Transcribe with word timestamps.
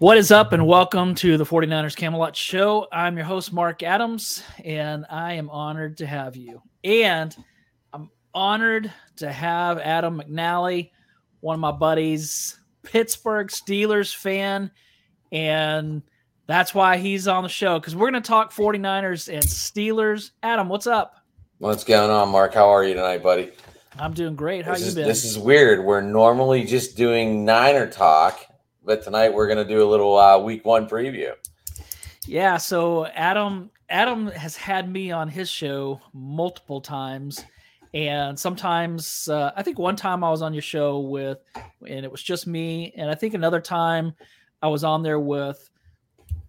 What 0.00 0.16
is 0.16 0.30
up, 0.30 0.52
and 0.52 0.64
welcome 0.64 1.16
to 1.16 1.36
the 1.36 1.44
49ers 1.44 1.96
Camelot 1.96 2.36
Show. 2.36 2.86
I'm 2.92 3.16
your 3.16 3.26
host, 3.26 3.52
Marc 3.52 3.82
Adams, 3.82 4.44
and 4.64 5.04
I 5.10 5.32
am 5.32 5.50
honored 5.50 5.96
to 5.96 6.06
have 6.06 6.36
you. 6.36 6.62
And 6.84 7.34
I'm 7.92 8.08
honored 8.32 8.92
to 9.16 9.32
have 9.32 9.80
Adam 9.80 10.22
McNally, 10.22 10.92
one 11.40 11.54
of 11.54 11.60
my 11.60 11.72
buddies, 11.72 12.60
Pittsburgh 12.84 13.48
Steelers 13.48 14.14
fan. 14.14 14.70
And 15.32 16.02
that's 16.46 16.72
why 16.72 16.98
he's 16.98 17.26
on 17.26 17.42
the 17.42 17.48
show 17.48 17.80
because 17.80 17.96
we're 17.96 18.08
going 18.08 18.22
to 18.22 18.28
talk 18.28 18.52
49ers 18.52 19.28
and 19.32 19.42
Steelers. 19.42 20.30
Adam, 20.44 20.68
what's 20.68 20.86
up? 20.86 21.16
What's 21.58 21.82
going 21.82 22.12
on, 22.12 22.28
Marc? 22.28 22.54
How 22.54 22.68
are 22.68 22.84
you 22.84 22.94
tonight, 22.94 23.24
buddy? 23.24 23.50
I'm 23.98 24.14
doing 24.14 24.36
great. 24.36 24.64
How 24.64 24.74
this 24.74 24.82
you 24.82 24.86
is, 24.86 24.94
been? 24.94 25.08
This 25.08 25.24
is 25.24 25.36
weird. 25.36 25.84
We're 25.84 26.02
normally 26.02 26.62
just 26.62 26.96
doing 26.96 27.44
Niner 27.44 27.90
talk 27.90 28.47
but 28.88 29.02
tonight 29.02 29.34
we're 29.34 29.46
going 29.46 29.58
to 29.58 29.66
do 29.66 29.82
a 29.82 29.88
little 29.88 30.16
uh, 30.16 30.38
week 30.38 30.64
one 30.64 30.88
preview. 30.88 31.32
Yeah, 32.26 32.56
so 32.56 33.04
Adam 33.06 33.70
Adam 33.90 34.28
has 34.28 34.56
had 34.56 34.90
me 34.90 35.12
on 35.12 35.28
his 35.28 35.50
show 35.50 36.00
multiple 36.14 36.80
times, 36.80 37.44
and 37.92 38.36
sometimes 38.38 39.28
uh, 39.28 39.52
I 39.54 39.62
think 39.62 39.78
one 39.78 39.94
time 39.94 40.24
I 40.24 40.30
was 40.30 40.40
on 40.40 40.54
your 40.54 40.62
show 40.62 41.00
with, 41.00 41.38
and 41.86 42.02
it 42.04 42.10
was 42.10 42.22
just 42.22 42.46
me, 42.46 42.94
and 42.96 43.10
I 43.10 43.14
think 43.14 43.34
another 43.34 43.60
time 43.60 44.14
I 44.62 44.68
was 44.68 44.84
on 44.84 45.02
there 45.02 45.20
with 45.20 45.68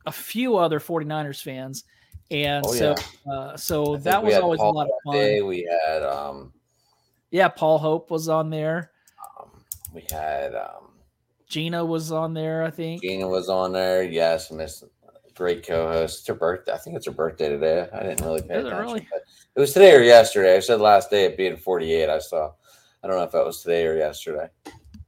a 0.05 0.11
few 0.11 0.55
other 0.57 0.79
49ers 0.79 1.43
fans. 1.43 1.83
And 2.31 2.63
oh, 2.65 2.71
so, 2.73 2.95
yeah. 3.25 3.33
uh, 3.33 3.57
so 3.57 3.97
that 3.97 4.23
was 4.23 4.35
always 4.35 4.59
Paul 4.59 4.71
a 4.71 4.77
lot 4.77 4.85
of 4.85 4.91
fun. 5.03 5.15
Day. 5.15 5.41
We 5.41 5.67
had, 5.87 6.03
um, 6.03 6.53
yeah, 7.31 7.47
Paul 7.47 7.79
Hope 7.79 8.11
was 8.11 8.29
on 8.29 8.49
there. 8.49 8.91
Um, 9.39 9.49
we 9.93 10.05
had, 10.11 10.53
um, 10.53 10.88
Gina 11.49 11.83
was 11.83 12.11
on 12.11 12.33
there, 12.33 12.63
I 12.63 12.69
think. 12.69 13.01
Gina 13.01 13.27
was 13.27 13.49
on 13.49 13.73
there. 13.73 14.03
Yes, 14.03 14.51
Miss 14.51 14.83
great 15.39 15.65
co-host. 15.65 16.19
It's 16.19 16.27
her 16.27 16.33
birthday. 16.33 16.73
I 16.73 16.77
think 16.77 16.97
it's 16.97 17.05
her 17.05 17.13
birthday 17.13 17.47
today. 17.47 17.87
I 17.93 18.03
didn't 18.03 18.25
really 18.25 18.41
pay 18.41 18.55
Is 18.55 18.65
attention. 18.65 18.77
It, 18.77 18.81
really? 18.81 19.07
it 19.55 19.59
was 19.59 19.71
today 19.71 19.95
or 19.95 20.01
yesterday. 20.01 20.57
I 20.57 20.59
said 20.59 20.81
last 20.81 21.09
day 21.09 21.25
at 21.25 21.37
being 21.37 21.55
48. 21.55 22.09
I 22.09 22.19
saw. 22.19 22.51
I 23.01 23.07
don't 23.07 23.15
know 23.15 23.23
if 23.23 23.31
that 23.31 23.45
was 23.45 23.61
today 23.61 23.87
or 23.87 23.95
yesterday. 23.95 24.49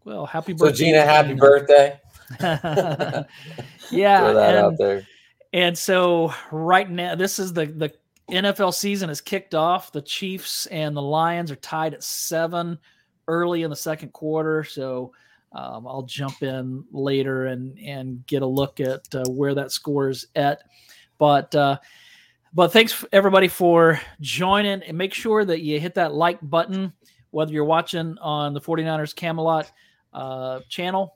Well, 0.05 0.25
happy 0.25 0.53
birthday. 0.53 0.73
So 0.73 0.85
Gina, 0.85 1.01
happy 1.01 1.33
birthday. 1.33 1.99
yeah. 2.39 4.19
Throw 4.19 4.33
that 4.33 4.55
and, 4.55 4.57
out 4.57 4.77
there. 4.77 5.05
And 5.51 5.77
so 5.77 6.33
right 6.49 6.89
now, 6.89 7.13
this 7.15 7.37
is 7.37 7.51
the 7.51 7.65
the 7.65 7.93
NFL 8.31 8.73
season 8.73 9.09
is 9.09 9.19
kicked 9.19 9.53
off. 9.53 9.91
The 9.91 10.01
Chiefs 10.01 10.65
and 10.67 10.95
the 10.95 11.01
Lions 11.01 11.51
are 11.51 11.57
tied 11.57 11.93
at 11.93 12.03
seven 12.03 12.79
early 13.27 13.63
in 13.63 13.69
the 13.69 13.75
second 13.75 14.13
quarter. 14.13 14.63
So 14.63 15.11
um, 15.53 15.87
I'll 15.87 16.03
jump 16.03 16.43
in 16.43 16.83
later 16.91 17.47
and 17.47 17.77
and 17.79 18.25
get 18.27 18.41
a 18.41 18.47
look 18.47 18.79
at 18.79 19.03
uh, 19.13 19.25
where 19.29 19.55
that 19.55 19.71
score 19.71 20.09
is 20.09 20.27
at. 20.35 20.63
But 21.17 21.53
uh, 21.55 21.77
but 22.53 22.73
thanks 22.73 23.05
everybody 23.11 23.47
for 23.47 23.99
joining 24.19 24.83
and 24.83 24.97
make 24.97 25.13
sure 25.13 25.45
that 25.45 25.61
you 25.61 25.79
hit 25.79 25.95
that 25.95 26.13
like 26.13 26.39
button 26.41 26.93
whether 27.31 27.53
you're 27.53 27.65
watching 27.65 28.17
on 28.19 28.53
the 28.53 28.61
49ers 28.61 29.15
Camelot 29.15 29.71
uh, 30.13 30.59
channel 30.69 31.15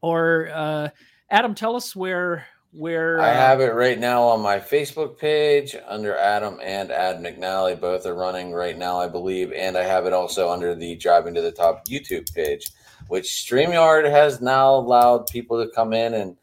or 0.00 0.50
uh, 0.52 0.88
Adam 1.30 1.54
tell 1.54 1.74
us 1.76 1.96
where 1.96 2.44
where 2.72 3.20
I 3.20 3.30
uh, 3.30 3.34
have 3.34 3.60
it 3.60 3.74
right 3.74 3.98
now 3.98 4.22
on 4.22 4.40
my 4.40 4.58
Facebook 4.58 5.18
page 5.18 5.74
under 5.86 6.16
Adam 6.16 6.58
and 6.62 6.90
Ad 6.90 7.16
McNally 7.16 7.80
both 7.80 8.04
are 8.04 8.14
running 8.14 8.52
right 8.52 8.76
now 8.76 9.00
I 9.00 9.08
believe 9.08 9.52
and 9.52 9.76
I 9.76 9.84
have 9.84 10.06
it 10.06 10.12
also 10.12 10.50
under 10.50 10.74
the 10.74 10.94
driving 10.96 11.34
to 11.34 11.40
the 11.40 11.50
top 11.50 11.86
YouTube 11.88 12.32
page 12.34 12.70
which 13.08 13.26
StreamYard 13.26 14.08
has 14.10 14.40
now 14.40 14.74
allowed 14.74 15.26
people 15.26 15.64
to 15.64 15.70
come 15.70 15.92
in 15.92 16.14
and 16.14 16.36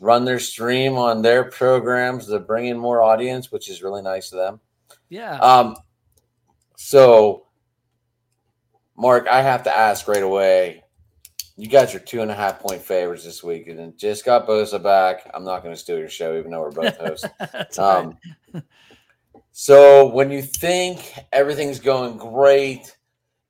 run 0.00 0.24
their 0.24 0.40
stream 0.40 0.96
on 0.96 1.22
their 1.22 1.44
programs 1.44 2.26
to 2.26 2.38
bring 2.38 2.66
in 2.66 2.76
more 2.78 3.02
audience, 3.02 3.52
which 3.52 3.70
is 3.70 3.82
really 3.82 4.02
nice 4.02 4.32
of 4.32 4.38
them. 4.38 4.60
Yeah. 5.08 5.36
Um, 5.38 5.76
so, 6.76 7.46
Marc, 8.96 9.28
I 9.28 9.42
have 9.42 9.62
to 9.64 9.76
ask 9.76 10.08
right 10.08 10.22
away. 10.22 10.81
You 11.56 11.68
got 11.68 11.92
your 11.92 12.00
two 12.00 12.22
and 12.22 12.30
a 12.30 12.34
half 12.34 12.60
point 12.60 12.80
favorites 12.80 13.24
this 13.24 13.42
week, 13.42 13.68
and 13.68 13.96
just 13.98 14.24
got 14.24 14.46
Bosa 14.46 14.82
back. 14.82 15.30
I'm 15.34 15.44
not 15.44 15.62
going 15.62 15.74
to 15.74 15.80
steal 15.80 15.98
your 15.98 16.08
show, 16.08 16.38
even 16.38 16.50
though 16.50 16.60
we're 16.60 16.70
both 16.70 16.96
hosts. 16.96 17.28
um, 17.78 18.16
so, 19.52 20.06
when 20.08 20.30
you 20.30 20.40
think 20.40 21.14
everything's 21.30 21.78
going 21.78 22.16
great, 22.16 22.96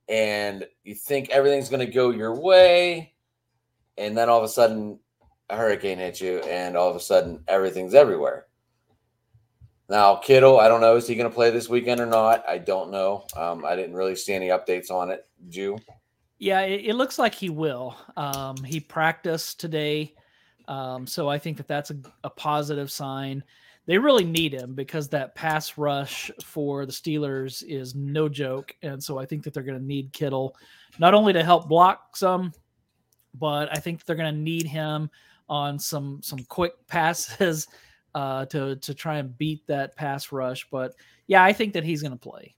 and 0.08 0.66
you 0.82 0.94
think 0.94 1.30
everything's 1.30 1.68
going 1.68 1.86
to 1.86 1.92
go 1.92 2.10
your 2.10 2.40
way, 2.40 3.14
and 3.96 4.16
then 4.16 4.28
all 4.28 4.38
of 4.38 4.44
a 4.44 4.48
sudden 4.48 4.98
a 5.48 5.56
hurricane 5.56 5.98
hits 5.98 6.20
you, 6.20 6.38
and 6.40 6.76
all 6.76 6.90
of 6.90 6.96
a 6.96 7.00
sudden 7.00 7.44
everything's 7.46 7.94
everywhere. 7.94 8.46
Now, 9.88 10.16
Kittle, 10.16 10.58
I 10.58 10.68
don't 10.68 10.80
know, 10.80 10.96
is 10.96 11.06
he 11.06 11.14
going 11.14 11.28
to 11.28 11.34
play 11.34 11.50
this 11.50 11.68
weekend 11.68 12.00
or 12.00 12.06
not? 12.06 12.44
I 12.48 12.58
don't 12.58 12.90
know. 12.90 13.26
Um, 13.36 13.64
I 13.64 13.76
didn't 13.76 13.94
really 13.94 14.16
see 14.16 14.32
any 14.32 14.48
updates 14.48 14.90
on 14.90 15.10
it. 15.10 15.26
Did 15.44 15.54
you? 15.54 15.78
Yeah, 16.42 16.60
it, 16.62 16.86
it 16.86 16.94
looks 16.94 17.18
like 17.18 17.34
he 17.34 17.50
will. 17.50 17.96
Um, 18.16 18.56
he 18.64 18.80
practiced 18.80 19.60
today, 19.60 20.14
um, 20.66 21.06
so 21.06 21.28
I 21.28 21.38
think 21.38 21.56
that 21.58 21.68
that's 21.68 21.90
a, 21.90 21.96
a 22.24 22.30
positive 22.30 22.90
sign 22.90 23.44
they 23.86 23.98
really 23.98 24.24
need 24.24 24.52
him 24.52 24.74
because 24.74 25.08
that 25.08 25.34
pass 25.34 25.76
rush 25.76 26.30
for 26.44 26.86
the 26.86 26.92
Steelers 26.92 27.64
is 27.66 27.94
no 27.94 28.28
joke. 28.28 28.74
And 28.82 29.02
so 29.02 29.18
I 29.18 29.26
think 29.26 29.42
that 29.42 29.54
they're 29.54 29.62
going 29.62 29.78
to 29.78 29.84
need 29.84 30.12
Kittle 30.12 30.56
not 30.98 31.14
only 31.14 31.32
to 31.32 31.42
help 31.42 31.68
block 31.68 32.16
some, 32.16 32.52
but 33.34 33.68
I 33.76 33.80
think 33.80 34.04
they're 34.04 34.16
going 34.16 34.32
to 34.32 34.40
need 34.40 34.66
him 34.66 35.10
on 35.48 35.78
some 35.78 36.20
some 36.22 36.38
quick 36.44 36.72
passes 36.86 37.66
uh, 38.14 38.44
to 38.46 38.76
to 38.76 38.94
try 38.94 39.16
and 39.16 39.36
beat 39.36 39.66
that 39.66 39.96
pass 39.96 40.30
rush. 40.30 40.68
But 40.70 40.94
yeah, 41.26 41.42
I 41.42 41.52
think 41.52 41.72
that 41.72 41.84
he's 41.84 42.02
going 42.02 42.12
to 42.12 42.18
play. 42.18 42.54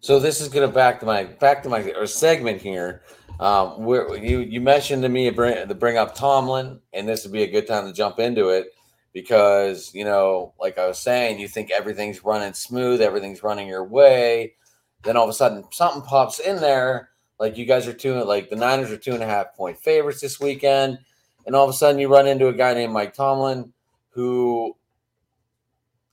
So 0.00 0.18
this 0.18 0.40
is 0.40 0.48
going 0.48 0.66
to 0.68 0.74
back 0.74 1.00
to 1.00 1.06
my 1.06 1.24
back 1.24 1.62
to 1.62 1.68
my 1.68 1.82
or 1.92 2.06
segment 2.06 2.60
here. 2.60 3.02
Um, 3.38 3.84
where 3.84 4.16
you 4.16 4.40
you 4.40 4.60
mentioned 4.60 5.02
to 5.02 5.08
me 5.08 5.30
bring, 5.30 5.66
to 5.66 5.74
bring 5.74 5.96
up 5.96 6.14
Tomlin, 6.14 6.80
and 6.92 7.08
this 7.08 7.24
would 7.24 7.32
be 7.32 7.42
a 7.42 7.50
good 7.50 7.66
time 7.66 7.86
to 7.86 7.92
jump 7.92 8.18
into 8.18 8.48
it 8.48 8.72
because 9.12 9.92
you 9.94 10.04
know 10.04 10.52
like 10.60 10.78
i 10.78 10.86
was 10.86 10.98
saying 10.98 11.38
you 11.38 11.48
think 11.48 11.70
everything's 11.70 12.24
running 12.24 12.52
smooth 12.52 13.00
everything's 13.00 13.42
running 13.42 13.66
your 13.66 13.84
way 13.84 14.54
then 15.02 15.16
all 15.16 15.24
of 15.24 15.30
a 15.30 15.34
sudden 15.34 15.64
something 15.72 16.02
pops 16.02 16.38
in 16.38 16.56
there 16.56 17.10
like 17.38 17.56
you 17.56 17.64
guys 17.64 17.88
are 17.88 17.92
two 17.92 18.22
like 18.24 18.50
the 18.50 18.56
niners 18.56 18.90
are 18.90 18.96
two 18.96 19.12
and 19.12 19.22
a 19.22 19.26
half 19.26 19.54
point 19.56 19.76
favorites 19.76 20.20
this 20.20 20.40
weekend 20.40 20.98
and 21.46 21.56
all 21.56 21.64
of 21.64 21.70
a 21.70 21.76
sudden 21.76 22.00
you 22.00 22.08
run 22.08 22.26
into 22.26 22.48
a 22.48 22.52
guy 22.52 22.72
named 22.72 22.92
mike 22.92 23.12
tomlin 23.12 23.72
who 24.10 24.76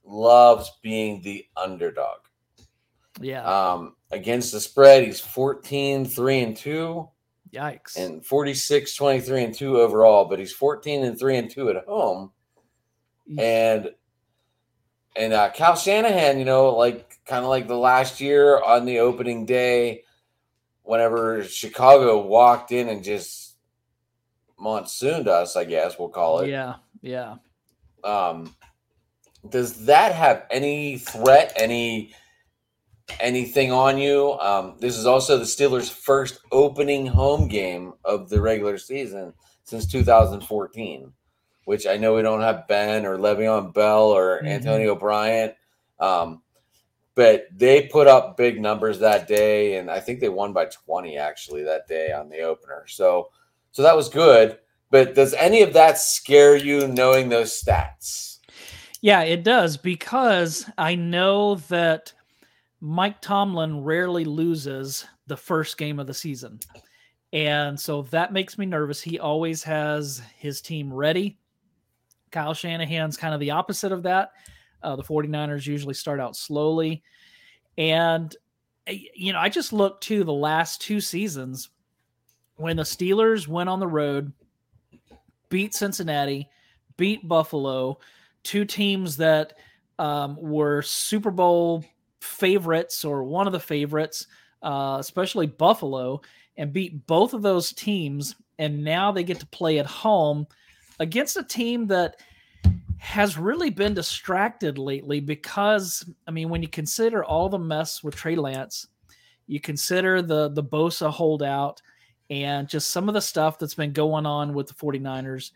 loves 0.03 0.71
being 0.81 1.21
the 1.21 1.45
underdog 1.55 2.19
yeah. 3.19 3.43
Um 3.43 3.95
against 4.11 4.51
the 4.51 4.59
spread 4.59 5.03
he's 5.03 5.19
14 5.19 6.05
3 6.05 6.39
and 6.39 6.57
2 6.57 7.09
yikes. 7.53 7.97
And 7.97 8.25
46 8.25 8.95
23 8.95 9.43
and 9.43 9.53
2 9.53 9.79
overall 9.79 10.25
but 10.25 10.39
he's 10.39 10.53
14 10.53 11.03
and 11.03 11.19
3 11.19 11.37
and 11.37 11.49
2 11.49 11.69
at 11.69 11.85
home. 11.85 12.31
And 13.37 13.89
and 15.17 15.33
uh, 15.33 15.49
Kyle 15.49 15.75
Shanahan, 15.75 16.37
you 16.37 16.45
know, 16.45 16.69
like 16.75 17.19
kind 17.25 17.43
of 17.43 17.49
like 17.49 17.67
the 17.67 17.77
last 17.77 18.21
year 18.21 18.61
on 18.61 18.85
the 18.85 18.99
opening 18.99 19.45
day, 19.45 20.03
whenever 20.83 21.43
Chicago 21.43 22.25
walked 22.25 22.71
in 22.71 22.87
and 22.87 23.03
just 23.03 23.55
monsooned 24.59 25.27
us, 25.27 25.55
I 25.55 25.65
guess 25.65 25.97
we'll 25.97 26.09
call 26.09 26.41
it. 26.41 26.49
Yeah, 26.49 26.75
yeah. 27.01 27.35
Um, 28.03 28.55
does 29.49 29.85
that 29.85 30.13
have 30.13 30.45
any 30.51 30.97
threat, 30.97 31.53
any 31.55 32.13
anything 33.19 33.71
on 33.71 33.97
you? 33.97 34.33
Um, 34.39 34.75
this 34.79 34.97
is 34.97 35.05
also 35.05 35.37
the 35.37 35.45
Steelers' 35.45 35.91
first 35.91 36.39
opening 36.51 37.05
home 37.05 37.47
game 37.47 37.93
of 38.03 38.29
the 38.29 38.41
regular 38.41 38.77
season 38.77 39.33
since 39.63 39.85
2014 39.87 41.13
which 41.67 41.85
I 41.85 41.97
know 41.97 42.15
we 42.15 42.21
don't 42.21 42.39
have 42.39 42.65
Ben 42.69 43.05
or 43.05 43.17
Le'Veon 43.17 43.73
Bell 43.73 44.05
or 44.05 44.37
mm-hmm. 44.37 44.47
Antonio 44.47 44.95
Bryant. 44.95 45.53
Um, 45.99 46.41
but 47.13 47.47
they 47.53 47.87
put 47.87 48.07
up 48.07 48.37
big 48.37 48.61
numbers 48.61 48.99
that 48.99 49.27
day, 49.27 49.75
and 49.75 49.91
I 49.91 49.99
think 49.99 50.21
they 50.21 50.29
won 50.29 50.53
by 50.53 50.67
20 50.67 51.17
actually 51.17 51.63
that 51.63 51.85
day 51.85 52.13
on 52.13 52.29
the 52.29 52.39
opener. 52.39 52.85
So, 52.87 53.31
so 53.73 53.81
that 53.83 53.97
was 53.97 54.07
good. 54.07 54.59
But 54.91 55.13
does 55.13 55.33
any 55.33 55.61
of 55.61 55.73
that 55.73 55.97
scare 55.97 56.55
you 56.55 56.87
knowing 56.87 57.27
those 57.27 57.61
stats? 57.61 58.37
Yeah, 59.01 59.23
it 59.23 59.43
does 59.43 59.75
because 59.75 60.69
I 60.77 60.95
know 60.95 61.55
that 61.67 62.13
Mike 62.87 63.19
Tomlin 63.19 63.83
rarely 63.83 64.23
loses 64.23 65.05
the 65.27 65.35
first 65.35 65.77
game 65.77 65.99
of 65.99 66.07
the 66.07 66.13
season. 66.13 66.57
And 67.33 67.77
so 67.77 68.03
that 68.03 68.31
makes 68.31 68.57
me 68.57 68.65
nervous. 68.65 69.01
He 69.01 69.19
always 69.19 69.61
has 69.63 70.21
his 70.37 70.61
team 70.61 70.93
ready. 70.93 71.37
Kyle 72.31 72.53
Shanahan's 72.53 73.17
kind 73.17 73.33
of 73.33 73.41
the 73.41 73.51
opposite 73.51 73.91
of 73.91 74.03
that. 74.03 74.31
Uh, 74.81 74.95
the 74.95 75.03
49ers 75.03 75.67
usually 75.67 75.95
start 75.95 76.21
out 76.21 76.37
slowly. 76.37 77.03
And, 77.77 78.33
eh, 78.87 78.99
you 79.13 79.33
know, 79.33 79.39
I 79.39 79.49
just 79.49 79.73
looked 79.73 80.03
to 80.03 80.23
the 80.23 80.31
last 80.31 80.79
two 80.79 81.01
seasons 81.01 81.69
when 82.55 82.77
the 82.77 82.83
Steelers 82.83 83.49
went 83.49 83.67
on 83.67 83.81
the 83.81 83.87
road 83.87 84.31
beat 85.49 85.75
Cincinnati, 85.75 86.47
beat 86.95 87.27
Buffalo, 87.27 87.99
two 88.43 88.63
teams 88.63 89.17
that 89.17 89.57
um, 89.99 90.37
were 90.39 90.81
Super 90.81 91.31
Bowl 91.31 91.83
favorites 92.21 93.05
or 93.05 93.23
one 93.23 93.47
of 93.47 93.53
the 93.53 93.59
favorites, 93.59 94.27
uh, 94.63 94.97
especially 94.99 95.47
Buffalo, 95.47 96.21
and 96.57 96.73
beat 96.73 97.05
both 97.07 97.33
of 97.33 97.41
those 97.41 97.73
teams. 97.73 98.35
And 98.59 98.83
now 98.83 99.11
they 99.11 99.23
get 99.23 99.39
to 99.39 99.45
play 99.47 99.79
at 99.79 99.85
home 99.85 100.47
against 100.99 101.37
a 101.37 101.43
team 101.43 101.87
that 101.87 102.17
has 102.97 103.37
really 103.37 103.69
been 103.69 103.93
distracted 103.93 104.77
lately 104.77 105.19
because, 105.19 106.09
I 106.27 106.31
mean, 106.31 106.49
when 106.49 106.61
you 106.63 106.67
consider 106.67 107.23
all 107.23 107.47
the 107.49 107.59
mess 107.59 108.03
with 108.03 108.15
Trey 108.15 108.35
Lance, 108.35 108.87
you 109.45 109.59
consider 109.59 110.21
the 110.21 110.49
the 110.49 110.63
Bosa 110.63 111.09
holdout 111.09 111.81
and 112.29 112.67
just 112.67 112.89
some 112.89 113.07
of 113.07 113.13
the 113.13 113.21
stuff 113.21 113.57
that's 113.57 113.75
been 113.75 113.93
going 113.93 114.25
on 114.25 114.53
with 114.53 114.67
the 114.67 114.73
49ers. 114.73 115.51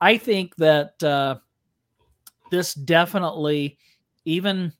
I 0.00 0.18
think 0.18 0.54
that 0.56 1.02
uh, 1.02 1.36
this 2.50 2.74
definitely, 2.74 3.78
even 4.24 4.72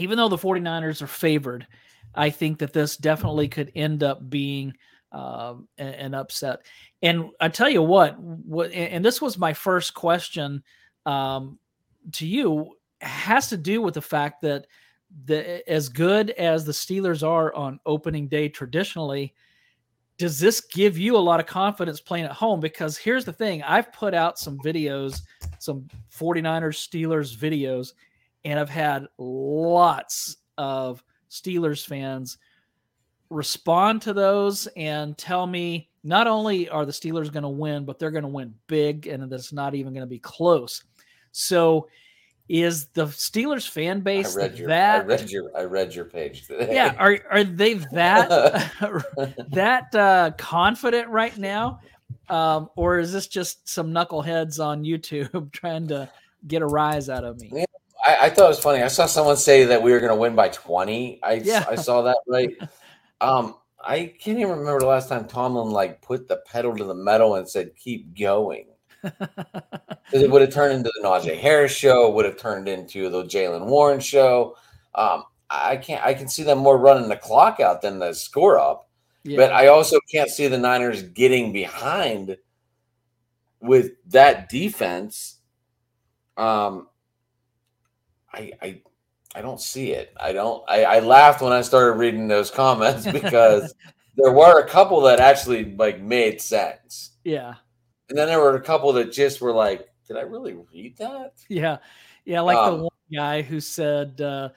even 0.00 0.16
though 0.16 0.28
the 0.28 0.38
49ers 0.38 1.02
are 1.02 1.06
favored, 1.06 1.66
I 2.14 2.30
think 2.30 2.58
that 2.58 2.72
this 2.72 2.96
definitely 2.96 3.48
could 3.48 3.70
end 3.74 4.02
up 4.02 4.28
being 4.28 4.74
um, 5.12 5.68
an, 5.78 6.14
upset. 6.14 6.60
And 7.02 7.30
I 7.40 7.48
tell 7.48 7.68
you 7.68 7.82
what, 7.82 8.18
what, 8.18 8.72
and 8.72 9.04
this 9.04 9.20
was 9.20 9.38
my 9.38 9.52
first 9.52 9.94
question 9.94 10.62
um, 11.06 11.58
to 12.12 12.26
you, 12.26 12.76
has 13.00 13.48
to 13.48 13.56
do 13.56 13.80
with 13.80 13.94
the 13.94 14.02
fact 14.02 14.42
that 14.42 14.66
the 15.24 15.68
as 15.68 15.88
good 15.88 16.30
as 16.30 16.64
the 16.64 16.72
Steelers 16.72 17.26
are 17.26 17.52
on 17.54 17.80
opening 17.86 18.28
day 18.28 18.48
traditionally, 18.48 19.34
does 20.18 20.38
this 20.38 20.60
give 20.60 20.98
you 20.98 21.16
a 21.16 21.18
lot 21.18 21.40
of 21.40 21.46
confidence 21.46 22.00
playing 22.00 22.26
at 22.26 22.32
home? 22.32 22.60
Because 22.60 22.96
here's 22.96 23.24
the 23.24 23.32
thing 23.32 23.62
I've 23.62 23.92
put 23.92 24.14
out 24.14 24.38
some 24.38 24.58
videos, 24.58 25.22
some 25.58 25.88
49ers 26.14 26.76
Steelers 26.86 27.36
videos, 27.36 27.94
and 28.44 28.58
I've 28.58 28.70
had 28.70 29.06
lots 29.18 30.36
of 30.58 31.02
Steelers 31.30 31.86
fans 31.86 32.38
respond 33.30 34.02
to 34.02 34.12
those 34.12 34.66
and 34.76 35.16
tell 35.16 35.46
me 35.46 35.88
not 36.02 36.26
only 36.26 36.68
are 36.68 36.84
the 36.84 36.92
Steelers 36.92 37.32
going 37.32 37.42
to 37.42 37.48
win, 37.48 37.84
but 37.84 37.98
they're 37.98 38.10
going 38.10 38.22
to 38.22 38.28
win 38.28 38.54
big 38.66 39.06
and 39.06 39.32
it's 39.32 39.52
not 39.52 39.74
even 39.74 39.92
going 39.92 40.02
to 40.02 40.10
be 40.10 40.18
close. 40.18 40.82
So 41.32 41.88
is 42.50 42.86
the 42.88 43.06
Steelers 43.06 43.68
fan 43.68 44.00
base 44.00 44.36
I 44.36 44.40
read 44.40 44.58
your, 44.58 44.68
that 44.68 45.02
I 45.02 45.04
read 45.04 45.30
your 45.30 45.56
I 45.56 45.62
read 45.64 45.94
your 45.94 46.04
page 46.06 46.48
today. 46.48 46.74
Yeah, 46.74 46.94
are 46.98 47.20
are 47.30 47.44
they 47.44 47.74
that 47.74 48.28
that 49.52 49.94
uh, 49.94 50.32
confident 50.36 51.08
right 51.10 51.36
now, 51.38 51.78
um, 52.28 52.68
or 52.74 52.98
is 52.98 53.12
this 53.12 53.28
just 53.28 53.68
some 53.68 53.92
knuckleheads 53.92 54.58
on 54.58 54.82
YouTube 54.82 55.52
trying 55.52 55.86
to 55.88 56.10
get 56.48 56.60
a 56.60 56.66
rise 56.66 57.08
out 57.08 57.22
of 57.22 57.40
me? 57.40 57.50
Yeah, 57.52 57.64
I, 58.06 58.16
I, 58.22 58.30
thought 58.30 58.46
it 58.46 58.48
was 58.48 58.60
funny. 58.60 58.82
I 58.82 58.88
saw 58.88 59.06
someone 59.06 59.36
say 59.36 59.64
that 59.64 59.82
we 59.82 59.92
were 59.92 60.00
going 60.00 60.10
to 60.12 60.16
win 60.16 60.34
by 60.34 60.48
twenty. 60.48 61.20
I 61.22 61.34
yeah. 61.34 61.64
I 61.68 61.76
saw 61.76 62.02
that 62.02 62.18
right. 62.28 62.50
Um, 63.22 63.56
I 63.78 64.14
can't 64.18 64.38
even 64.38 64.48
remember 64.48 64.80
the 64.80 64.86
last 64.86 65.10
time 65.10 65.28
Tomlin 65.28 65.68
like 65.68 66.00
put 66.00 66.26
the 66.26 66.38
pedal 66.46 66.74
to 66.74 66.84
the 66.84 66.94
metal 66.94 67.34
and 67.34 67.46
said 67.46 67.76
keep 67.76 68.18
going 68.18 68.64
it 70.12 70.30
would 70.30 70.42
have 70.42 70.52
turned 70.52 70.74
into 70.74 70.90
the 71.00 71.06
Najee 71.06 71.38
Harris 71.38 71.72
show, 71.72 72.10
would 72.10 72.24
have 72.24 72.36
turned 72.36 72.68
into 72.68 73.08
the 73.08 73.24
Jaylen 73.24 73.66
Warren 73.66 74.00
show. 74.00 74.56
Um, 74.94 75.24
I 75.48 75.76
can't 75.76 76.04
I 76.04 76.14
can 76.14 76.28
see 76.28 76.42
them 76.42 76.58
more 76.58 76.78
running 76.78 77.08
the 77.08 77.16
clock 77.16 77.60
out 77.60 77.82
than 77.82 77.98
the 77.98 78.12
score 78.12 78.58
up. 78.58 78.88
Yeah. 79.24 79.36
But 79.36 79.52
I 79.52 79.66
also 79.66 79.98
can't 80.12 80.30
see 80.30 80.46
the 80.46 80.58
Niners 80.58 81.02
getting 81.02 81.52
behind 81.52 82.36
with 83.60 83.92
that 84.08 84.48
defense. 84.48 85.38
Um 86.36 86.88
I 88.32 88.52
I 88.62 88.82
I 89.34 89.42
don't 89.42 89.60
see 89.60 89.92
it. 89.92 90.14
I 90.18 90.32
don't 90.32 90.62
I, 90.68 90.84
I 90.84 90.98
laughed 91.00 91.40
when 91.40 91.52
I 91.52 91.62
started 91.62 91.92
reading 91.92 92.28
those 92.28 92.50
comments 92.50 93.06
because 93.12 93.74
there 94.16 94.32
were 94.32 94.60
a 94.60 94.68
couple 94.68 95.00
that 95.02 95.20
actually 95.20 95.74
like 95.76 96.00
made 96.00 96.40
sense. 96.40 97.12
Yeah. 97.24 97.54
And 98.08 98.18
then 98.18 98.28
there 98.28 98.40
were 98.40 98.56
a 98.56 98.62
couple 98.62 98.92
that 98.94 99.12
just 99.12 99.40
were 99.40 99.52
like, 99.52 99.88
did 100.06 100.16
I 100.16 100.22
really 100.22 100.56
read 100.72 100.96
that? 100.98 101.34
Yeah. 101.48 101.78
Yeah. 102.24 102.40
Like 102.40 102.56
um, 102.56 102.76
the 102.76 102.82
one 102.84 102.90
guy 103.14 103.42
who 103.42 103.60
said 103.60 104.20
uh, 104.20 104.50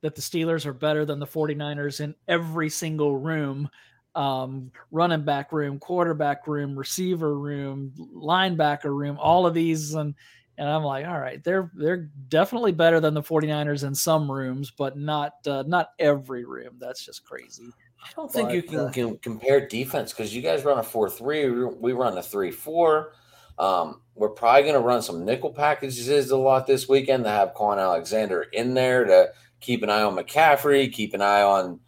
that 0.00 0.14
the 0.14 0.22
Steelers 0.22 0.64
are 0.64 0.72
better 0.72 1.04
than 1.04 1.18
the 1.18 1.26
49ers 1.26 2.00
in 2.00 2.14
every 2.28 2.70
single 2.70 3.16
room 3.18 3.68
um, 4.14 4.70
running 4.90 5.24
back 5.24 5.52
room, 5.52 5.78
quarterback 5.78 6.46
room, 6.46 6.78
receiver 6.78 7.36
room, 7.36 7.92
linebacker 8.14 8.94
room, 8.94 9.18
all 9.20 9.46
of 9.46 9.54
these. 9.54 9.94
And, 9.94 10.14
and 10.56 10.68
I'm 10.68 10.84
like, 10.84 11.06
all 11.06 11.18
right, 11.18 11.42
they're 11.42 11.70
they're 11.74 12.10
definitely 12.28 12.72
better 12.72 13.00
than 13.00 13.14
the 13.14 13.22
49ers 13.22 13.84
in 13.84 13.94
some 13.94 14.30
rooms, 14.30 14.70
but 14.70 14.96
not 14.96 15.34
uh, 15.46 15.64
not 15.66 15.90
every 15.98 16.44
room. 16.44 16.76
That's 16.78 17.04
just 17.04 17.24
crazy. 17.24 17.70
I 18.02 18.08
don't 18.14 18.30
think 18.30 18.48
but, 18.48 18.54
you 18.54 18.62
can, 18.62 18.78
uh, 18.80 18.90
can, 18.90 19.16
compare 19.18 19.66
defense 19.66 20.12
because 20.12 20.34
you 20.34 20.42
guys 20.42 20.64
run 20.64 20.78
a 20.78 20.82
4 20.82 21.08
3. 21.08 21.64
We 21.64 21.92
run 21.92 22.18
a 22.18 22.22
3 22.22 22.50
4. 22.50 23.12
Um, 23.58 24.02
we're 24.14 24.30
probably 24.30 24.62
going 24.62 24.74
to 24.74 24.80
run 24.80 25.00
some 25.00 25.24
nickel 25.24 25.50
packages 25.50 26.30
a 26.30 26.36
lot 26.36 26.66
this 26.66 26.88
weekend 26.88 27.24
to 27.24 27.30
have 27.30 27.54
Kwon 27.54 27.78
Alexander 27.78 28.42
in 28.52 28.74
there 28.74 29.04
to 29.04 29.30
keep 29.60 29.82
an 29.82 29.90
eye 29.90 30.02
on 30.02 30.16
McCaffrey, 30.16 30.92
keep 30.92 31.14
an 31.14 31.22
eye 31.22 31.42
on 31.42 31.80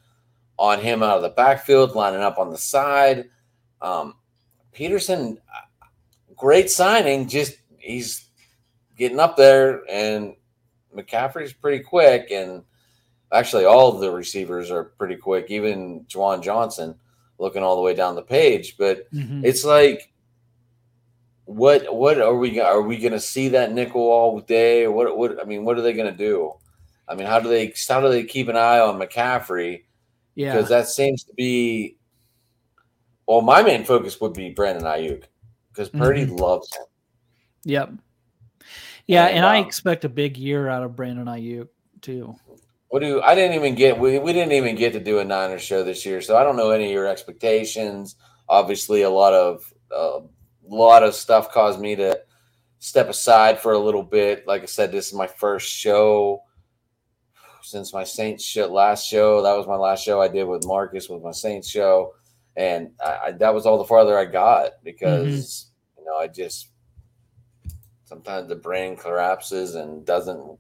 on 0.59 0.81
him 0.81 1.03
out 1.03 1.17
of 1.19 1.23
the 1.23 1.29
backfield, 1.29 1.95
lining 1.95 2.23
up 2.23 2.39
on 2.39 2.51
the 2.51 2.57
side. 2.57 3.29
Um, 3.83 4.15
Peterson, 4.73 5.39
great 6.35 6.71
signing. 6.71 7.29
Just 7.29 7.59
he's 7.79 8.26
getting 8.97 9.21
up 9.21 9.37
there, 9.37 9.83
and 9.91 10.35
McCaffrey's 10.95 11.53
pretty 11.53 11.83
quick, 11.83 12.31
and 12.31 12.63
actually 13.33 13.65
all 13.65 13.93
of 13.93 14.01
the 14.01 14.11
receivers 14.11 14.71
are 14.71 14.85
pretty 14.85 15.17
quick, 15.17 15.51
even 15.51 16.05
Juwan 16.05 16.43
Johnson 16.43 16.95
looking 17.39 17.63
all 17.63 17.77
the 17.77 17.83
way 17.83 17.95
down 17.95 18.15
the 18.15 18.23
page. 18.23 18.77
But 18.79 19.11
mm-hmm. 19.13 19.45
it's 19.45 19.65
like, 19.65 20.13
what 21.45 21.95
what 21.95 22.21
are 22.21 22.35
we 22.35 22.59
are 22.61 22.83
we 22.83 22.99
going 22.99 23.13
to 23.13 23.21
see 23.21 23.49
that 23.51 23.73
nickel 23.73 24.01
all 24.03 24.41
day? 24.41 24.89
What 24.89 25.17
what 25.17 25.41
I 25.41 25.45
mean, 25.45 25.65
what 25.65 25.79
are 25.79 25.83
they 25.83 25.93
going 25.93 26.11
to 26.11 26.17
do? 26.17 26.55
I 27.09 27.15
mean, 27.15 27.27
how 27.27 27.39
do 27.39 27.49
they 27.49 27.73
how 27.89 28.01
do 28.01 28.09
they 28.09 28.25
keep 28.25 28.49
an 28.49 28.57
eye 28.57 28.81
on 28.81 28.99
McCaffrey? 28.99 29.85
Yeah, 30.35 30.53
because 30.53 30.69
that 30.71 30.89
seems 30.89 31.25
to 31.25 31.35
be. 31.35 31.97
Well, 33.27 33.41
my 33.41 33.63
main 33.63 33.85
focus 33.85 34.21
would 34.21 34.35
be 34.35 34.51
Brandon 34.51 34.85
Aiyuk 34.85 35.25
because 35.73 35.89
Purdy 35.89 36.27
mm-hmm. 36.27 36.37
loves 36.37 36.73
him. 36.75 36.85
Yep. 37.65 37.93
Yeah, 39.07 39.27
and, 39.27 39.39
and 39.39 39.47
I 39.47 39.59
um, 39.61 39.67
expect 39.67 40.05
a 40.05 40.09
big 40.09 40.37
year 40.37 40.69
out 40.69 40.83
of 40.83 40.97
Brandon 40.97 41.27
Aiyuk 41.27 41.69
too. 42.01 42.35
What 42.89 43.01
do 43.01 43.21
I 43.23 43.35
didn't 43.35 43.57
even 43.57 43.75
get? 43.75 43.99
We, 43.99 44.19
we 44.19 44.33
didn't 44.33 44.53
even 44.53 44.77
get 44.77 44.93
to 44.93 45.01
do 45.01 45.19
a 45.19 45.25
Niners 45.25 45.63
show 45.63 45.83
this 45.83 46.07
year, 46.07 46.21
so 46.21 46.37
I 46.37 46.43
don't 46.43 46.57
know 46.57 46.71
any 46.71 46.87
of 46.87 46.93
your 46.93 47.07
expectations. 47.07 48.17
Obviously, 48.49 49.03
a 49.03 49.11
lot 49.11 49.33
of 49.33 49.73
uh, 49.95 50.21
a 50.21 50.75
lot 50.75 51.03
of 51.03 51.15
stuff 51.15 51.53
caused 51.53 51.81
me 51.81 51.97
to 51.97 52.21
step 52.79 53.09
aside 53.09 53.59
for 53.59 53.73
a 53.73 53.79
little 53.79 54.03
bit. 54.03 54.47
Like 54.47 54.63
I 54.63 54.67
said, 54.67 54.93
this 54.93 55.09
is 55.09 55.15
my 55.15 55.27
first 55.27 55.69
show 55.69 56.43
since 57.63 57.93
my 57.93 58.05
Saints 58.05 58.45
show, 58.45 58.69
last 58.69 59.07
show. 59.07 59.43
That 59.43 59.57
was 59.57 59.67
my 59.67 59.77
last 59.77 60.05
show 60.05 60.21
I 60.21 60.29
did 60.29 60.45
with 60.45 60.65
Marcus 60.67 61.09
with 61.09 61.23
my 61.23 61.33
Saints 61.33 61.69
show, 61.69 62.15
and 62.57 62.91
I, 63.05 63.19
I, 63.27 63.33
that 63.33 63.53
was 63.53 63.67
all 63.67 63.79
the 63.79 63.85
farther 63.85 64.17
I 64.17 64.25
got 64.25 64.73
because 64.85 65.27
mm-hmm. 65.27 66.01
you 66.01 66.07
know 66.07 66.17
I 66.17 66.29
just 66.29 66.71
sometimes 68.07 68.49
the 68.49 68.57
brain 68.57 68.97
collapses 68.97 69.75
and 69.75 70.07
doesn't 70.07 70.59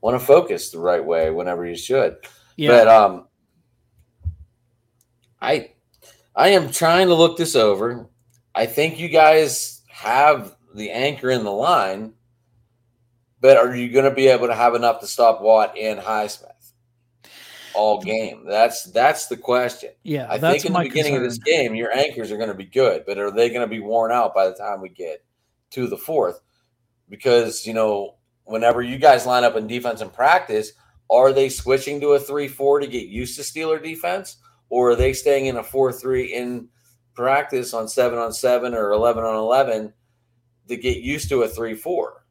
want 0.00 0.18
to 0.18 0.24
focus 0.24 0.70
the 0.70 0.78
right 0.78 1.04
way 1.04 1.30
whenever 1.30 1.66
you 1.66 1.76
should. 1.76 2.16
Yeah. 2.56 2.68
But 2.68 2.88
um, 2.88 3.26
I 5.40 5.72
I 6.36 6.50
am 6.50 6.70
trying 6.70 7.08
to 7.08 7.14
look 7.14 7.36
this 7.36 7.56
over. 7.56 8.08
I 8.54 8.66
think 8.66 8.98
you 8.98 9.08
guys 9.08 9.82
have 9.88 10.54
the 10.74 10.90
anchor 10.90 11.30
in 11.30 11.44
the 11.44 11.52
line, 11.52 12.12
but 13.40 13.56
are 13.56 13.74
you 13.74 13.90
going 13.90 14.04
to 14.04 14.14
be 14.14 14.28
able 14.28 14.46
to 14.46 14.54
have 14.54 14.74
enough 14.74 15.00
to 15.00 15.06
stop 15.06 15.40
Watt 15.40 15.76
and 15.78 15.98
Highsmith 15.98 16.72
all 17.74 18.02
game? 18.02 18.44
That's 18.46 18.84
that's 18.84 19.26
the 19.26 19.36
question. 19.36 19.90
Yeah, 20.02 20.26
I 20.28 20.38
think 20.38 20.66
in 20.66 20.74
the 20.74 20.80
beginning 20.80 21.14
concern. 21.14 21.24
of 21.24 21.30
this 21.30 21.38
game, 21.38 21.74
your 21.74 21.92
anchors 21.92 22.30
are 22.30 22.36
going 22.36 22.50
to 22.50 22.54
be 22.54 22.66
good, 22.66 23.04
but 23.06 23.18
are 23.18 23.30
they 23.30 23.48
going 23.48 23.62
to 23.62 23.66
be 23.66 23.80
worn 23.80 24.12
out 24.12 24.34
by 24.34 24.46
the 24.46 24.54
time 24.54 24.82
we 24.82 24.90
get 24.90 25.24
to 25.70 25.86
the 25.86 25.96
fourth? 25.96 26.40
Because 27.12 27.66
you 27.66 27.74
know 27.74 28.14
whenever 28.44 28.80
you 28.80 28.96
guys 28.96 29.26
line 29.26 29.44
up 29.44 29.54
in 29.54 29.66
defense 29.66 30.00
in 30.00 30.08
practice, 30.08 30.72
are 31.10 31.34
they 31.34 31.50
switching 31.50 32.00
to 32.00 32.14
a 32.14 32.18
3 32.18 32.48
4 32.48 32.80
to 32.80 32.86
get 32.86 33.06
used 33.06 33.36
to 33.36 33.42
Steeler 33.42 33.82
defense? 33.82 34.38
Or 34.70 34.92
are 34.92 34.96
they 34.96 35.12
staying 35.12 35.46
in 35.46 35.58
a 35.58 35.62
4 35.62 35.92
3 35.92 36.32
in 36.32 36.68
practice 37.14 37.74
on 37.74 37.86
7 37.86 38.18
on 38.18 38.32
7 38.32 38.72
or 38.74 38.92
11 38.92 39.22
on 39.22 39.36
11 39.36 39.92
to 40.68 40.76
get 40.78 41.02
used 41.02 41.28
to 41.28 41.42
a 41.42 41.48
3 41.48 41.74
4? 41.74 42.24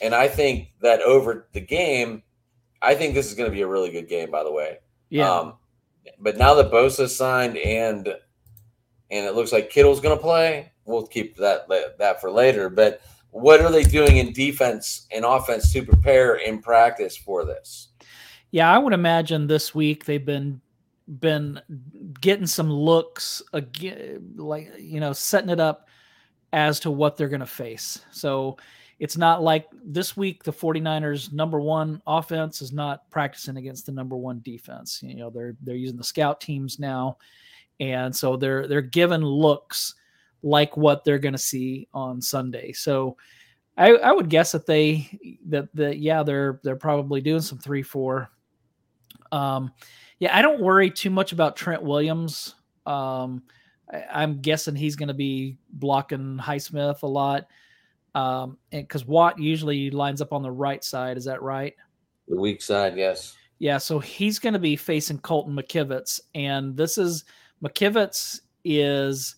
And 0.00 0.14
I 0.14 0.28
think 0.28 0.70
that 0.80 1.02
over 1.02 1.46
the 1.52 1.60
game, 1.60 2.22
I 2.80 2.94
think 2.94 3.12
this 3.12 3.28
is 3.28 3.34
going 3.34 3.50
to 3.50 3.54
be 3.54 3.62
a 3.62 3.68
really 3.68 3.90
good 3.90 4.08
game, 4.08 4.30
by 4.30 4.44
the 4.44 4.52
way. 4.52 4.78
Yeah. 5.10 5.30
Um, 5.30 5.54
but 6.18 6.38
now 6.38 6.54
that 6.54 6.72
Bosa 6.72 7.06
signed 7.06 7.58
and 7.58 8.08
and 9.10 9.26
it 9.26 9.34
looks 9.34 9.52
like 9.52 9.68
Kittle's 9.68 10.00
going 10.00 10.16
to 10.16 10.22
play, 10.22 10.72
we'll 10.86 11.06
keep 11.06 11.36
that 11.36 11.68
that 11.98 12.22
for 12.22 12.30
later. 12.30 12.70
But 12.70 13.02
what 13.34 13.60
are 13.60 13.72
they 13.72 13.82
doing 13.82 14.18
in 14.18 14.32
defense 14.32 15.08
and 15.10 15.24
offense 15.24 15.72
to 15.72 15.82
prepare 15.82 16.36
in 16.36 16.60
practice 16.60 17.16
for 17.16 17.44
this? 17.44 17.88
Yeah, 18.52 18.72
I 18.72 18.78
would 18.78 18.92
imagine 18.92 19.48
this 19.48 19.74
week 19.74 20.04
they've 20.04 20.24
been 20.24 20.60
been 21.18 21.60
getting 22.20 22.46
some 22.46 22.70
looks 22.70 23.42
again, 23.52 24.34
like 24.36 24.72
you 24.78 25.00
know, 25.00 25.12
setting 25.12 25.50
it 25.50 25.58
up 25.58 25.88
as 26.52 26.78
to 26.80 26.92
what 26.92 27.16
they're 27.16 27.28
going 27.28 27.40
to 27.40 27.46
face. 27.46 28.04
So 28.12 28.56
it's 29.00 29.16
not 29.16 29.42
like 29.42 29.66
this 29.84 30.16
week 30.16 30.44
the 30.44 30.52
49ers 30.52 31.32
number 31.32 31.60
1 31.60 32.00
offense 32.06 32.62
is 32.62 32.72
not 32.72 33.10
practicing 33.10 33.56
against 33.56 33.86
the 33.86 33.92
number 33.92 34.16
1 34.16 34.42
defense. 34.44 35.02
You 35.02 35.16
know, 35.16 35.30
they're 35.30 35.56
they're 35.60 35.74
using 35.74 35.96
the 35.96 36.04
scout 36.04 36.40
teams 36.40 36.78
now 36.78 37.18
and 37.80 38.14
so 38.14 38.36
they're 38.36 38.68
they're 38.68 38.80
given 38.80 39.24
looks 39.24 39.94
like 40.44 40.76
what 40.76 41.02
they're 41.04 41.18
going 41.18 41.32
to 41.32 41.38
see 41.38 41.88
on 41.94 42.20
Sunday. 42.20 42.70
So 42.72 43.16
I, 43.76 43.94
I 43.94 44.12
would 44.12 44.28
guess 44.28 44.52
that 44.52 44.66
they 44.66 45.18
that 45.46 45.74
that 45.74 45.98
yeah 45.98 46.22
they're 46.22 46.60
they're 46.62 46.76
probably 46.76 47.20
doing 47.20 47.40
some 47.40 47.58
three 47.58 47.82
four. 47.82 48.30
Um, 49.32 49.72
yeah, 50.20 50.36
I 50.36 50.42
don't 50.42 50.60
worry 50.60 50.90
too 50.90 51.10
much 51.10 51.32
about 51.32 51.56
Trent 51.56 51.82
Williams. 51.82 52.54
Um, 52.86 53.42
I, 53.92 54.22
am 54.22 54.40
guessing 54.40 54.76
he's 54.76 54.96
going 54.96 55.08
to 55.08 55.14
be 55.14 55.56
blocking 55.70 56.38
Highsmith 56.38 57.02
a 57.02 57.06
lot. 57.06 57.46
Um, 58.14 58.58
and 58.70 58.86
because 58.86 59.04
Watt 59.04 59.40
usually 59.40 59.90
lines 59.90 60.22
up 60.22 60.32
on 60.32 60.42
the 60.42 60.52
right 60.52 60.84
side, 60.84 61.16
is 61.16 61.24
that 61.24 61.42
right? 61.42 61.74
The 62.28 62.36
weak 62.36 62.62
side, 62.62 62.96
yes. 62.96 63.34
Yeah, 63.58 63.78
so 63.78 63.98
he's 63.98 64.38
going 64.38 64.52
to 64.52 64.58
be 64.60 64.76
facing 64.76 65.18
Colton 65.18 65.56
McKivitz, 65.56 66.20
and 66.34 66.76
this 66.76 66.96
is 66.96 67.24
McKivitz 67.64 68.40
is 68.64 69.36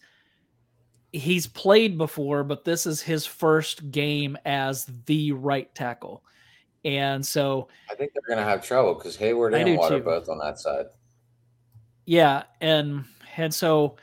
he's 1.17 1.47
played 1.47 1.99
before, 1.99 2.45
but 2.45 2.65
this 2.65 2.87
is 2.87 3.01
his 3.01 3.27
first 3.27 3.91
game 3.91 4.37
as 4.45 4.87
the 5.07 5.33
right 5.33 5.73
tackle. 5.75 6.23
And 6.85 7.25
so 7.25 7.69
I 7.91 7.95
think 7.95 8.13
they're 8.13 8.23
going 8.35 8.45
to 8.45 8.49
have 8.49 8.65
trouble 8.65 8.95
because 8.95 9.17
Heyward 9.17 9.59
and 9.59 9.77
Water 9.77 9.97
are 9.97 10.01
both 10.01 10.29
on 10.29 10.39
that 10.39 10.59
side. 10.59 10.87
Yeah, 12.05 12.45
and 12.61 13.05
and 13.37 13.53
so 13.53 13.97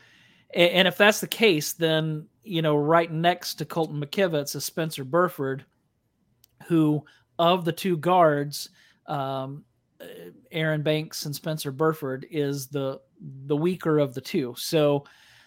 and 0.53 0.87
if 0.87 0.97
that's 0.97 1.21
the 1.21 1.27
case, 1.27 1.73
then 1.73 2.27
you 2.43 2.61
know 2.61 2.75
right 2.75 3.09
next 3.09 3.55
to 3.55 3.65
Colton 3.65 4.01
McKivitz 4.01 4.55
is 4.55 4.65
Spencer 4.65 5.05
Burford, 5.05 5.63
who 6.67 7.05
of 7.39 7.63
the 7.63 7.71
two 7.71 7.95
guards, 7.95 8.69
um, 9.07 9.63
Aaron 10.51 10.83
Banks 10.83 11.25
and 11.25 11.33
Spencer 11.33 11.71
Burford 11.71 12.25
is 12.29 12.67
the 12.67 12.99
the 13.45 13.55
weaker 13.55 13.99
of 13.99 14.13
the 14.13 14.21
two. 14.21 14.53
So 14.57 15.05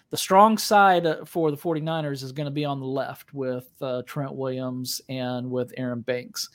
the 0.09 0.17
strong 0.17 0.57
side 0.57 1.05
uh, 1.05 1.25
for 1.25 1.51
the 1.51 1.57
49ers 1.57 2.23
is 2.23 2.31
going 2.31 2.45
to 2.45 2.51
be 2.51 2.65
on 2.65 2.79
the 2.79 2.85
left 2.85 3.33
with 3.33 3.69
uh, 3.81 4.03
Trent 4.05 4.33
Williams 4.33 5.01
and 5.09 5.49
with 5.49 5.73
Aaron 5.77 6.01
Banks. 6.01 6.49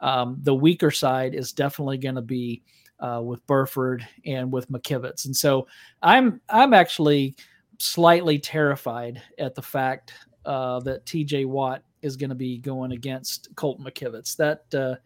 Um, 0.00 0.38
the 0.42 0.54
weaker 0.54 0.90
side 0.90 1.34
is 1.34 1.52
definitely 1.52 1.98
going 1.98 2.16
to 2.16 2.22
be 2.22 2.62
uh, 3.00 3.20
with 3.24 3.46
Burford 3.46 4.06
and 4.24 4.52
with 4.52 4.70
McKivitz. 4.70 5.26
And 5.26 5.36
so 5.36 5.66
I'm 6.02 6.40
I'm 6.48 6.74
actually 6.74 7.36
slightly 7.78 8.38
terrified 8.38 9.22
at 9.38 9.54
the 9.54 9.62
fact 9.62 10.12
uh, 10.44 10.80
that 10.80 11.04
TJ 11.04 11.46
Watt 11.46 11.82
is 12.02 12.16
going 12.16 12.30
to 12.30 12.36
be 12.36 12.58
going 12.58 12.92
against 12.92 13.54
Colt 13.56 13.80
McKivitz. 13.80 14.36
That 14.36 14.74
uh, 14.74 14.96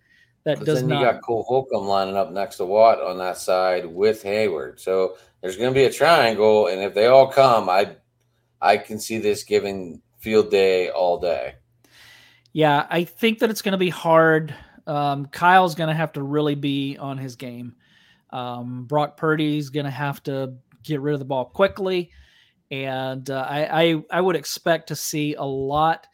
that 0.44 0.60
does 0.64 0.80
then 0.80 0.88
not. 0.88 1.00
You 1.00 1.12
got 1.12 1.22
Cole 1.22 1.44
Holcomb 1.46 1.86
lining 1.86 2.16
up 2.16 2.32
next 2.32 2.56
to 2.56 2.64
Watt 2.64 3.00
on 3.00 3.18
that 3.18 3.36
side 3.36 3.86
with 3.86 4.22
Heyward. 4.22 4.80
So 4.80 5.16
there's 5.40 5.56
going 5.56 5.72
to 5.72 5.78
be 5.78 5.84
a 5.84 5.92
triangle, 5.92 6.66
and 6.66 6.80
if 6.82 6.94
they 6.94 7.06
all 7.06 7.28
come, 7.28 7.68
I 7.68 7.96
I 8.60 8.76
can 8.76 8.98
see 8.98 9.18
this 9.18 9.44
giving 9.44 10.02
field 10.18 10.50
day 10.50 10.90
all 10.90 11.18
day. 11.18 11.54
Yeah, 12.52 12.86
I 12.90 13.04
think 13.04 13.38
that 13.40 13.50
it's 13.50 13.62
going 13.62 13.72
to 13.72 13.78
be 13.78 13.90
hard. 13.90 14.54
Um, 14.86 15.26
Kyle's 15.26 15.74
going 15.74 15.88
to 15.88 15.94
have 15.94 16.12
to 16.12 16.22
really 16.22 16.56
be 16.56 16.96
on 16.98 17.16
his 17.16 17.36
game. 17.36 17.76
Um, 18.30 18.84
Brock 18.84 19.16
Purdy's 19.16 19.70
going 19.70 19.84
to 19.84 19.90
have 19.90 20.22
to 20.24 20.54
get 20.82 21.00
rid 21.00 21.14
of 21.14 21.20
the 21.20 21.26
ball 21.26 21.44
quickly, 21.44 22.10
and 22.70 23.28
uh, 23.28 23.46
I, 23.48 23.82
I 23.82 24.02
I 24.10 24.20
would 24.20 24.36
expect 24.36 24.88
to 24.88 24.96
see 24.96 25.34
a 25.34 25.44
lot 25.44 26.06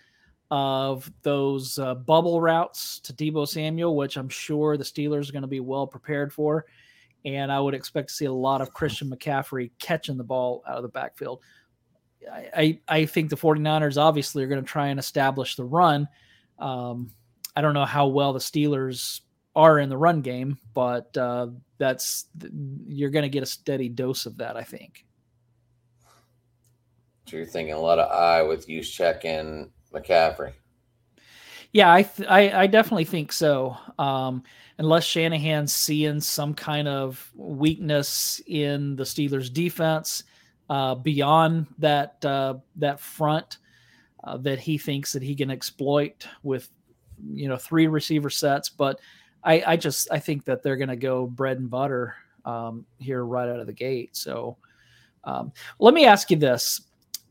of 0.51 1.11
those 1.23 1.79
uh, 1.79 1.95
bubble 1.95 2.41
routes 2.41 3.01
to 3.01 3.13
Deebo 3.13 3.49
Samuel, 3.49 3.97
which 3.97 4.17
I'm 4.17 4.29
sure 4.29 4.77
the 4.77 4.85
Steelers 4.85 5.29
are 5.29 5.33
going 5.33 5.43
to 5.43 5.49
be 5.49 5.61
well 5.61 5.87
prepared 5.87 6.33
for. 6.33 6.67
And 7.25 7.51
I 7.51 7.59
would 7.59 7.75
expect 7.75 8.09
to 8.09 8.15
see 8.15 8.25
a 8.27 8.33
lot 8.33 8.61
of 8.61 8.73
Christian 8.73 9.11
McCaffrey 9.11 9.71
catching 9.81 10.17
the 10.17 10.25
ball 10.25 10.63
out 10.69 10.77
of 10.77 10.83
the 10.83 10.89
backfield. 10.89 11.41
I, 12.33 12.49
I, 12.57 12.81
I 12.89 13.07
think 13.07 13.31
the 13.31 13.37
49ers 13.37 14.01
obviously 14.01 14.45
are 14.45 14.49
going 14.49 14.63
to 14.63 14.69
try 14.69 14.89
and 14.89 15.01
establish 15.01 15.57
the 15.57 15.65
run. 15.65 16.09
Um, 16.59 17.11
I 17.57 17.63
don't 17.63 17.75
know 17.75 17.85
how 17.85 18.07
well 18.07 18.33
the 18.33 18.39
Steelers 18.39 19.23
are 19.57 19.79
in 19.79 19.89
the 19.89 19.97
run 19.97 20.21
game, 20.21 20.59
but 20.75 21.17
uh, 21.17 21.49
that's 21.79 22.27
you're 22.87 23.11
going 23.11 23.25
to 23.25 23.29
get 23.29 23.43
a 23.43 23.47
steady 23.47 23.89
dose 23.89 24.27
of 24.27 24.37
that, 24.37 24.57
I 24.57 24.63
think. 24.63 25.05
So 27.27 27.39
you're 27.39 27.47
thinking 27.47 27.75
a 27.75 27.81
lot 27.81 27.99
of 27.99 28.11
eye 28.11 28.43
with 28.43 28.69
Juszczyk 28.69 29.25
and 29.25 29.71
McCaffrey. 29.97 30.53
Yeah, 31.73 31.93
I, 31.93 32.03
th- 32.03 32.29
I, 32.29 32.63
I 32.63 32.67
definitely 32.67 33.05
think 33.05 33.33
so. 33.33 33.77
Um, 33.99 34.43
unless 34.79 35.05
Shanahan's 35.05 35.75
seeing 35.75 36.21
some 36.21 36.55
kind 36.55 36.89
of 36.89 37.31
weakness 37.35 38.41
in 38.47 38.97
the 38.97 39.05
Steelers' 39.05 39.53
defense 39.53 40.25
uh, 40.69 40.95
beyond 40.95 41.67
that 41.79 42.25
uh, 42.25 42.55
that 42.77 43.01
front 43.01 43.59
uh, 44.25 44.37
that 44.39 44.59
he 44.59 44.79
thinks 44.79 45.13
that 45.13 45.23
he 45.23 45.35
can 45.35 45.51
exploit 45.51 46.27
with 46.43 46.71
you 47.33 47.49
know 47.49 47.57
three 47.57 47.87
receiver 47.87 48.31
sets. 48.31 48.69
But 48.69 49.01
I, 49.45 49.63
I 49.67 49.77
just 49.77 50.11
I 50.11 50.19
think 50.19 50.45
that 50.45 50.63
they're 50.63 50.77
going 50.77 50.89
to 50.89 50.97
go 50.97 51.27
bread 51.27 51.59
and 51.59 51.71
butter 51.71 52.17
um, 52.45 52.85
here 52.99 53.25
right 53.25 53.49
out 53.49 53.61
of 53.61 53.67
the 53.67 53.73
gate. 53.73 54.17
So 54.17 54.57
um, 55.25 55.53
let 55.79 55.95
me 55.95 56.05
ask 56.05 56.31
you 56.31 56.37
this: 56.37 56.83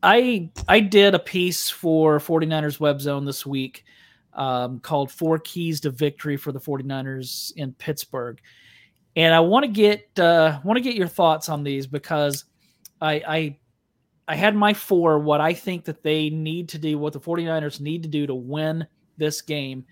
I 0.04 0.50
I 0.68 0.80
did 0.80 1.16
a 1.16 1.20
piece 1.20 1.70
for 1.70 2.20
49ers 2.20 2.80
Web 2.80 3.02
Zone 3.02 3.26
this 3.26 3.46
week 3.46 3.86
um, 4.34 4.80
called 4.80 5.12
Four 5.12 5.40
Keys 5.40 5.80
to 5.82 5.90
Victory 5.90 6.38
for 6.38 6.52
the 6.52 6.60
49ers 6.60 7.54
in 7.56 7.74
Pittsburgh. 7.74 8.40
And 9.16 9.34
I 9.34 9.40
want 9.40 9.64
to 9.66 9.72
get 9.72 10.20
uh, 10.20 10.60
want 10.64 10.78
to 10.78 10.84
get 10.84 10.96
your 10.96 11.08
thoughts 11.08 11.50
on 11.50 11.64
these 11.64 11.88
because 11.88 12.46
I, 13.02 13.14
I 13.28 13.58
I 14.28 14.36
had 14.36 14.56
my 14.56 14.74
four 14.74 15.20
what 15.20 15.42
I 15.42 15.54
think 15.54 15.86
that 15.86 16.04
they 16.04 16.30
need 16.30 16.70
to 16.70 16.78
do, 16.78 16.98
what 16.98 17.14
the 17.14 17.20
49ers 17.20 17.80
need 17.80 18.04
to 18.04 18.10
do 18.10 18.28
to 18.28 18.36
win 18.36 18.86
this 19.18 19.42
game. 19.42 19.86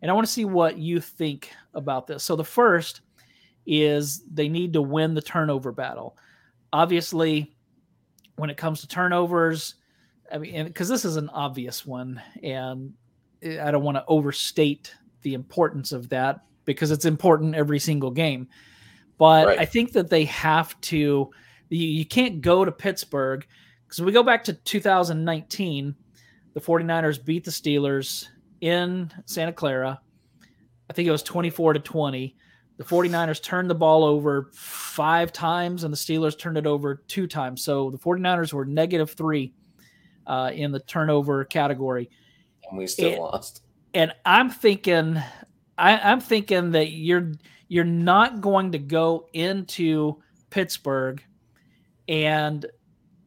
And 0.00 0.10
I 0.10 0.14
want 0.14 0.26
to 0.26 0.32
see 0.32 0.46
what 0.46 0.78
you 0.78 1.00
think 1.00 1.50
about 1.74 2.06
this. 2.06 2.24
So 2.24 2.36
the 2.36 2.44
first 2.44 3.02
is 3.66 4.22
they 4.32 4.48
need 4.48 4.72
to 4.72 4.82
win 4.82 5.12
the 5.12 5.20
turnover 5.20 5.72
battle. 5.72 6.16
Obviously, 6.72 7.54
when 8.40 8.50
it 8.50 8.56
comes 8.56 8.80
to 8.80 8.88
turnovers. 8.88 9.74
I 10.32 10.38
mean, 10.38 10.64
because 10.64 10.88
this 10.88 11.04
is 11.04 11.16
an 11.16 11.28
obvious 11.28 11.84
one, 11.84 12.20
and 12.42 12.94
I 13.42 13.70
don't 13.70 13.82
want 13.82 13.96
to 13.96 14.04
overstate 14.08 14.94
the 15.22 15.34
importance 15.34 15.92
of 15.92 16.08
that 16.08 16.40
because 16.64 16.90
it's 16.90 17.04
important 17.04 17.54
every 17.54 17.78
single 17.78 18.10
game. 18.10 18.48
But 19.18 19.46
right. 19.46 19.58
I 19.58 19.64
think 19.64 19.92
that 19.92 20.08
they 20.08 20.24
have 20.24 20.80
to. 20.82 21.30
You, 21.68 21.86
you 21.86 22.04
can't 22.06 22.40
go 22.40 22.64
to 22.64 22.72
Pittsburgh 22.72 23.46
because 23.86 24.00
we 24.00 24.12
go 24.12 24.22
back 24.22 24.44
to 24.44 24.54
2019. 24.54 25.94
The 26.54 26.60
49ers 26.60 27.24
beat 27.24 27.44
the 27.44 27.50
Steelers 27.50 28.26
in 28.60 29.12
Santa 29.26 29.52
Clara. 29.52 30.00
I 30.88 30.92
think 30.92 31.06
it 31.06 31.12
was 31.12 31.22
24 31.22 31.74
to 31.74 31.80
20. 31.80 32.36
The 32.80 32.86
49ers 32.86 33.42
turned 33.42 33.68
the 33.68 33.74
ball 33.74 34.04
over 34.04 34.48
five 34.54 35.34
times 35.34 35.84
and 35.84 35.92
the 35.92 35.98
Steelers 35.98 36.38
turned 36.38 36.56
it 36.56 36.66
over 36.66 36.94
two 37.08 37.26
times. 37.26 37.62
So 37.62 37.90
the 37.90 37.98
49ers 37.98 38.54
were 38.54 38.64
negative 38.64 39.10
three 39.10 39.52
uh, 40.26 40.50
in 40.54 40.72
the 40.72 40.80
turnover 40.80 41.44
category. 41.44 42.08
And 42.70 42.78
we 42.78 42.86
still 42.86 43.10
and, 43.10 43.20
lost. 43.20 43.64
And 43.92 44.14
I'm 44.24 44.48
thinking, 44.48 45.18
I, 45.76 45.98
I'm 45.98 46.20
thinking 46.20 46.70
that 46.70 46.92
you're 46.92 47.32
you're 47.68 47.84
not 47.84 48.40
going 48.40 48.72
to 48.72 48.78
go 48.78 49.26
into 49.34 50.22
Pittsburgh 50.48 51.22
and 52.08 52.64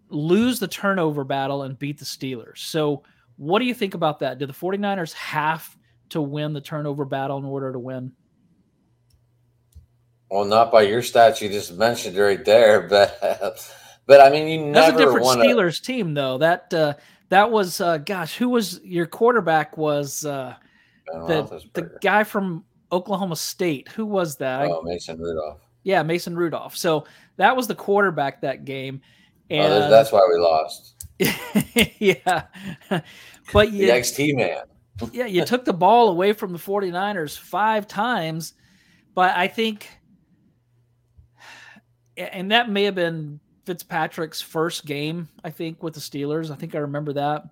lose 0.09 0.59
the 0.59 0.67
turnover 0.67 1.23
battle 1.23 1.61
and 1.61 1.77
beat 1.77 1.99
the 1.99 2.05
Steelers. 2.05 2.57
So 2.57 3.03
what 3.35 3.59
do 3.59 3.65
you 3.65 3.75
think 3.75 3.93
about 3.93 4.17
that? 4.21 4.39
Do 4.39 4.47
the 4.47 4.51
49ers 4.51 5.13
have 5.13 5.77
to 6.09 6.23
win 6.23 6.53
the 6.53 6.61
turnover 6.61 7.05
battle 7.05 7.37
in 7.37 7.45
order 7.45 7.71
to 7.71 7.77
win? 7.77 8.13
Well, 10.29 10.45
not 10.45 10.71
by 10.71 10.83
your 10.83 11.01
stats 11.01 11.41
you 11.41 11.49
just 11.49 11.73
mentioned 11.73 12.17
right 12.17 12.43
there, 12.43 12.81
but 12.89 13.19
but 14.05 14.21
I 14.21 14.29
mean, 14.29 14.47
you 14.47 14.73
That's 14.73 14.91
never 14.91 15.03
a 15.03 15.05
different 15.05 15.25
wanna... 15.25 15.45
Steelers 15.45 15.81
team, 15.81 16.13
though. 16.13 16.37
That 16.37 16.73
uh, 16.73 16.93
that 17.29 17.51
was 17.51 17.79
uh, 17.79 17.97
gosh, 17.99 18.35
who 18.35 18.49
was 18.49 18.79
your 18.83 19.05
quarterback? 19.05 19.77
Was 19.77 20.25
uh, 20.25 20.55
the 21.05 21.63
the 21.73 21.97
guy 22.01 22.23
from 22.23 22.65
Oklahoma 22.91 23.35
State? 23.35 23.89
Who 23.89 24.05
was 24.05 24.37
that? 24.37 24.67
Oh, 24.67 24.81
Mason 24.83 25.19
Rudolph. 25.19 25.59
Yeah, 25.83 26.03
Mason 26.03 26.35
Rudolph. 26.35 26.77
So 26.77 27.05
that 27.37 27.55
was 27.55 27.67
the 27.67 27.75
quarterback 27.75 28.41
that 28.41 28.65
game, 28.65 29.01
And 29.49 29.71
oh, 29.71 29.89
that's 29.89 30.11
why 30.11 30.25
we 30.31 30.39
lost. 30.39 31.05
yeah. 31.99 32.43
But 33.51 33.73
you, 33.73 33.87
the 33.87 33.91
XT 33.91 34.35
man. 34.37 34.63
yeah, 35.11 35.25
you 35.25 35.43
took 35.43 35.65
the 35.65 35.73
ball 35.73 36.07
away 36.07 36.31
from 36.31 36.53
the 36.53 36.57
49ers 36.57 37.37
five 37.37 37.89
times, 37.89 38.53
but 39.13 39.35
I 39.35 39.49
think 39.49 39.89
and 42.17 42.51
that 42.51 42.69
may 42.69 42.83
have 42.83 42.95
been 42.95 43.39
Fitzpatrick's 43.65 44.41
first 44.41 44.85
game, 44.85 45.29
I 45.43 45.49
think, 45.49 45.81
with 45.81 45.93
the 45.93 45.99
Steelers. 45.99 46.51
I 46.51 46.55
think 46.55 46.75
I 46.75 46.79
remember 46.79 47.13
that. 47.13 47.43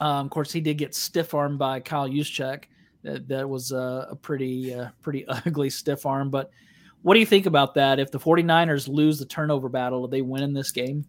Um, 0.00 0.26
of 0.26 0.30
course, 0.30 0.52
he 0.52 0.60
did 0.60 0.78
get 0.78 0.94
stiff 0.94 1.34
armed 1.34 1.58
by 1.58 1.80
Kyle 1.80 2.08
Juszczyk. 2.08 2.64
That, 3.02 3.28
that 3.28 3.48
was 3.48 3.72
a, 3.72 4.08
a 4.10 4.16
pretty, 4.16 4.74
uh, 4.74 4.88
pretty 5.02 5.26
ugly 5.28 5.70
stiff 5.70 6.06
arm. 6.06 6.30
But 6.30 6.50
what 7.02 7.14
do 7.14 7.20
you 7.20 7.26
think 7.26 7.46
about 7.46 7.74
that? 7.74 7.98
If 7.98 8.10
the 8.10 8.18
49ers 8.18 8.88
lose 8.88 9.18
the 9.18 9.26
turnover 9.26 9.68
battle, 9.68 10.06
do 10.06 10.10
they 10.10 10.22
win 10.22 10.42
in 10.42 10.52
this 10.52 10.70
game? 10.70 11.04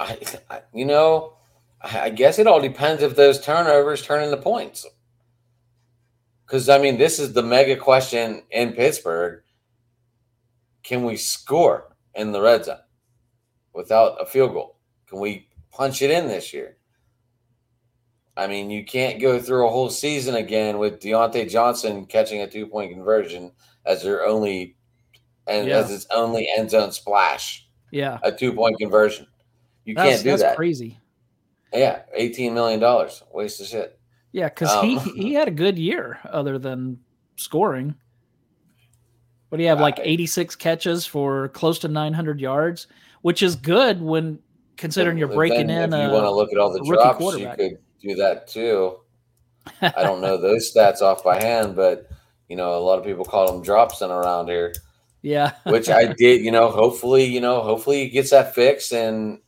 I, 0.00 0.18
I 0.50 0.60
you 0.72 0.84
know, 0.84 1.34
I 1.82 2.10
guess 2.10 2.38
it 2.38 2.46
all 2.46 2.60
depends 2.60 3.02
if 3.02 3.16
those 3.16 3.40
turnovers 3.40 4.02
turn 4.02 4.22
into 4.22 4.36
points. 4.36 4.86
Because, 6.46 6.68
I 6.68 6.78
mean, 6.78 6.98
this 6.98 7.18
is 7.18 7.32
the 7.32 7.42
mega 7.42 7.76
question 7.76 8.42
in 8.50 8.72
Pittsburgh. 8.72 9.42
Can 10.82 11.04
we 11.04 11.16
score 11.16 11.96
in 12.14 12.32
the 12.32 12.40
red 12.40 12.64
zone 12.64 12.78
without 13.72 14.20
a 14.20 14.26
field 14.26 14.52
goal? 14.52 14.78
Can 15.06 15.20
we 15.20 15.48
punch 15.70 16.02
it 16.02 16.10
in 16.10 16.26
this 16.26 16.52
year? 16.52 16.76
I 18.36 18.46
mean, 18.46 18.70
you 18.70 18.84
can't 18.84 19.20
go 19.20 19.38
through 19.38 19.66
a 19.66 19.70
whole 19.70 19.90
season 19.90 20.36
again 20.36 20.78
with 20.78 21.00
Diontae 21.00 21.50
Johnson 21.50 22.06
catching 22.06 22.40
a 22.40 22.48
two 22.48 22.66
point 22.66 22.92
conversion 22.92 23.52
as 23.84 24.02
their 24.02 24.24
only 24.24 24.76
and 25.46 25.68
yeah. 25.68 25.78
as 25.78 25.90
its 25.90 26.06
only 26.10 26.48
end 26.56 26.70
zone 26.70 26.92
splash. 26.92 27.68
Yeah, 27.90 28.18
a 28.22 28.32
two 28.32 28.54
point 28.54 28.78
conversion. 28.78 29.26
You 29.84 29.94
that's, 29.94 30.08
can't 30.08 30.22
do 30.22 30.30
that's 30.30 30.42
that. 30.42 30.56
Crazy. 30.56 30.98
Yeah, 31.74 32.02
eighteen 32.14 32.54
million 32.54 32.80
dollars, 32.80 33.22
waste 33.32 33.60
of 33.60 33.66
shit. 33.66 33.98
Yeah, 34.32 34.48
because 34.48 34.70
um, 34.70 34.86
he 34.86 34.98
he 34.98 35.34
had 35.34 35.48
a 35.48 35.52
good 35.52 35.78
year 35.78 36.18
other 36.24 36.58
than 36.58 37.00
scoring. 37.36 37.94
What 39.52 39.58
do 39.58 39.64
you 39.64 39.68
have? 39.68 39.80
Like 39.80 40.00
eighty 40.02 40.24
six 40.24 40.56
catches 40.56 41.04
for 41.04 41.48
close 41.48 41.78
to 41.80 41.88
nine 41.88 42.14
hundred 42.14 42.40
yards, 42.40 42.86
which 43.20 43.42
is 43.42 43.54
good 43.54 44.00
when 44.00 44.38
considering 44.78 45.18
you're 45.18 45.28
breaking 45.28 45.68
in. 45.68 45.92
If 45.92 46.06
you 46.06 46.10
want 46.10 46.24
to 46.24 46.30
look 46.30 46.50
at 46.52 46.58
all 46.58 46.72
the 46.72 46.82
drops, 46.82 47.36
you 47.36 47.52
could 47.54 47.78
do 48.00 48.14
that 48.14 48.48
too. 48.48 48.96
I 49.82 50.02
don't 50.02 50.22
know 50.22 50.38
those 50.38 50.72
stats 50.74 51.02
off 51.02 51.22
by 51.22 51.38
hand, 51.38 51.76
but 51.76 52.08
you 52.48 52.56
know, 52.56 52.78
a 52.78 52.80
lot 52.80 52.98
of 52.98 53.04
people 53.04 53.26
call 53.26 53.52
them 53.52 53.62
drops 53.62 54.00
in 54.00 54.10
around 54.10 54.48
here. 54.48 54.72
Yeah. 55.20 55.52
which 55.64 55.90
I 55.90 56.12
did, 56.18 56.40
you 56.40 56.50
know, 56.50 56.70
hopefully, 56.70 57.26
you 57.26 57.42
know, 57.42 57.60
hopefully 57.60 58.04
he 58.04 58.08
gets 58.08 58.30
that 58.30 58.54
fixed 58.54 58.90
and 58.94 59.38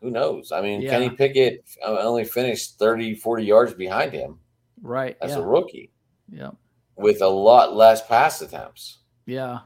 who 0.00 0.12
knows? 0.12 0.52
I 0.52 0.60
mean, 0.60 0.82
yeah. 0.82 0.90
Kenny 0.90 1.10
Pickett 1.10 1.64
uh, 1.84 1.98
only 1.98 2.22
finished 2.22 2.78
30, 2.78 3.16
40 3.16 3.44
yards 3.44 3.74
behind 3.74 4.12
him. 4.12 4.38
Right. 4.80 5.16
As 5.20 5.32
yeah. 5.32 5.38
a 5.38 5.42
rookie. 5.42 5.90
Yeah. 6.30 6.50
With 7.02 7.20
a 7.20 7.28
lot 7.28 7.74
less 7.74 8.06
pass 8.06 8.40
attempts. 8.40 8.98
Yeah. 9.26 9.60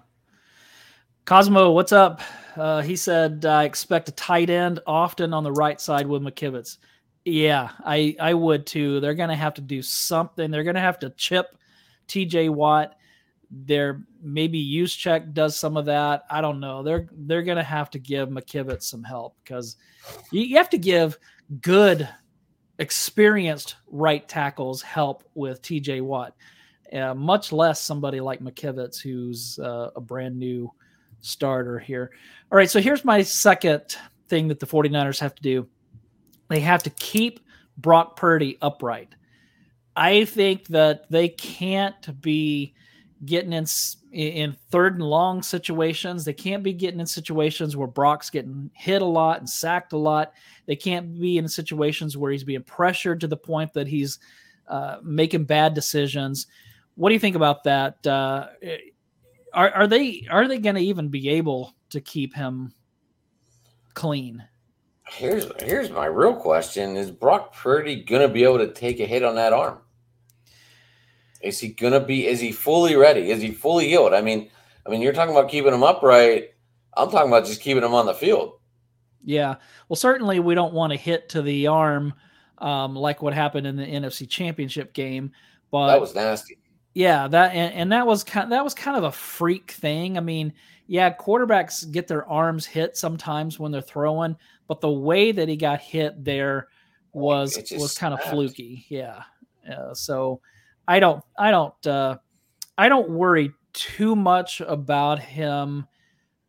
Cosmo, 1.25 1.73
what's 1.73 1.93
up? 1.93 2.21
Uh, 2.57 2.83
he 2.83 2.97
said, 2.97 3.45
I 3.45 3.64
expect 3.64 4.09
a 4.09 4.12
tight 4.12 4.49
end 4.49 4.81
often 4.87 5.35
on 5.35 5.45
the 5.45 5.52
right 5.52 5.81
side 5.81 6.07
with 6.07 6.23
McKivitz. 6.23 6.78
Yeah, 7.25 7.71
I, 7.85 8.16
I 8.21 8.35
would 8.35 8.66
too. 8.66 9.00
They're 9.00 9.14
going 9.14 9.31
to 9.31 9.35
have 9.35 9.55
to 9.55 9.61
do 9.61 9.83
something. 9.83 10.50
They're 10.50 10.62
going 10.62 10.76
to 10.76 10.81
have 10.81 11.00
to 11.00 11.11
chip 11.11 11.57
TJ 12.07 12.50
Watt. 12.50 12.97
There 13.50 14.02
maybe 14.23 14.64
Juszczyk 14.64 15.33
does 15.33 15.57
some 15.57 15.76
of 15.76 15.87
that. 15.87 16.25
I 16.31 16.40
don't 16.40 16.61
know. 16.61 16.83
They're 16.83 17.09
they're 17.12 17.43
going 17.43 17.59
to 17.59 17.62
have 17.62 17.90
to 17.90 17.99
give 17.99 18.28
McKivitz 18.28 18.85
some 18.85 19.05
help 19.05 19.37
because 19.43 19.76
you 20.33 20.57
have 20.57 20.71
to 20.71 20.78
give 20.78 21.19
good, 21.61 22.09
experienced 22.78 23.76
right 23.88 24.28
tackles 24.28 24.83
help 24.83 25.25
with 25.35 25.62
TJ 25.62 26.03
Watt, 26.03 26.35
uh, 26.92 27.14
much 27.14 27.53
less 27.53 27.81
somebody 27.81 28.20
like 28.20 28.40
McKivitz, 28.40 29.01
who's 29.01 29.59
uh, 29.59 29.90
a 29.96 30.01
brand 30.01 30.38
new 30.38 30.70
starter 31.20 31.79
here. 31.79 32.11
All 32.51 32.57
right, 32.57 32.70
so 32.70 32.81
here's 32.81 33.05
my 33.05 33.22
second 33.22 33.96
thing 34.29 34.49
that 34.49 34.61
the 34.61 34.66
49ers 34.66 35.20
have 35.20 35.35
to 35.35 35.42
do 35.42 35.68
they 36.49 36.61
have 36.61 36.83
to 36.85 36.90
keep 36.90 37.40
Brock 37.77 38.16
Purdy 38.16 38.59
upright. 38.62 39.14
I 39.96 40.25
think 40.25 40.68
that 40.68 41.11
they 41.11 41.29
can't 41.29 42.20
be 42.20 42.75
getting 43.25 43.53
in 43.53 43.66
in 44.12 44.57
third 44.70 44.94
and 44.94 45.03
long 45.03 45.42
situations. 45.42 46.25
They 46.25 46.33
can't 46.33 46.62
be 46.62 46.72
getting 46.72 47.01
in 47.01 47.07
situations 47.07 47.77
where 47.77 47.88
Brock's 47.88 48.31
getting 48.31 48.70
hit 48.75 49.03
a 49.03 49.07
lot 49.07 49.38
and 49.38 49.49
sacked 49.49 49.92
a 49.92 49.99
lot. 49.99 50.33
They 50.66 50.77
can't 50.77 51.18
be 51.18 51.38
in 51.38 51.49
situations 51.49 52.16
where 52.16 52.31
he's 52.31 52.44
being 52.44 52.62
pressured 52.62 53.20
to 53.20 53.27
the 53.27 53.37
point 53.37 53.72
that 53.72 53.88
he's 53.88 54.18
uh, 54.68 54.99
making 55.03 55.44
bad 55.44 55.75
decisions. 55.75 56.46
What 56.96 57.11
do 57.11 57.14
you 57.14 57.20
think 57.20 57.37
about 57.37 57.64
that? 57.64 58.04
Uh, 58.06 58.48
are, 59.52 59.70
are 59.70 59.87
they 59.87 60.26
are 60.30 60.48
they 60.48 60.59
going 60.59 60.76
to 60.76 60.82
even 60.82 61.09
be 61.09 61.28
able 61.30 61.74
to 61.90 62.00
keep 62.00 62.35
him 62.35 62.72
clean? 63.94 64.42
Here's 65.09 65.46
here's 65.61 65.90
my 65.90 66.06
real 66.06 66.35
question: 66.35 66.96
Is 66.96 67.11
Brock 67.11 67.54
Purdy 67.54 68.02
going 68.02 68.22
to 68.22 68.28
be 68.28 68.44
able 68.44 68.59
to 68.59 68.72
take 68.72 68.98
a 68.98 69.06
hit 69.06 69.22
on 69.22 69.37
that 69.37 69.52
arm? 69.52 69.78
Is 71.42 71.61
he 71.61 71.68
gonna 71.68 72.00
be? 72.00 72.26
Is 72.26 72.40
he 72.40 72.50
fully 72.50 72.96
ready? 72.96 73.30
Is 73.30 73.40
he 73.40 73.52
fully 73.52 73.88
healed? 73.88 74.14
I 74.14 74.20
mean, 74.20 74.50
I 74.87 74.90
mean, 74.90 75.00
you're 75.00 75.12
talking 75.12 75.35
about 75.35 75.50
keeping 75.50 75.72
him 75.72 75.82
upright. 75.82 76.50
I'm 76.96 77.11
talking 77.11 77.28
about 77.28 77.44
just 77.44 77.61
keeping 77.61 77.85
him 77.85 77.94
on 77.94 78.06
the 78.06 78.14
field. 78.14 78.59
Yeah. 79.22 79.56
Well, 79.88 79.96
certainly 79.96 80.40
we 80.40 80.54
don't 80.54 80.72
want 80.72 80.92
to 80.92 80.98
hit 80.98 81.28
to 81.30 81.42
the 81.42 81.66
arm 81.66 82.14
um, 82.59 82.96
like 82.96 83.22
what 83.22 83.35
happened 83.35 83.66
in 83.66 83.76
the 83.76 83.87
NFC 83.87 84.28
Championship 84.28 84.92
game. 84.92 85.32
But 85.70 85.88
that 85.88 86.00
was 86.00 86.14
nasty. 86.14 86.59
Yeah, 86.96 87.28
that 87.28 87.54
and, 87.54 87.74
and 87.74 87.92
that 87.92 88.06
was 88.06 88.24
kind 88.24 88.50
that 88.52 88.64
was 88.64 88.72
kind 88.72 88.96
of 88.96 89.04
a 89.04 89.12
freak 89.12 89.72
thing. 89.72 90.16
I 90.16 90.22
mean, 90.22 90.54
yeah, 90.87 91.12
quarterbacks 91.12 91.92
get 91.92 92.09
their 92.09 92.26
arms 92.26 92.64
hit 92.64 92.96
sometimes 92.96 93.59
when 93.59 93.70
they're 93.70 93.82
throwing, 93.82 94.35
but 94.66 94.80
the 94.80 94.90
way 94.90 95.30
that 95.30 95.46
he 95.46 95.59
got 95.59 95.82
hit 95.82 96.24
there 96.24 96.68
was 97.12 97.59
was 97.72 97.98
kind 97.98 98.14
of 98.14 98.22
fluky. 98.22 98.87
Yeah. 98.88 99.24
Uh, 99.70 99.92
so 99.92 100.40
I 100.88 100.98
don't 100.98 101.22
I 101.38 101.50
don't 101.50 101.87
uh, 101.87 102.16
I 102.78 102.88
don't 102.88 103.11
worry 103.11 103.52
too 103.74 104.16
much 104.16 104.62
about 104.62 105.18
him 105.18 105.87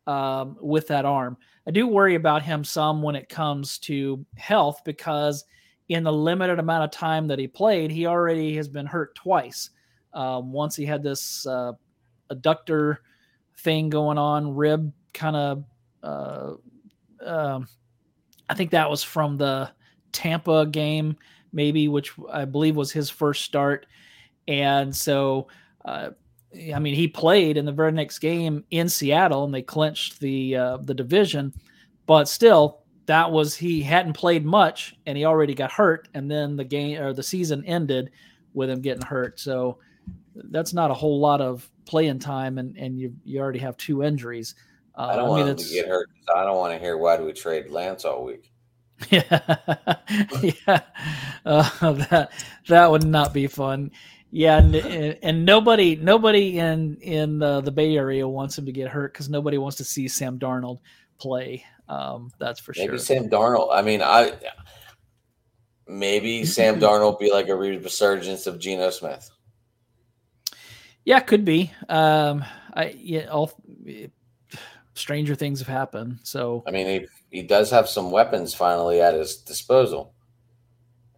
um, 0.06 0.56
with 0.62 0.86
that 0.86 1.04
arm. 1.04 1.36
I 1.66 1.72
do 1.72 1.86
worry 1.86 2.14
about 2.14 2.42
him 2.42 2.64
some 2.64 3.02
when 3.02 3.16
it 3.16 3.28
comes 3.28 3.78
to 3.80 4.24
health 4.34 4.80
because 4.86 5.44
in 5.90 6.04
the 6.04 6.12
limited 6.12 6.58
amount 6.58 6.84
of 6.84 6.90
time 6.90 7.28
that 7.28 7.38
he 7.38 7.46
played, 7.48 7.90
he 7.90 8.06
already 8.06 8.56
has 8.56 8.66
been 8.66 8.86
hurt 8.86 9.14
twice. 9.14 9.68
Um, 10.18 10.52
once 10.52 10.74
he 10.74 10.84
had 10.84 11.04
this 11.04 11.46
uh, 11.46 11.74
adductor 12.32 12.96
thing 13.58 13.88
going 13.88 14.18
on, 14.18 14.56
rib 14.56 14.92
kind 15.14 15.36
of. 15.36 15.64
Uh, 16.02 16.54
uh, 17.24 17.60
I 18.48 18.54
think 18.54 18.72
that 18.72 18.90
was 18.90 19.04
from 19.04 19.36
the 19.36 19.70
Tampa 20.10 20.66
game, 20.66 21.16
maybe, 21.52 21.86
which 21.86 22.12
I 22.32 22.46
believe 22.46 22.74
was 22.74 22.90
his 22.90 23.10
first 23.10 23.44
start. 23.44 23.86
And 24.48 24.94
so, 24.94 25.46
uh, 25.84 26.10
I 26.74 26.80
mean, 26.80 26.94
he 26.94 27.06
played 27.06 27.56
in 27.56 27.64
the 27.64 27.70
very 27.70 27.92
next 27.92 28.18
game 28.18 28.64
in 28.72 28.88
Seattle, 28.88 29.44
and 29.44 29.54
they 29.54 29.62
clinched 29.62 30.18
the 30.18 30.56
uh, 30.56 30.76
the 30.78 30.94
division. 30.94 31.54
But 32.06 32.28
still, 32.28 32.80
that 33.06 33.30
was 33.30 33.54
he 33.54 33.82
hadn't 33.82 34.14
played 34.14 34.44
much, 34.44 34.96
and 35.06 35.16
he 35.16 35.24
already 35.24 35.54
got 35.54 35.70
hurt. 35.70 36.08
And 36.14 36.28
then 36.28 36.56
the 36.56 36.64
game 36.64 37.00
or 37.00 37.12
the 37.12 37.22
season 37.22 37.64
ended 37.66 38.10
with 38.52 38.68
him 38.68 38.80
getting 38.80 39.06
hurt. 39.06 39.38
So 39.38 39.78
that's 40.50 40.72
not 40.72 40.90
a 40.90 40.94
whole 40.94 41.20
lot 41.20 41.40
of 41.40 41.68
playing 41.86 42.18
time, 42.18 42.58
and 42.58 42.76
and 42.76 42.98
you 42.98 43.14
you 43.24 43.40
already 43.40 43.58
have 43.58 43.76
two 43.76 44.02
injuries. 44.02 44.54
Uh, 44.94 45.06
I 45.06 45.16
don't 45.16 45.30
I 45.30 45.36
mean, 45.36 45.46
want 45.46 45.58
to 45.58 45.72
get 45.72 45.86
hurt. 45.86 46.08
I 46.34 46.44
don't 46.44 46.56
want 46.56 46.74
to 46.74 46.78
hear 46.78 46.96
why 46.96 47.16
do 47.16 47.24
we 47.24 47.32
trade 47.32 47.70
Lance 47.70 48.04
all 48.04 48.24
week. 48.24 48.52
Yeah, 49.10 49.22
yeah, 50.42 50.80
uh, 51.46 51.92
that 51.92 52.32
that 52.66 52.90
would 52.90 53.04
not 53.04 53.32
be 53.32 53.46
fun. 53.46 53.92
Yeah, 54.30 54.58
and, 54.58 54.74
and 55.22 55.44
nobody 55.44 55.96
nobody 55.96 56.58
in 56.58 56.96
in 56.96 57.38
the, 57.38 57.60
the 57.60 57.70
Bay 57.70 57.96
Area 57.96 58.26
wants 58.26 58.58
him 58.58 58.66
to 58.66 58.72
get 58.72 58.88
hurt 58.88 59.12
because 59.12 59.28
nobody 59.28 59.56
wants 59.56 59.76
to 59.78 59.84
see 59.84 60.08
Sam 60.08 60.38
Darnold 60.38 60.80
play. 61.18 61.64
Um, 61.88 62.30
that's 62.38 62.60
for 62.60 62.72
maybe 62.76 62.86
sure. 62.86 62.92
Maybe 62.92 63.02
Sam 63.02 63.30
Darnold. 63.30 63.68
I 63.72 63.82
mean, 63.82 64.02
I 64.02 64.34
maybe 65.86 66.44
Sam 66.44 66.78
Darnold 66.80 67.18
be 67.18 67.32
like 67.32 67.48
a 67.48 67.56
resurgence 67.56 68.46
of 68.46 68.58
Geno 68.58 68.90
Smith. 68.90 69.30
Yeah, 71.08 71.20
could 71.20 71.42
be. 71.42 71.72
Um, 71.88 72.44
I 72.74 72.94
yeah, 72.98 73.28
all 73.28 73.58
stranger 74.92 75.34
things 75.34 75.58
have 75.60 75.66
happened. 75.66 76.18
So 76.22 76.62
I 76.66 76.70
mean, 76.70 76.86
he 76.86 77.06
he 77.38 77.42
does 77.42 77.70
have 77.70 77.88
some 77.88 78.10
weapons 78.10 78.52
finally 78.52 79.00
at 79.00 79.14
his 79.14 79.38
disposal. 79.38 80.12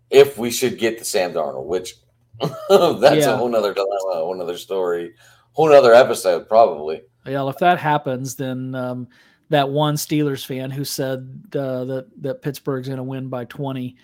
If 0.09 0.39
we 0.39 0.53
should 0.53 0.79
get 0.79 1.01
the 1.01 1.05
Sam 1.05 1.33
Darnold, 1.33 1.67
which 1.67 1.95
That's 2.39 3.17
yeah. 3.17 3.33
a 3.33 3.37
whole 3.37 3.49
nother 3.49 3.75
dilemma, 3.75 4.13
a 4.13 4.25
whole 4.25 4.37
nother 4.37 4.57
story, 4.57 5.13
whole 5.55 5.71
nother 5.71 5.93
episode, 5.93 6.49
probably. 6.49 7.03
Yeah, 7.27 7.49
if 7.49 7.59
that 7.59 7.81
happens, 7.81 8.37
then 8.37 8.77
um, 8.77 9.09
that 9.49 9.71
one 9.71 9.97
Steelers 9.97 10.47
fan 10.47 10.71
who 10.71 10.85
said 10.85 11.43
uh, 11.53 11.85
that 11.87 12.07
that 12.23 12.43
Pittsburgh's 12.43 12.87
going 12.87 12.99
to 12.99 13.03
win 13.03 13.27
by 13.27 13.45
20. 13.47 13.97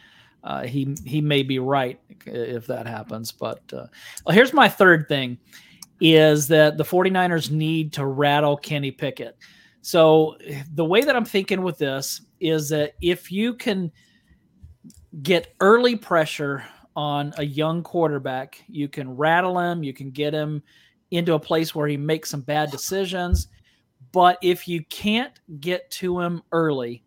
Uh, 0.43 0.67
he 0.67 0.97
he 1.07 1.21
may 1.21 1.45
be 1.45 1.61
right 1.61 2.01
if 2.27 2.67
that 2.67 2.89
happens. 2.89 3.31
But 3.31 3.63
uh, 3.73 3.87
well, 4.27 4.35
here's 4.35 4.53
my 4.53 4.69
third 4.69 5.07
thing: 5.07 5.39
is 6.01 6.49
that 6.49 6.77
the 6.77 6.85
49ers 6.85 7.51
need 7.51 7.93
to 7.95 8.07
rattle 8.07 8.57
Kenny 8.57 8.91
Pickett. 8.91 9.37
So 9.83 10.37
the 10.75 10.85
way 10.85 11.03
that 11.03 11.17
I'm 11.17 11.25
thinking 11.25 11.63
with 11.63 11.79
this 11.79 12.21
is 12.41 12.69
that 12.71 12.95
if 13.01 13.31
you 13.31 13.55
can 13.55 13.93
get 15.23 15.55
early 15.61 15.97
pressure 15.97 16.65
on 16.95 17.33
a 17.39 17.45
young 17.45 17.83
quarterback, 17.83 18.63
you 18.69 18.89
can 18.89 19.17
rattle 19.17 19.59
him, 19.59 19.83
you 19.83 19.93
can 19.93 20.11
get 20.11 20.35
him 20.35 20.63
into 21.11 21.35
a 21.35 21.41
place 21.41 21.75
where 21.75 21.87
he 21.87 21.97
makes 21.97 22.31
some 22.31 22.41
bad 22.41 22.71
decisions. 22.71 23.49
But 24.13 24.39
if 24.43 24.67
you 24.67 24.85
can't 24.87 25.39
get 25.61 25.91
to 25.93 26.21
him 26.21 26.43
early, 26.53 27.05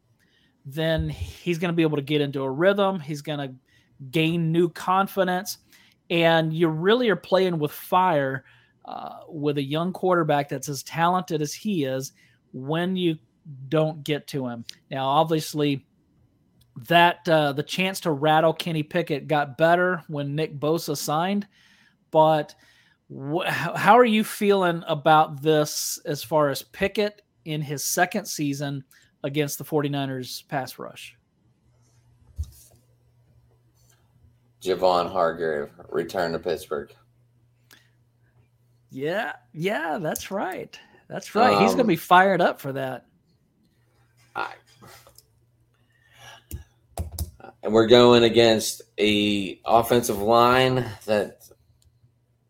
then 0.65 1.09
he's 1.09 1.57
going 1.57 1.71
to 1.71 1.75
be 1.75 1.83
able 1.83 1.97
to 1.97 2.03
get 2.03 2.21
into 2.21 2.43
a 2.43 2.51
rhythm. 2.51 2.99
He's 2.99 3.21
going 3.21 3.39
to 3.39 3.55
gain 4.11 4.51
new 4.51 4.69
confidence. 4.69 5.57
And 6.09 6.53
you 6.53 6.69
really 6.69 7.09
are 7.09 7.15
playing 7.15 7.59
with 7.59 7.71
fire 7.71 8.45
uh, 8.89 9.19
with 9.27 9.59
a 9.59 9.63
young 9.63 9.93
quarterback 9.93 10.49
that's 10.49 10.67
as 10.67 10.81
talented 10.81 11.43
as 11.43 11.53
he 11.53 11.83
is 11.83 12.13
when 12.53 12.95
you 12.95 13.15
don't 13.67 14.03
get 14.03 14.25
to 14.25 14.47
him. 14.47 14.65
Now, 14.89 15.05
obviously, 15.07 15.85
that 16.87 17.27
uh, 17.29 17.53
the 17.53 17.61
chance 17.61 17.99
to 18.01 18.11
rattle 18.11 18.51
Kenny 18.51 18.81
Pickett 18.81 19.27
got 19.27 19.59
better 19.59 20.03
when 20.07 20.35
Nick 20.35 20.59
Bosa 20.59 20.97
signed, 20.97 21.47
but 22.09 22.55
wh- 23.13 23.45
how 23.45 23.93
are 23.93 24.05
you 24.05 24.23
feeling 24.23 24.83
about 24.87 25.39
this 25.39 25.99
as 26.05 26.23
far 26.23 26.49
as 26.49 26.63
Pickett 26.63 27.21
in 27.45 27.61
his 27.61 27.83
second 27.83 28.25
season 28.25 28.83
against 29.23 29.59
the 29.59 29.65
49ers 29.65 30.47
pass 30.47 30.79
rush? 30.79 31.15
Javon 34.63 35.11
Hargrave 35.11 35.69
return 35.89 36.31
to 36.31 36.39
Pittsburgh. 36.39 36.91
Yeah, 38.91 39.33
yeah, 39.53 39.99
that's 39.99 40.31
right. 40.31 40.79
That's 41.07 41.35
right. 41.35 41.53
Um, 41.53 41.63
He's 41.63 41.71
going 41.73 41.85
to 41.85 41.87
be 41.87 41.95
fired 41.95 42.41
up 42.41 42.59
for 42.59 42.73
that. 42.73 43.05
I, 44.35 44.53
and 47.63 47.73
we're 47.73 47.87
going 47.87 48.23
against 48.23 48.81
a 48.97 49.59
offensive 49.65 50.19
line 50.19 50.85
that 51.05 51.43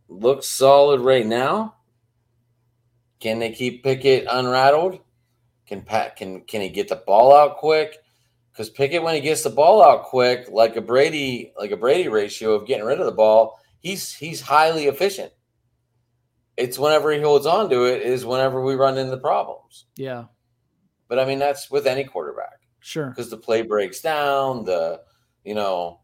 looks 0.08 0.48
solid 0.48 1.02
right 1.02 1.26
now. 1.26 1.76
Can 3.20 3.40
they 3.40 3.52
keep 3.52 3.84
Pickett 3.84 4.28
unrattled? 4.30 5.00
Can 5.68 5.82
Pat 5.82 6.16
can 6.16 6.42
can 6.42 6.62
he 6.62 6.70
get 6.70 6.88
the 6.88 6.96
ball 6.96 7.34
out 7.34 7.58
quick? 7.58 7.98
Because 8.52 8.70
Pickett, 8.70 9.04
when 9.04 9.16
he 9.16 9.22
gets 9.22 9.44
the 9.44 9.50
ball 9.50 9.84
out 9.84 10.04
quick, 10.04 10.50
like 10.50 10.76
a 10.76 10.82
Brady, 10.82 11.54
like 11.58 11.72
a 11.72 11.78
Brady 11.78 12.08
ratio 12.10 12.54
of 12.54 12.68
getting 12.68 12.86
rid 12.86 13.00
of 13.00 13.06
the 13.06 13.12
ball, 13.12 13.60
he's 13.80 14.14
he's 14.14 14.42
highly 14.42 14.88
efficient. 14.88 15.32
It's 16.60 16.78
whenever 16.78 17.12
he 17.12 17.22
holds 17.22 17.46
on 17.46 17.70
to 17.70 17.86
it 17.86 18.02
is 18.02 18.26
whenever 18.26 18.62
we 18.62 18.76
run 18.76 18.98
into 18.98 19.18
problems. 19.18 19.86
Yeah. 19.96 20.26
But 21.08 21.20
I 21.20 21.26
mean 21.26 21.40
that's 21.40 21.72
with 21.72 21.88
any 21.88 22.04
quarterback. 22.04 22.68
Sure. 22.82 23.10
Because 23.10 23.30
the 23.30 23.38
play 23.38 23.62
breaks 23.62 24.02
down, 24.02 24.66
the 24.66 25.02
you 25.44 25.56
know, 25.56 26.02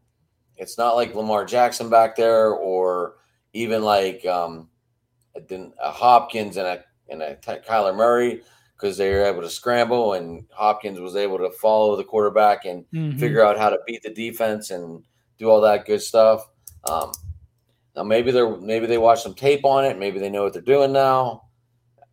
it's 0.56 0.78
not 0.78 0.96
like 0.96 1.14
Lamar 1.14 1.44
Jackson 1.44 1.90
back 1.90 2.16
there 2.16 2.50
or 2.50 3.16
even 3.52 3.82
like 3.82 4.24
um 4.26 4.70
a, 5.36 5.70
a 5.82 5.90
Hopkins 5.90 6.56
and 6.56 6.66
a 6.66 6.84
and 7.08 7.22
a 7.22 7.36
Kyler 7.36 7.94
Murray 7.94 8.42
because 8.76 8.96
they 8.96 9.10
were 9.10 9.24
able 9.24 9.42
to 9.42 9.50
scramble 9.50 10.14
and 10.14 10.46
Hopkins 10.52 11.00
was 11.00 11.16
able 11.16 11.38
to 11.38 11.50
follow 11.50 11.96
the 11.96 12.04
quarterback 12.04 12.64
and 12.64 12.84
mm-hmm. 12.92 13.18
figure 13.18 13.44
out 13.44 13.58
how 13.58 13.70
to 13.70 13.78
beat 13.86 14.02
the 14.02 14.10
defense 14.10 14.70
and 14.70 15.02
do 15.38 15.48
all 15.48 15.60
that 15.60 15.86
good 15.86 16.02
stuff. 16.02 16.48
Um, 16.84 17.12
now 17.96 18.02
maybe 18.02 18.30
they're 18.30 18.56
maybe 18.58 18.86
they 18.86 18.98
watch 18.98 19.22
some 19.22 19.34
tape 19.34 19.64
on 19.64 19.84
it, 19.84 19.98
maybe 19.98 20.18
they 20.18 20.30
know 20.30 20.44
what 20.44 20.52
they're 20.52 20.62
doing 20.62 20.92
now. 20.92 21.44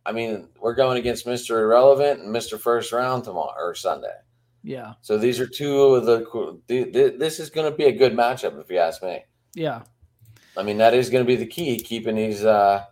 I 0.06 0.12
mean, 0.12 0.48
we're 0.60 0.74
going 0.74 0.98
against 0.98 1.26
Mr. 1.26 1.60
Irrelevant 1.60 2.20
and 2.20 2.34
Mr. 2.34 2.58
First 2.58 2.92
Round 2.92 3.24
tomorrow 3.24 3.54
or 3.56 3.74
Sunday. 3.74 4.14
Yeah. 4.62 4.94
So 5.02 5.18
these 5.18 5.40
are 5.40 5.46
two 5.46 5.94
of 5.94 6.06
the. 6.06 6.60
This 7.18 7.38
is 7.38 7.50
going 7.50 7.70
to 7.70 7.76
be 7.76 7.84
a 7.84 7.92
good 7.92 8.14
matchup, 8.14 8.60
if 8.60 8.70
you 8.70 8.78
ask 8.78 9.02
me. 9.02 9.24
Yeah. 9.54 9.82
I 10.56 10.62
mean, 10.62 10.78
that 10.78 10.94
is 10.94 11.10
going 11.10 11.24
to 11.24 11.26
be 11.26 11.36
the 11.36 11.46
key, 11.46 11.78
keeping 11.78 12.16
these 12.16 12.44
uh, 12.44 12.84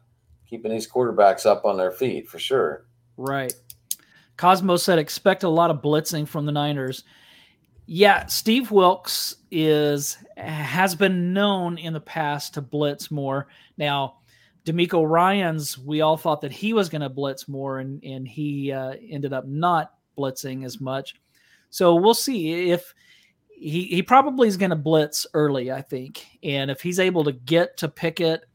keeping 0.46 0.70
these 0.70 0.90
quarterbacks 0.90 1.46
up 1.46 1.64
on 1.64 1.78
their 1.78 1.90
feet 1.90 2.28
for 2.28 2.38
sure. 2.38 2.87
Right. 3.16 3.55
Cosmo 4.37 4.76
said 4.76 4.98
expect 4.98 5.44
a 5.44 5.48
lot 5.48 5.70
of 5.70 5.81
blitzing 5.81 6.26
from 6.26 6.46
the 6.46 6.52
Niners. 6.52 7.05
Yeah, 7.94 8.24
Steve 8.24 8.70
Wilks 8.70 9.37
is 9.50 10.16
has 10.38 10.94
been 10.94 11.35
known 11.35 11.76
in 11.76 11.92
the 11.92 12.00
past 12.00 12.55
to 12.55 12.62
blitz 12.62 13.11
more. 13.11 13.48
Now, 13.76 14.20
DeMeco 14.64 15.07
Ryans, 15.07 15.76
we 15.76 16.00
all 16.00 16.16
thought 16.16 16.40
that 16.40 16.52
he 16.52 16.72
was 16.72 16.88
going 16.88 17.02
to 17.02 17.11
blitz 17.11 17.48
more, 17.48 17.81
and 17.81 18.02
and 18.02 18.26
he 18.26 18.72
uh, 18.72 18.94
ended 19.11 19.35
up 19.35 19.46
not 19.46 19.92
blitzing 20.16 20.64
as 20.64 20.81
much. 20.81 21.16
So 21.68 21.94
we'll 21.94 22.14
see 22.14 22.70
if 22.70 22.94
he 23.50 23.85
he 23.85 24.02
probably 24.02 24.48
is 24.48 24.57
going 24.57 24.70
to 24.70 24.76
blitz 24.76 25.26
early, 25.35 25.70
I 25.70 25.83
think, 25.83 26.26
and 26.42 26.70
if 26.70 26.81
he's 26.81 26.98
able 26.98 27.24
to 27.24 27.33
get 27.33 27.76
to 27.76 27.90
Pickett 27.90 28.46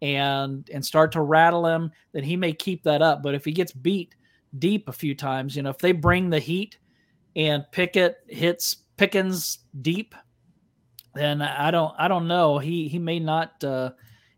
and 0.00 0.66
and 0.72 0.82
start 0.82 1.12
to 1.12 1.20
rattle 1.20 1.66
him, 1.66 1.92
then 2.12 2.24
he 2.24 2.34
may 2.34 2.54
keep 2.54 2.82
that 2.84 3.02
up. 3.02 3.22
But 3.22 3.34
if 3.34 3.44
he 3.44 3.52
gets 3.52 3.72
beat 3.72 4.14
deep 4.58 4.88
a 4.88 4.92
few 4.92 5.14
times. 5.14 5.54
You 5.54 5.64
know, 5.64 5.70
if 5.70 5.78
they 5.78 5.92
bring 5.92 6.30
the 6.30 6.40
heat 6.40 6.78
and 7.34 7.64
Pickett 7.70 8.16
hits 8.28 8.78
Pickens 8.96 9.58
deep, 9.82 10.14
then 11.14 11.42
I 11.42 11.70
don't 11.70 11.94
I 11.98 12.08
don't 12.08 12.28
know. 12.28 12.58
He 12.58 12.88
he 12.88 12.98
may 12.98 13.18
not 13.18 13.62
uh, 13.62 13.90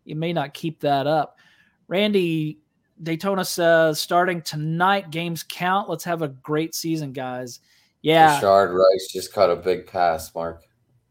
he 0.05 0.15
may 0.15 0.33
not 0.33 0.55
keep 0.55 0.81
that 0.81 1.07
up. 1.07 1.39
Randy 1.87 2.61
Daytona 3.03 3.45
says 3.45 4.01
starting 4.01 4.43
tonight, 4.43 5.11
games 5.11 5.45
count. 5.49 5.89
Let's 5.89 6.05
have 6.05 6.23
a 6.23 6.29
great 6.29 6.75
season, 6.75 7.13
guys. 7.13 7.61
Yeah. 8.03 8.41
Rashard 8.41 8.75
Rice 8.75 9.09
just 9.13 9.33
caught 9.33 9.51
a 9.51 9.57
big 9.57 9.87
pass, 9.87 10.35
Marc. 10.35 10.63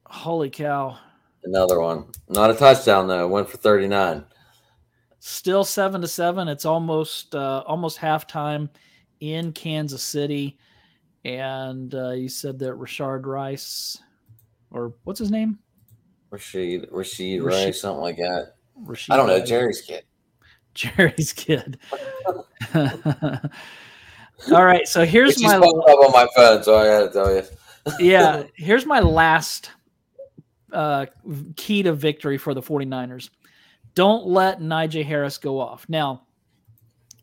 Holy 0.05 0.49
cow. 0.49 0.97
Another 1.43 1.79
one. 1.79 2.05
Not 2.29 2.49
a 2.49 2.53
touchdown 2.53 3.07
though. 3.07 3.27
Went 3.27 3.49
for 3.49 3.57
39. 3.57 4.25
Still 5.19 5.63
seven 5.63 6.01
to 6.01 6.07
seven. 6.07 6.47
It's 6.47 6.65
almost 6.65 7.35
uh, 7.35 7.63
almost 7.65 7.99
halftime 7.99 8.69
in 9.19 9.51
Kansas 9.51 10.03
City. 10.03 10.57
And 11.25 11.93
uh, 11.93 12.11
you 12.11 12.29
said 12.29 12.59
that 12.59 12.73
Rashard 12.73 13.25
Rice, 13.25 13.97
or 14.71 14.93
what's 15.03 15.19
his 15.19 15.31
name? 15.31 15.59
Rashid, 16.29 16.87
Rashid, 16.91 17.41
Rice, 17.41 17.81
something 17.81 18.01
like 18.01 18.17
that. 18.17 18.53
Rashid 18.75 19.13
I 19.13 19.17
don't 19.17 19.27
know. 19.27 19.43
Jerry's 19.43 19.81
kid. 19.81 20.03
Jerry's 20.73 21.33
kid. 21.33 21.79
All 22.75 24.63
right. 24.63 24.87
So 24.87 25.05
here's 25.05 25.41
my. 25.41 25.55
Up 25.55 25.63
on 25.63 26.11
my 26.11 26.27
phone, 26.35 26.63
so 26.63 26.77
I 26.77 26.85
got 26.85 27.07
to 27.07 27.13
tell 27.13 27.33
you. 27.33 27.43
yeah. 27.99 28.43
Here's 28.55 28.85
my 28.85 28.99
last 28.99 29.71
uh, 30.71 31.05
key 31.55 31.83
to 31.83 31.93
victory 31.93 32.37
for 32.37 32.53
the 32.53 32.61
49ers. 32.61 33.29
Don't 33.95 34.27
let 34.27 34.59
Najee 34.59 35.05
Harris 35.05 35.37
go 35.37 35.59
off. 35.59 35.85
Now, 35.89 36.26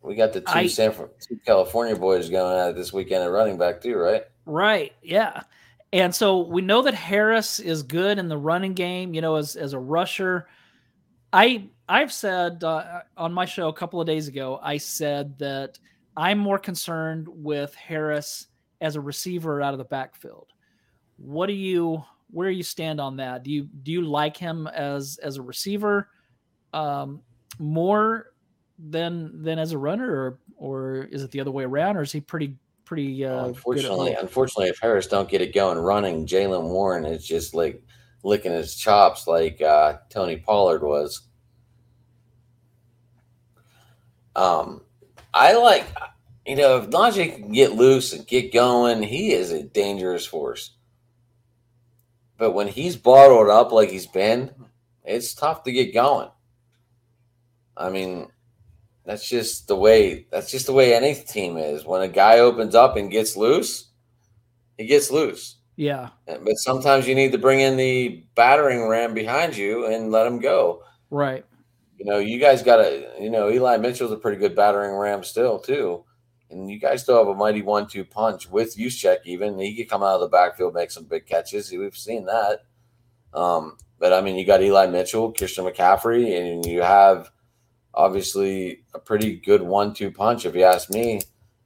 we 0.04 0.14
got 0.14 0.34
the 0.34 0.40
two 0.40 0.46
I, 0.48 0.66
San 0.66 0.92
two 0.92 1.40
California 1.46 1.96
boys 1.96 2.28
going 2.28 2.58
at 2.58 2.76
this 2.76 2.92
weekend 2.92 3.24
at 3.24 3.30
running 3.30 3.56
back 3.56 3.80
too, 3.80 3.96
right? 3.96 4.24
Right. 4.44 4.92
Yeah. 5.02 5.44
And 5.94 6.14
so 6.14 6.40
we 6.40 6.60
know 6.60 6.82
that 6.82 6.94
Harris 6.94 7.58
is 7.58 7.82
good 7.82 8.18
in 8.18 8.28
the 8.28 8.36
running 8.36 8.74
game, 8.74 9.14
you 9.14 9.22
know, 9.22 9.36
as 9.36 9.56
as 9.56 9.72
a 9.72 9.78
rusher. 9.78 10.46
I 11.32 11.68
I've 11.88 12.12
said 12.12 12.62
uh, 12.62 13.00
on 13.16 13.32
my 13.32 13.46
show 13.46 13.68
a 13.68 13.72
couple 13.72 13.98
of 13.98 14.06
days 14.06 14.28
ago, 14.28 14.60
I 14.62 14.76
said 14.76 15.38
that 15.38 15.78
I'm 16.16 16.38
more 16.38 16.58
concerned 16.58 17.26
with 17.28 17.74
Harris 17.74 18.48
as 18.82 18.96
a 18.96 19.00
receiver 19.00 19.62
out 19.62 19.72
of 19.72 19.78
the 19.78 19.84
backfield. 19.84 20.48
What 21.16 21.46
do 21.46 21.54
you 21.54 22.04
where 22.30 22.50
do 22.50 22.56
you 22.56 22.62
stand 22.62 23.00
on 23.00 23.16
that? 23.16 23.42
Do 23.42 23.50
you 23.50 23.64
do 23.82 23.90
you 23.90 24.02
like 24.02 24.36
him 24.36 24.66
as 24.66 25.18
as 25.22 25.38
a 25.38 25.42
receiver 25.42 26.10
um, 26.74 27.22
more 27.58 28.33
than 28.78 29.42
than 29.42 29.58
as 29.58 29.72
a 29.72 29.78
runner, 29.78 30.10
or 30.10 30.38
or 30.56 31.08
is 31.10 31.22
it 31.22 31.30
the 31.30 31.40
other 31.40 31.50
way 31.50 31.64
around, 31.64 31.96
or 31.96 32.02
is 32.02 32.12
he 32.12 32.20
pretty 32.20 32.56
pretty? 32.84 33.24
Uh, 33.24 33.46
unfortunately, 33.46 34.14
unfortunately, 34.14 34.68
if 34.68 34.78
Harris 34.78 35.06
don't 35.06 35.28
get 35.28 35.40
it 35.40 35.54
going 35.54 35.78
running, 35.78 36.26
Jaylen 36.26 36.64
Warren 36.64 37.04
is 37.04 37.26
just 37.26 37.54
like 37.54 37.82
licking 38.22 38.52
his 38.52 38.74
chops 38.74 39.26
like 39.26 39.60
uh, 39.60 39.98
Tony 40.10 40.36
Pollard 40.36 40.82
was. 40.82 41.22
Um, 44.36 44.80
I 45.32 45.54
like, 45.54 45.86
you 46.46 46.56
know, 46.56 46.78
if 46.78 46.90
Najee 46.90 47.36
can 47.36 47.52
get 47.52 47.74
loose 47.74 48.12
and 48.12 48.26
get 48.26 48.52
going, 48.52 49.02
he 49.02 49.32
is 49.32 49.52
a 49.52 49.62
dangerous 49.62 50.26
force. 50.26 50.72
But 52.36 52.52
when 52.52 52.66
he's 52.66 52.96
bottled 52.96 53.48
up 53.48 53.70
like 53.70 53.90
he's 53.90 54.08
been, 54.08 54.50
it's 55.04 55.34
tough 55.34 55.62
to 55.64 55.72
get 55.72 55.94
going. 55.94 56.30
I 57.76 57.90
mean, 57.90 58.28
that's 59.04 59.28
just 59.28 59.68
the 59.68 59.76
way 59.76 60.26
that's 60.30 60.50
just 60.50 60.66
the 60.66 60.72
way 60.72 60.94
any 60.94 61.14
team 61.14 61.56
is. 61.56 61.84
When 61.84 62.02
a 62.02 62.08
guy 62.08 62.38
opens 62.38 62.74
up 62.74 62.96
and 62.96 63.10
gets 63.10 63.36
loose, 63.36 63.90
he 64.78 64.86
gets 64.86 65.10
loose. 65.10 65.56
Yeah. 65.76 66.10
But 66.26 66.56
sometimes 66.56 67.06
you 67.06 67.14
need 67.14 67.32
to 67.32 67.38
bring 67.38 67.60
in 67.60 67.76
the 67.76 68.24
battering 68.34 68.88
ram 68.88 69.12
behind 69.14 69.56
you 69.56 69.86
and 69.86 70.10
let 70.10 70.26
him 70.26 70.38
go. 70.38 70.82
Right. 71.10 71.44
You 71.98 72.04
know, 72.04 72.18
you 72.18 72.38
guys 72.38 72.62
got 72.62 72.76
to, 72.76 73.10
you 73.20 73.30
know, 73.30 73.50
Eli 73.50 73.76
Mitchell's 73.78 74.12
a 74.12 74.16
pretty 74.16 74.38
good 74.38 74.54
battering 74.54 74.94
ram 74.94 75.24
still, 75.24 75.58
too. 75.58 76.04
And 76.50 76.70
you 76.70 76.78
guys 76.78 77.02
still 77.02 77.18
have 77.18 77.28
a 77.28 77.34
mighty 77.34 77.62
one 77.62 77.88
two 77.88 78.04
punch 78.04 78.48
with 78.48 78.76
Juszczyk, 78.76 79.18
even. 79.24 79.58
He 79.58 79.76
could 79.76 79.88
come 79.88 80.02
out 80.02 80.16
of 80.16 80.20
the 80.20 80.28
backfield, 80.28 80.74
make 80.74 80.90
some 80.90 81.04
big 81.04 81.26
catches. 81.26 81.70
We've 81.72 81.96
seen 81.96 82.26
that. 82.26 82.60
Um, 83.32 83.76
but 83.98 84.12
I 84.12 84.20
mean, 84.20 84.36
you 84.36 84.44
got 84.44 84.62
Eli 84.62 84.86
Mitchell, 84.86 85.32
Christian 85.32 85.64
McCaffrey, 85.64 86.38
and 86.38 86.64
you 86.64 86.82
have 86.82 87.30
obviously 87.94 88.82
a 88.94 88.98
pretty 88.98 89.36
good 89.36 89.62
one 89.62 89.94
two 89.94 90.10
punch, 90.10 90.46
if 90.46 90.54
you 90.54 90.64
ask 90.64 90.90
me. 90.90 91.20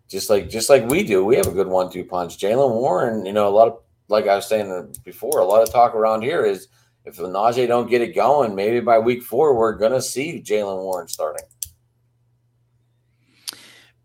Just 0.08 0.30
like 0.30 0.48
just 0.48 0.70
like 0.70 0.88
we 0.88 1.02
do, 1.02 1.24
we 1.24 1.36
have 1.36 1.46
a 1.46 1.52
good 1.52 1.68
one 1.68 1.90
two 1.90 2.04
punch. 2.04 2.38
Jaylen 2.38 2.74
Warren, 2.74 3.26
you 3.26 3.32
know, 3.32 3.48
a 3.48 3.50
lot 3.50 3.68
of 3.68 3.78
like 4.08 4.26
I 4.26 4.36
was 4.36 4.48
saying 4.48 4.94
before, 5.04 5.40
a 5.40 5.44
lot 5.44 5.62
of 5.62 5.70
talk 5.70 5.94
around 5.94 6.22
here 6.22 6.44
is 6.44 6.68
if 7.04 7.16
the 7.16 7.28
Najee 7.28 7.68
don't 7.68 7.90
get 7.90 8.00
it 8.00 8.14
going, 8.14 8.54
maybe 8.54 8.80
by 8.80 8.98
week 8.98 9.22
four 9.22 9.54
we're 9.54 9.74
gonna 9.74 10.00
see 10.00 10.42
Jaylen 10.42 10.82
Warren 10.82 11.08
starting. 11.08 11.44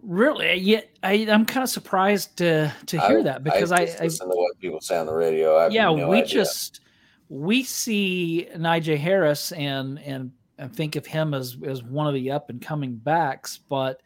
Really? 0.01 0.55
Yeah, 0.55 0.81
I, 1.01 1.13
am 1.13 1.45
kind 1.45 1.63
of 1.63 1.69
surprised 1.69 2.35
to 2.37 2.73
to 2.87 2.99
hear 3.07 3.19
I, 3.19 3.23
that 3.23 3.43
because 3.43 3.71
I, 3.71 3.83
I 3.83 4.03
listen 4.03 4.29
to 4.29 4.35
what 4.35 4.59
people 4.59 4.81
say 4.81 4.97
on 4.97 5.05
the 5.05 5.13
radio. 5.13 5.69
yeah, 5.69 5.85
no 5.85 6.09
we 6.09 6.17
idea. 6.17 6.25
just 6.25 6.81
we 7.29 7.63
see 7.63 8.49
Najee 8.57 8.97
Harris 8.97 9.53
and 9.53 9.99
and 9.99 10.31
and 10.63 10.73
think 10.73 10.95
of 10.95 11.05
him 11.05 11.33
as 11.33 11.57
as 11.65 11.83
one 11.83 12.07
of 12.07 12.13
the 12.13 12.31
up 12.31 12.49
and 12.49 12.61
coming 12.61 12.95
backs, 12.95 13.57
but 13.57 14.01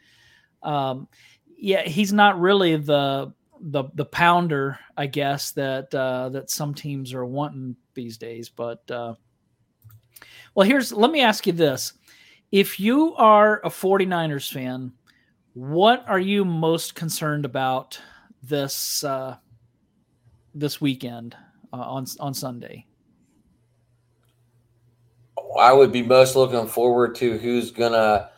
um, 0.64 1.08
yeah, 1.56 1.84
he's 1.84 2.12
not 2.12 2.40
really 2.40 2.76
the 2.78 3.32
the 3.62 3.84
the 3.94 4.06
pounder, 4.06 4.80
I 4.98 5.06
guess 5.06 5.52
that 5.52 5.94
uh, 5.94 6.30
that 6.30 6.50
some 6.50 6.74
teams 6.74 7.14
are 7.14 7.26
wanting 7.26 7.76
these 7.94 8.18
days. 8.18 8.50
But 8.50 8.90
uh, 8.90 9.14
well, 10.56 10.68
here's 10.68 10.92
let 10.92 11.12
me 11.12 11.22
ask 11.22 11.46
you 11.46 11.54
this: 11.54 11.94
If 12.52 12.80
you 12.80 13.14
are 13.16 13.60
a 13.64 13.70
49ers 13.70 14.52
fan, 14.52 14.94
what 15.54 16.06
are 16.08 16.20
you 16.20 16.44
most 16.44 16.96
concerned 16.96 17.46
about 17.46 18.00
this 18.42 19.04
uh, 19.04 19.38
this 20.56 20.82
weekend 20.82 21.38
uh, 21.72 21.78
on 21.78 22.08
on 22.20 22.34
Sunday? 22.34 22.87
I 25.56 25.74
would 25.74 25.92
be 25.92 26.02
most 26.02 26.36
looking 26.36 26.68
forward 26.68 27.16
to 27.16 27.38
who's 27.38 27.72
gonna 27.72 28.30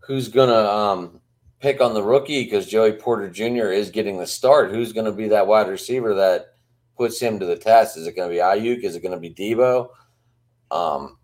who's 0.00 0.28
gonna 0.28 0.54
um, 0.54 1.20
pick 1.60 1.80
on 1.80 1.94
the 1.94 2.02
rookie 2.02 2.44
because 2.44 2.66
Joey 2.66 2.92
Porter 2.92 3.30
Jr. 3.30 3.72
is 3.72 3.90
getting 3.90 4.18
the 4.18 4.26
start. 4.26 4.70
Who's 4.70 4.92
to 5.06 5.12
be 5.12 5.28
that 5.28 5.46
wide 5.46 5.68
receiver 5.68 6.14
that 6.14 6.54
puts 6.96 7.20
him 7.20 7.38
to 7.38 7.46
the 7.46 7.56
test? 7.56 7.96
Is 7.96 8.06
it 8.06 8.14
to 8.28 8.34
be 8.34 8.40
Aiyuk? 8.40 8.84
Is 8.84 8.96
it 8.96 9.00
to 9.12 9.20
be 9.20 9.32
Deebo? 9.32 9.88
Um, 10.70 11.18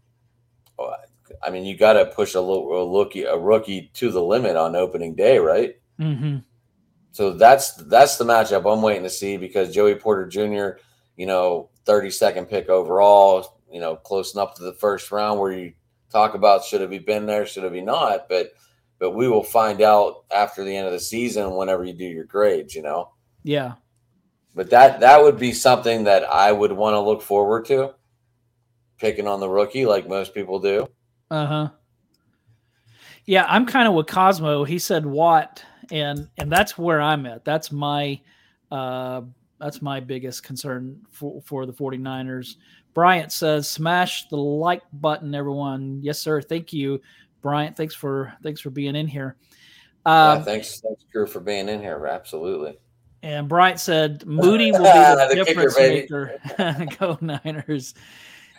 I 1.42 1.50
mean, 1.50 1.64
you 1.64 1.76
got 1.76 1.94
to 1.94 2.07
push 2.07 2.35
a, 2.35 2.40
little, 2.40 2.72
a 2.72 2.90
rookie 2.90 3.24
a 3.24 3.37
rookie 3.37 3.90
to 3.94 4.11
the 4.11 4.22
limit 4.22 4.57
on 4.57 4.76
opening 4.76 5.14
day, 5.14 5.38
right? 5.38 5.76
Mm-hmm. 6.00 6.38
So 7.12 7.33
that's 7.33 7.74
that's 7.85 8.16
the 8.16 8.24
matchup 8.24 8.70
I'm 8.70 8.83
waiting 8.83 9.04
to 9.04 9.11
see 9.11 9.37
because 9.37 9.74
Joey 9.74 9.94
Porter 9.94 10.26
Jr. 10.26 10.80
You 11.16 11.26
know, 11.26 11.70
32nd 11.87 12.48
pick 12.48 12.68
overall. 12.68 13.54
You 13.75 13.81
know, 13.81 13.97
close 13.97 14.35
enough 14.35 14.55
to 14.55 14.63
the 14.63 14.73
first 14.73 15.11
round 15.11 15.41
where 15.41 15.53
you 15.53 15.73
talk 16.11 16.35
about 16.35 16.65
should 16.65 16.81
have 16.81 16.93
he 16.93 17.01
been 17.01 17.27
there, 17.27 17.45
should 17.45 17.65
have 17.65 17.75
he 17.75 17.81
not, 17.81 18.29
but 18.29 18.53
but 19.01 19.11
we 19.11 19.29
will 19.29 19.43
find 19.43 19.83
out 19.83 20.25
after 20.33 20.65
the 20.65 20.75
end 20.75 20.87
of 20.87 20.93
the 20.93 21.01
season 21.01 21.55
whenever 21.57 21.85
you 21.85 21.93
do 21.93 22.05
your 22.05 22.25
grades, 22.25 22.75
you 22.75 22.83
know. 22.83 23.11
Yeah. 23.43 23.75
But 24.55 24.71
that 24.71 25.01
that 25.01 25.23
would 25.23 25.39
be 25.39 25.53
something 25.53 26.05
that 26.05 26.23
I 26.25 26.53
would 26.53 26.73
want 26.73 26.95
to 26.95 27.01
look 27.01 27.21
forward 27.21 27.65
to. 27.67 27.95
Picking 28.99 29.27
on 29.27 29.41
the 29.41 29.49
rookie 29.49 29.87
like 29.87 30.09
most 30.09 30.33
people 30.33 30.61
do. 30.61 30.87
Uh-huh. 31.31 31.71
Yeah, 33.27 33.45
I'm 33.49 33.67
kind 33.67 33.89
of 33.89 33.95
with 33.95 34.07
Cosmo. 34.07 34.65
He 34.65 34.79
said 34.79 35.05
Watt 35.05 35.65
and 35.91 36.29
and 36.39 36.51
that's 36.51 36.79
where 36.79 37.01
I'm 37.01 37.27
at. 37.27 37.45
That's 37.45 37.73
my 37.73 38.21
uh 38.71 39.23
that's 39.61 39.81
my 39.81 40.01
biggest 40.01 40.43
concern 40.43 41.01
for, 41.11 41.41
for 41.43 41.65
the 41.65 41.73
49ers. 41.73 42.57
Bryant 42.94 43.33
says, 43.33 43.68
smash 43.68 44.28
the 44.28 44.37
like 44.37 44.83
button, 44.92 45.35
everyone. 45.35 45.98
Yes, 46.02 46.20
sir. 46.20 46.40
Thank 46.40 46.72
you. 46.72 47.00
Bryant, 47.42 47.76
thanks 47.76 47.94
for 47.94 48.33
thanks 48.42 48.61
for 48.61 48.70
being 48.70 48.96
in 48.96 49.07
here. 49.07 49.37
Um, 50.07 50.38
yeah, 50.38 50.44
thanks, 50.44 50.80
thanks, 50.80 51.04
Drew, 51.12 51.26
for 51.26 51.40
being 51.40 51.68
in 51.68 51.80
here. 51.80 52.07
Absolutely. 52.07 52.78
And 53.22 53.48
Bryant 53.48 53.80
said 53.80 54.24
Moody 54.26 54.70
will 54.70 54.78
be 54.78 54.85
the, 54.85 55.26
the 55.28 55.44
difference 55.44 55.76
kicker, 55.76 56.40
maker. 56.57 56.87
Go 56.98 57.18
Niners. 57.20 57.94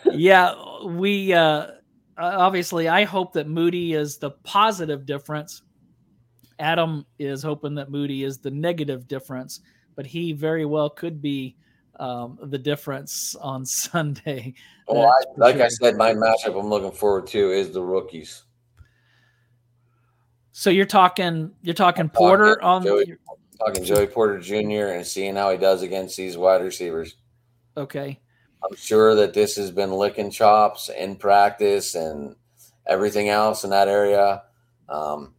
Yeah, 0.04 0.84
we 0.84 1.32
uh, 1.32 1.68
obviously. 2.18 2.88
I 2.88 3.04
hope 3.04 3.32
that 3.32 3.48
Moody 3.48 3.94
is 3.94 4.18
the 4.18 4.30
positive 4.30 5.06
difference. 5.06 5.62
Adam 6.58 7.06
is 7.18 7.42
hoping 7.42 7.74
that 7.74 7.90
Moody 7.90 8.22
is 8.22 8.38
the 8.38 8.50
negative 8.50 9.08
difference, 9.08 9.60
but 9.94 10.06
he 10.06 10.32
very 10.32 10.64
well 10.64 10.90
could 10.90 11.20
be 11.20 11.56
um, 11.98 12.38
the 12.42 12.58
difference 12.58 13.34
on 13.36 13.64
Sunday. 13.66 14.54
Well, 14.88 15.08
I, 15.08 15.24
like 15.36 15.56
sure. 15.56 15.64
I 15.64 15.68
said, 15.68 15.96
my 15.96 16.12
matchup 16.12 16.58
I'm 16.58 16.68
looking 16.68 16.92
forward 16.92 17.26
to 17.28 17.50
is 17.50 17.70
the 17.72 17.82
rookies. 17.82 18.44
So 20.52 20.70
you're 20.70 20.86
talking 20.86 21.50
you're 21.62 21.74
talking 21.74 22.08
Porter 22.08 22.62
on 22.62 22.82
Joey, 22.82 23.14
talking 23.58 23.84
Joey 23.84 24.06
Porter 24.06 24.38
Jr. 24.38 24.94
and 24.94 25.06
seeing 25.06 25.36
how 25.36 25.50
he 25.50 25.58
does 25.58 25.82
against 25.82 26.16
these 26.16 26.38
wide 26.38 26.62
receivers. 26.62 27.16
Okay. 27.76 28.18
I'm 28.64 28.74
sure 28.74 29.14
that 29.16 29.34
this 29.34 29.56
has 29.56 29.70
been 29.70 29.92
licking 29.92 30.30
chops 30.30 30.88
in 30.88 31.16
practice 31.16 31.94
and 31.94 32.36
everything 32.86 33.28
else 33.28 33.64
in 33.64 33.70
that 33.70 33.88
area. 33.88 34.44
Um, 34.88 35.34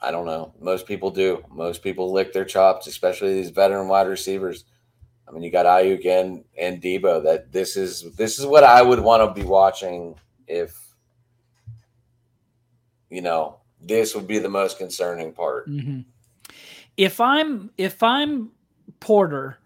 I 0.00 0.10
don't 0.10 0.26
know. 0.26 0.52
Most 0.60 0.86
people 0.86 1.12
do. 1.12 1.44
Most 1.48 1.84
people 1.84 2.12
lick 2.12 2.32
their 2.32 2.44
chops, 2.44 2.88
especially 2.88 3.34
these 3.34 3.50
veteran 3.50 3.86
wide 3.86 4.08
receivers. 4.08 4.64
I 5.32 5.34
mean, 5.34 5.44
you 5.44 5.50
got 5.50 5.66
Aiyuk 5.66 6.04
and 6.04 6.44
and 6.58 6.82
Deebo. 6.82 7.24
That 7.24 7.52
this 7.52 7.76
is 7.76 8.12
this 8.16 8.38
is 8.38 8.44
what 8.44 8.64
I 8.64 8.82
would 8.82 9.00
want 9.00 9.22
to 9.22 9.40
be 9.40 9.46
watching 9.46 10.14
if 10.46 10.78
you 13.08 13.20
know, 13.20 13.58
this 13.80 14.14
would 14.14 14.26
be 14.26 14.38
the 14.38 14.48
most 14.48 14.78
concerning 14.78 15.32
part. 15.32 15.68
Mm-hmm. 15.68 16.00
If 16.96 17.20
I'm 17.20 17.70
if 17.78 18.02
I'm 18.02 18.50
Porter, 19.00 19.58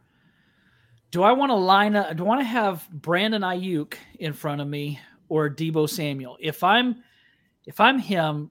do 1.10 1.22
I 1.22 1.32
want 1.32 1.50
to 1.50 1.56
line 1.56 1.96
up? 1.96 2.16
Do 2.16 2.24
I 2.24 2.26
want 2.26 2.40
to 2.40 2.46
have 2.46 2.88
Brandon 2.90 3.42
Aiyuk 3.42 3.94
in 4.18 4.32
front 4.32 4.60
of 4.60 4.68
me 4.68 5.00
or 5.28 5.50
Deebo 5.50 5.88
Samuel? 5.88 6.36
If 6.40 6.62
I'm 6.62 7.02
if 7.66 7.80
I'm 7.80 7.98
him, 7.98 8.50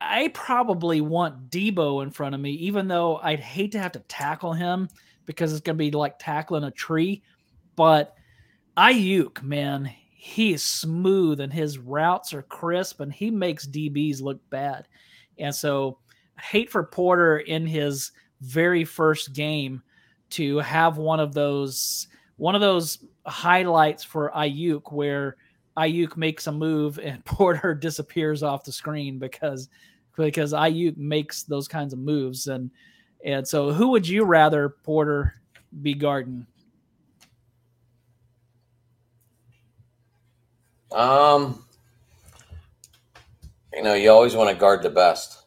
I 0.00 0.28
probably 0.28 1.00
want 1.00 1.50
Deebo 1.50 2.02
in 2.02 2.10
front 2.10 2.34
of 2.34 2.40
me, 2.40 2.50
even 2.52 2.88
though 2.88 3.16
I'd 3.16 3.40
hate 3.40 3.72
to 3.72 3.78
have 3.78 3.92
to 3.92 4.00
tackle 4.00 4.52
him 4.52 4.88
because 5.26 5.52
it's 5.52 5.60
going 5.60 5.76
to 5.76 5.84
be 5.84 5.90
like 5.90 6.18
tackling 6.18 6.64
a 6.64 6.70
tree. 6.70 7.22
But 7.74 8.14
Aiyuk, 8.76 9.42
man, 9.42 9.90
he 10.10 10.52
is 10.52 10.62
smooth 10.62 11.40
and 11.40 11.52
his 11.52 11.78
routes 11.78 12.32
are 12.32 12.42
crisp 12.42 13.00
and 13.00 13.12
he 13.12 13.30
makes 13.30 13.66
DBs 13.66 14.22
look 14.22 14.40
bad. 14.50 14.88
And 15.38 15.54
so 15.54 15.98
hate 16.40 16.70
for 16.70 16.84
Porter 16.84 17.38
in 17.38 17.66
his 17.66 18.12
very 18.40 18.84
first 18.84 19.32
game 19.32 19.82
to 20.30 20.58
have 20.58 20.98
one 20.98 21.20
of 21.20 21.34
those 21.34 22.08
one 22.36 22.54
of 22.54 22.60
those 22.60 22.98
highlights 23.26 24.04
for 24.04 24.30
Aiyuk 24.36 24.92
where 24.92 25.36
Aiyuk 25.76 26.16
makes 26.16 26.46
a 26.46 26.52
move 26.52 26.98
and 26.98 27.24
Porter 27.24 27.74
disappears 27.74 28.42
off 28.42 28.64
the 28.64 28.72
screen 28.72 29.18
because 29.18 29.68
because 30.16 30.52
Aiyuk 30.52 30.96
makes 30.96 31.42
those 31.44 31.68
kinds 31.68 31.92
of 31.92 31.98
moves 31.98 32.46
and 32.46 32.70
and 33.24 33.46
so 33.46 33.72
who 33.72 33.88
would 33.88 34.08
you 34.08 34.24
rather 34.24 34.68
Porter 34.68 35.34
be 35.82 35.94
guarding? 35.94 36.46
Um, 40.92 41.64
you 43.74 43.82
know, 43.82 43.94
you 43.94 44.10
always 44.10 44.34
want 44.34 44.50
to 44.50 44.56
guard 44.56 44.82
the 44.82 44.90
best, 44.90 45.42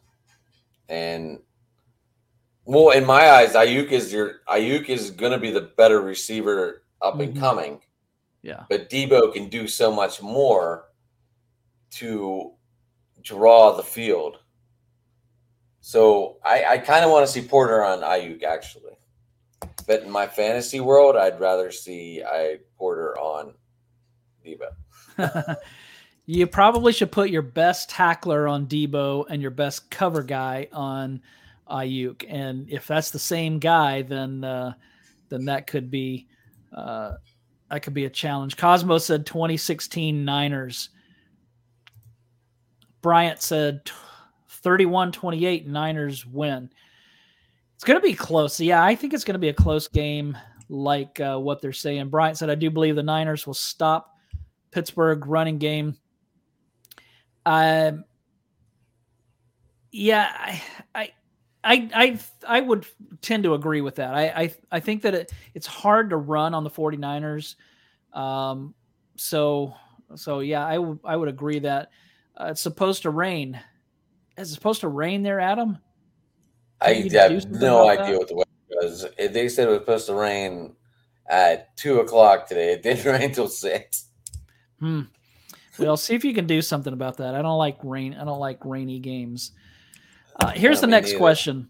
and 0.88 1.38
well, 2.64 2.90
in 2.90 3.04
my 3.04 3.30
eyes, 3.30 3.54
Aiyuk 3.54 3.90
is 3.90 4.12
your 4.12 4.40
Aiyuk 4.48 4.88
is 4.88 5.10
going 5.10 5.32
to 5.32 5.38
be 5.38 5.50
the 5.50 5.72
better 5.76 6.00
receiver 6.00 6.82
up 7.02 7.14
mm-hmm. 7.14 7.22
and 7.22 7.38
coming. 7.38 7.80
Yeah, 8.42 8.64
but 8.68 8.90
Deebo 8.90 9.32
can 9.32 9.48
do 9.48 9.66
so 9.66 9.90
much 9.90 10.22
more 10.22 10.84
to 11.92 12.52
draw 13.22 13.76
the 13.76 13.82
field. 13.82 14.38
So 15.80 16.36
I, 16.44 16.64
I 16.64 16.78
kind 16.78 17.04
of 17.04 17.10
want 17.10 17.26
to 17.26 17.32
see 17.32 17.46
Porter 17.46 17.84
on 17.84 18.00
Aiyuk 18.00 18.42
actually, 18.42 18.92
but 19.86 20.02
in 20.02 20.10
my 20.10 20.26
fantasy 20.26 20.80
world, 20.80 21.16
I'd 21.16 21.40
rather 21.40 21.70
see 21.70 22.22
I 22.22 22.58
Porter 22.76 23.18
on 23.18 23.54
Deebo. 24.44 25.56
You 26.32 26.46
probably 26.46 26.92
should 26.92 27.10
put 27.10 27.30
your 27.30 27.42
best 27.42 27.90
tackler 27.90 28.46
on 28.46 28.66
Deebo 28.66 29.24
and 29.28 29.42
your 29.42 29.50
best 29.50 29.90
cover 29.90 30.22
guy 30.22 30.68
on 30.72 31.20
Aiyuk, 31.68 32.24
And 32.28 32.70
if 32.70 32.86
that's 32.86 33.10
the 33.10 33.18
same 33.18 33.58
guy, 33.58 34.02
then 34.02 34.44
uh, 34.44 34.74
then 35.28 35.46
that 35.46 35.66
could 35.66 35.90
be 35.90 36.28
uh, 36.72 37.14
that 37.68 37.82
could 37.82 37.94
be 37.94 38.04
a 38.04 38.10
challenge. 38.10 38.56
Cosmo 38.56 38.98
said 38.98 39.26
2016 39.26 40.24
Niners. 40.24 40.90
Bryant 43.02 43.42
said 43.42 43.90
31 44.62 45.12
28 45.12 45.66
Niners 45.66 46.26
win. 46.26 46.70
It's 47.74 47.84
going 47.84 47.98
to 47.98 48.06
be 48.06 48.14
close. 48.14 48.60
Yeah, 48.60 48.84
I 48.84 48.94
think 48.94 49.14
it's 49.14 49.24
going 49.24 49.34
to 49.34 49.38
be 49.38 49.48
a 49.48 49.54
close 49.54 49.88
game, 49.88 50.36
like 50.68 51.18
uh, 51.18 51.38
what 51.38 51.62
they're 51.62 51.72
saying. 51.72 52.08
Bryant 52.10 52.36
said, 52.36 52.50
I 52.50 52.54
do 52.54 52.70
believe 52.70 52.94
the 52.94 53.02
Niners 53.02 53.46
will 53.46 53.54
stop 53.54 54.14
Pittsburgh 54.70 55.26
running 55.26 55.58
game. 55.58 55.96
Um, 57.46 58.04
yeah, 59.92 60.30
I, 60.36 60.62
I, 60.94 61.12
I, 61.64 61.90
I, 61.94 62.18
I 62.46 62.60
would 62.60 62.86
tend 63.22 63.44
to 63.44 63.54
agree 63.54 63.80
with 63.80 63.96
that. 63.96 64.14
I, 64.14 64.26
I, 64.28 64.54
I 64.72 64.80
think 64.80 65.02
that 65.02 65.14
it, 65.14 65.32
it's 65.54 65.66
hard 65.66 66.10
to 66.10 66.16
run 66.16 66.54
on 66.54 66.64
the 66.64 66.70
49ers. 66.70 67.56
Um, 68.12 68.74
so, 69.16 69.74
so 70.14 70.40
yeah, 70.40 70.66
I, 70.66 70.74
w- 70.74 70.98
I 71.04 71.16
would 71.16 71.28
agree 71.28 71.60
that 71.60 71.90
uh, 72.38 72.48
it's 72.50 72.60
supposed 72.60 73.02
to 73.02 73.10
rain. 73.10 73.60
Is 74.40 74.50
it 74.50 74.54
supposed 74.54 74.80
to 74.80 74.88
rain 74.88 75.22
there, 75.22 75.38
Adam? 75.38 75.78
I 76.80 76.94
have 76.94 77.50
no 77.50 77.88
idea 77.88 78.06
that? 78.06 78.18
what 78.18 78.28
the 78.28 78.34
weather 78.34 78.48
was. 78.70 79.06
They 79.18 79.48
said 79.50 79.68
it 79.68 79.70
was 79.70 79.80
supposed 79.80 80.06
to 80.06 80.14
rain 80.14 80.74
at 81.28 81.76
two 81.76 82.00
o'clock 82.00 82.48
today. 82.48 82.72
It 82.72 82.82
didn't 82.82 83.04
rain 83.12 83.22
until 83.22 83.48
six. 83.48 84.06
Hmm. 84.78 85.02
Well, 85.78 85.96
see 85.96 86.14
if 86.14 86.24
you 86.24 86.34
can 86.34 86.46
do 86.46 86.62
something 86.62 86.92
about 86.92 87.18
that. 87.18 87.34
I 87.34 87.42
don't 87.42 87.58
like 87.58 87.78
rain. 87.82 88.14
I 88.14 88.24
don't 88.24 88.40
like 88.40 88.64
rainy 88.64 88.98
games. 88.98 89.52
Uh, 90.36 90.48
here's 90.48 90.78
no, 90.78 90.82
the 90.82 90.86
next 90.88 91.08
neither. 91.08 91.18
question: 91.18 91.68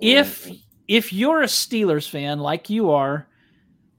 If 0.00 0.44
mm-hmm. 0.44 0.54
if 0.88 1.12
you're 1.12 1.42
a 1.42 1.46
Steelers 1.46 2.08
fan 2.08 2.40
like 2.40 2.68
you 2.68 2.90
are, 2.90 3.28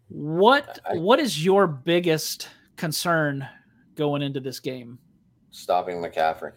what 0.10 0.80
I, 0.86 0.98
what 0.98 1.20
is 1.20 1.44
your 1.44 1.68
biggest 1.68 2.50
concern 2.76 3.48
going 3.96 4.22
into 4.22 4.42
this 4.42 4.60
game? 4.60 5.00
Stopping 5.52 5.98
McCaffrey. 5.98 6.54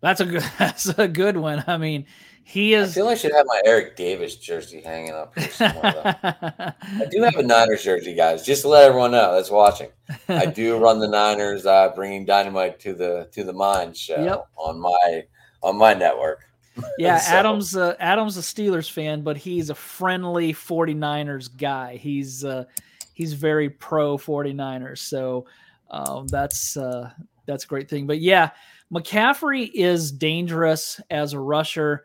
That's 0.00 0.20
a 0.20 0.26
good. 0.26 0.44
That's 0.58 0.86
a 0.86 1.08
good 1.08 1.36
one. 1.36 1.64
I 1.66 1.76
mean, 1.76 2.06
he 2.44 2.74
is. 2.74 2.90
I 2.90 2.94
feel 2.94 3.08
I 3.08 3.14
should 3.14 3.32
have 3.32 3.46
my 3.46 3.60
Eric 3.64 3.96
Davis 3.96 4.36
jersey 4.36 4.80
hanging 4.80 5.12
up 5.12 5.38
here 5.38 5.50
somewhere. 5.50 6.74
I 6.82 7.06
do 7.10 7.22
have 7.22 7.36
a 7.36 7.42
Niners 7.42 7.84
jersey, 7.84 8.14
guys. 8.14 8.44
Just 8.44 8.62
to 8.62 8.68
let 8.68 8.84
everyone 8.84 9.12
know 9.12 9.34
that's 9.34 9.50
watching. 9.50 9.90
I 10.28 10.46
do 10.46 10.78
run 10.82 10.98
the 10.98 11.08
Niners, 11.08 11.66
uh, 11.66 11.92
bringing 11.94 12.24
dynamite 12.24 12.80
to 12.80 12.94
the 12.94 13.28
to 13.32 13.44
the 13.44 13.52
mind 13.52 13.96
show 13.96 14.22
yep. 14.22 14.48
on 14.56 14.80
my 14.80 15.24
on 15.62 15.76
my 15.76 15.94
network. 15.94 16.44
Yeah, 16.98 17.18
so. 17.18 17.32
Adam's 17.34 17.76
uh, 17.76 17.94
Adam's 17.98 18.38
a 18.38 18.40
Steelers 18.40 18.90
fan, 18.90 19.20
but 19.22 19.36
he's 19.36 19.68
a 19.68 19.74
friendly 19.74 20.54
49ers 20.54 21.54
guy. 21.54 21.96
He's 21.96 22.42
uh, 22.42 22.64
he's 23.12 23.34
very 23.34 23.68
pro 23.68 24.16
49ers, 24.16 24.98
so 24.98 25.46
um, 25.90 26.26
that's 26.28 26.78
uh, 26.78 27.10
that's 27.44 27.64
a 27.64 27.66
great 27.66 27.90
thing. 27.90 28.06
But 28.06 28.20
yeah, 28.20 28.50
McCaffrey 28.92 29.70
is 29.72 30.10
dangerous 30.10 31.00
as 31.10 31.32
a 31.32 31.40
rusher, 31.40 32.04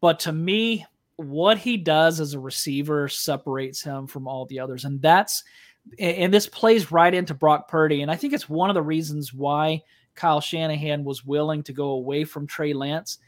but 0.00 0.18
to 0.20 0.32
me, 0.32 0.86
what 1.16 1.58
he 1.58 1.76
does 1.76 2.18
as 2.18 2.34
a 2.34 2.40
receiver 2.40 3.08
separates 3.08 3.82
him 3.82 4.06
from 4.06 4.26
all 4.26 4.46
the 4.46 4.58
others. 4.58 4.84
And 4.84 5.00
that's, 5.00 5.44
and 5.98 6.32
this 6.32 6.48
plays 6.48 6.90
right 6.90 7.12
into 7.12 7.34
Brock 7.34 7.68
Purdy. 7.68 8.02
And 8.02 8.10
I 8.10 8.16
think 8.16 8.32
it's 8.32 8.48
one 8.48 8.70
of 8.70 8.74
the 8.74 8.82
reasons 8.82 9.32
why 9.32 9.82
Kyle 10.14 10.40
Shanahan 10.40 11.04
was 11.04 11.24
willing 11.24 11.62
to 11.64 11.72
go 11.72 11.90
away 11.90 12.24
from 12.24 12.46
Trey 12.46 12.72
Lance 12.72 13.18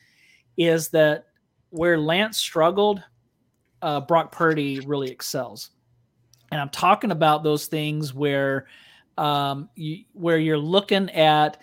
is 0.57 0.89
that 0.89 1.27
where 1.71 1.99
Lance 1.99 2.39
struggled, 2.39 3.03
uh, 3.83 4.01
Brock 4.01 4.33
Purdy 4.33 4.81
really 4.81 5.11
excels. 5.11 5.71
And 6.51 6.61
I'm 6.61 6.71
talking 6.71 7.11
about 7.11 7.43
those 7.43 7.67
things 7.67 8.15
where, 8.15 8.67
um, 9.19 9.69
you, 9.75 10.05
where 10.13 10.39
you're 10.39 10.59
looking 10.59 11.11
at, 11.11 11.61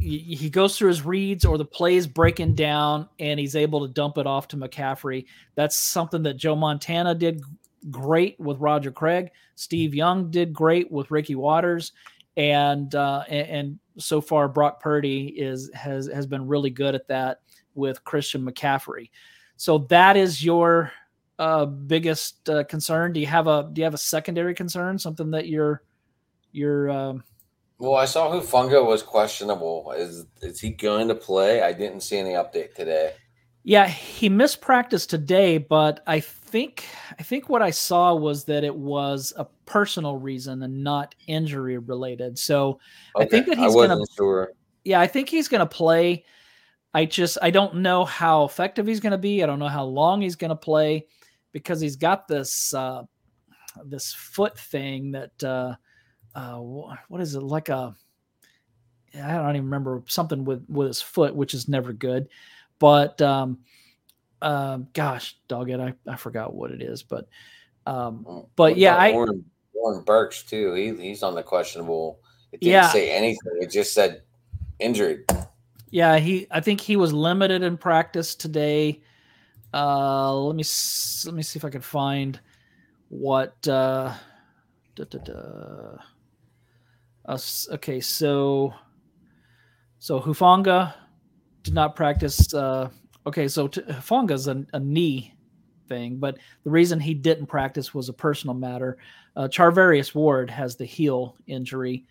he 0.00 0.48
goes 0.50 0.76
through 0.76 0.88
his 0.88 1.04
reads 1.04 1.44
or 1.44 1.58
the 1.58 1.64
plays 1.64 2.06
breaking 2.06 2.54
down 2.54 3.08
and 3.18 3.38
he's 3.38 3.54
able 3.54 3.86
to 3.86 3.92
dump 3.92 4.18
it 4.18 4.26
off 4.26 4.48
to 4.48 4.56
McCaffrey. 4.56 5.26
That's 5.54 5.76
something 5.76 6.22
that 6.22 6.38
Joe 6.38 6.56
Montana 6.56 7.14
did 7.14 7.42
great 7.90 8.38
with 8.40 8.58
Roger 8.58 8.90
Craig. 8.90 9.30
Steve 9.56 9.94
Young 9.94 10.30
did 10.30 10.52
great 10.52 10.90
with 10.90 11.10
Ricky 11.10 11.34
Watters. 11.34 11.92
And, 12.36 12.94
uh, 12.94 13.24
and, 13.28 13.48
and 13.48 13.78
so 13.98 14.20
far 14.20 14.48
Brock 14.48 14.80
Purdy 14.80 15.26
is 15.26 15.70
has 15.74 16.06
has 16.06 16.26
been 16.26 16.46
really 16.46 16.70
good 16.70 16.94
at 16.94 17.06
that 17.08 17.40
with 17.74 18.02
Christian 18.04 18.44
McCaffrey. 18.44 19.10
So 19.56 19.78
that 19.90 20.16
is 20.16 20.42
your 20.42 20.92
uh, 21.38 21.66
biggest 21.66 22.48
uh, 22.48 22.64
concern. 22.64 23.12
Do 23.12 23.20
you 23.20 23.26
have 23.26 23.46
a 23.46 23.68
do 23.72 23.80
you 23.80 23.84
have 23.84 23.94
a 23.94 23.98
secondary 23.98 24.54
concern? 24.54 24.98
Something 24.98 25.30
that 25.32 25.48
you're 25.48 25.82
you're 26.52 26.90
um, 26.90 27.24
well, 27.80 27.94
I 27.94 28.04
saw 28.04 28.30
Hufanga 28.30 28.86
was 28.86 29.02
questionable. 29.02 29.92
Is 29.96 30.26
is 30.42 30.60
he 30.60 30.70
going 30.70 31.08
to 31.08 31.14
play? 31.14 31.62
I 31.62 31.72
didn't 31.72 32.02
see 32.02 32.18
any 32.18 32.32
update 32.32 32.74
today. 32.74 33.14
Yeah, 33.62 33.88
he 33.88 34.28
missed 34.28 34.60
practice 34.60 35.06
today, 35.06 35.56
but 35.56 36.02
I 36.06 36.20
think 36.20 36.86
I 37.18 37.22
think 37.22 37.48
what 37.48 37.62
I 37.62 37.70
saw 37.70 38.14
was 38.14 38.44
that 38.44 38.64
it 38.64 38.74
was 38.74 39.32
a 39.36 39.46
personal 39.64 40.16
reason 40.16 40.62
and 40.62 40.84
not 40.84 41.14
injury 41.26 41.78
related. 41.78 42.38
So 42.38 42.80
okay. 43.16 43.24
I 43.24 43.28
think 43.28 43.46
that 43.46 43.56
he's 43.56 43.74
going 43.74 43.88
to. 43.88 44.06
Sure. 44.14 44.52
Yeah, 44.84 45.00
I 45.00 45.06
think 45.06 45.30
he's 45.30 45.48
going 45.48 45.60
to 45.60 45.66
play. 45.66 46.24
I 46.92 47.06
just 47.06 47.38
I 47.40 47.50
don't 47.50 47.76
know 47.76 48.04
how 48.04 48.44
effective 48.44 48.86
he's 48.86 49.00
going 49.00 49.12
to 49.12 49.18
be. 49.18 49.42
I 49.42 49.46
don't 49.46 49.58
know 49.58 49.68
how 49.68 49.84
long 49.84 50.20
he's 50.20 50.36
going 50.36 50.50
to 50.50 50.56
play 50.56 51.06
because 51.52 51.80
he's 51.80 51.96
got 51.96 52.28
this 52.28 52.74
uh, 52.74 53.04
this 53.86 54.12
foot 54.12 54.58
thing 54.58 55.12
that. 55.12 55.42
Uh, 55.42 55.76
uh, 56.34 56.56
what 56.58 57.20
is 57.20 57.34
it 57.34 57.42
like 57.42 57.68
a 57.68 57.94
I 59.14 59.36
don't 59.36 59.56
even 59.56 59.64
remember 59.64 60.02
something 60.06 60.44
with 60.44 60.64
with 60.68 60.88
his 60.88 61.02
foot, 61.02 61.34
which 61.34 61.54
is 61.54 61.68
never 61.68 61.92
good. 61.92 62.28
But 62.78 63.20
um, 63.20 63.58
uh, 64.40 64.78
gosh, 64.92 65.36
dog 65.48 65.70
it, 65.70 65.80
I, 65.80 65.94
I 66.06 66.16
forgot 66.16 66.54
what 66.54 66.70
it 66.70 66.82
is. 66.82 67.02
But 67.02 67.28
um, 67.86 68.24
mm, 68.28 68.48
but 68.56 68.76
yeah, 68.76 68.96
I 68.96 69.12
Warren, 69.12 69.44
Warren 69.74 70.04
Burks 70.04 70.42
too. 70.42 70.74
He 70.74 70.94
he's 70.94 71.22
on 71.22 71.34
the 71.34 71.42
questionable. 71.42 72.20
It 72.52 72.60
didn't 72.60 72.72
yeah. 72.72 72.88
say 72.88 73.10
anything. 73.10 73.52
It 73.60 73.70
just 73.70 73.94
said 73.94 74.22
injured. 74.78 75.30
Yeah, 75.90 76.18
he. 76.18 76.46
I 76.50 76.60
think 76.60 76.80
he 76.80 76.96
was 76.96 77.12
limited 77.12 77.62
in 77.62 77.76
practice 77.76 78.34
today. 78.36 79.02
Uh, 79.74 80.34
let 80.34 80.56
me 80.56 80.64
let 81.26 81.34
me 81.34 81.42
see 81.42 81.58
if 81.58 81.64
I 81.64 81.70
can 81.70 81.80
find 81.80 82.38
what. 83.08 83.56
Uh, 83.66 84.14
da, 84.94 85.04
da, 85.04 85.18
da. 85.18 85.96
Uh, 87.30 87.38
okay, 87.74 88.00
so 88.00 88.74
so 90.00 90.18
Hufanga 90.18 90.94
did 91.62 91.74
not 91.74 91.94
practice. 91.94 92.52
Uh, 92.52 92.88
okay, 93.24 93.46
so 93.46 93.68
t- 93.68 93.82
Hufanga's 93.82 94.48
a, 94.48 94.66
a 94.72 94.80
knee 94.80 95.32
thing, 95.88 96.16
but 96.16 96.38
the 96.64 96.70
reason 96.70 96.98
he 96.98 97.14
didn't 97.14 97.46
practice 97.46 97.94
was 97.94 98.08
a 98.08 98.12
personal 98.12 98.54
matter. 98.54 98.98
Uh, 99.36 99.46
Charvarius 99.46 100.12
Ward 100.12 100.50
has 100.50 100.74
the 100.74 100.84
heel 100.84 101.36
injury. 101.46 102.04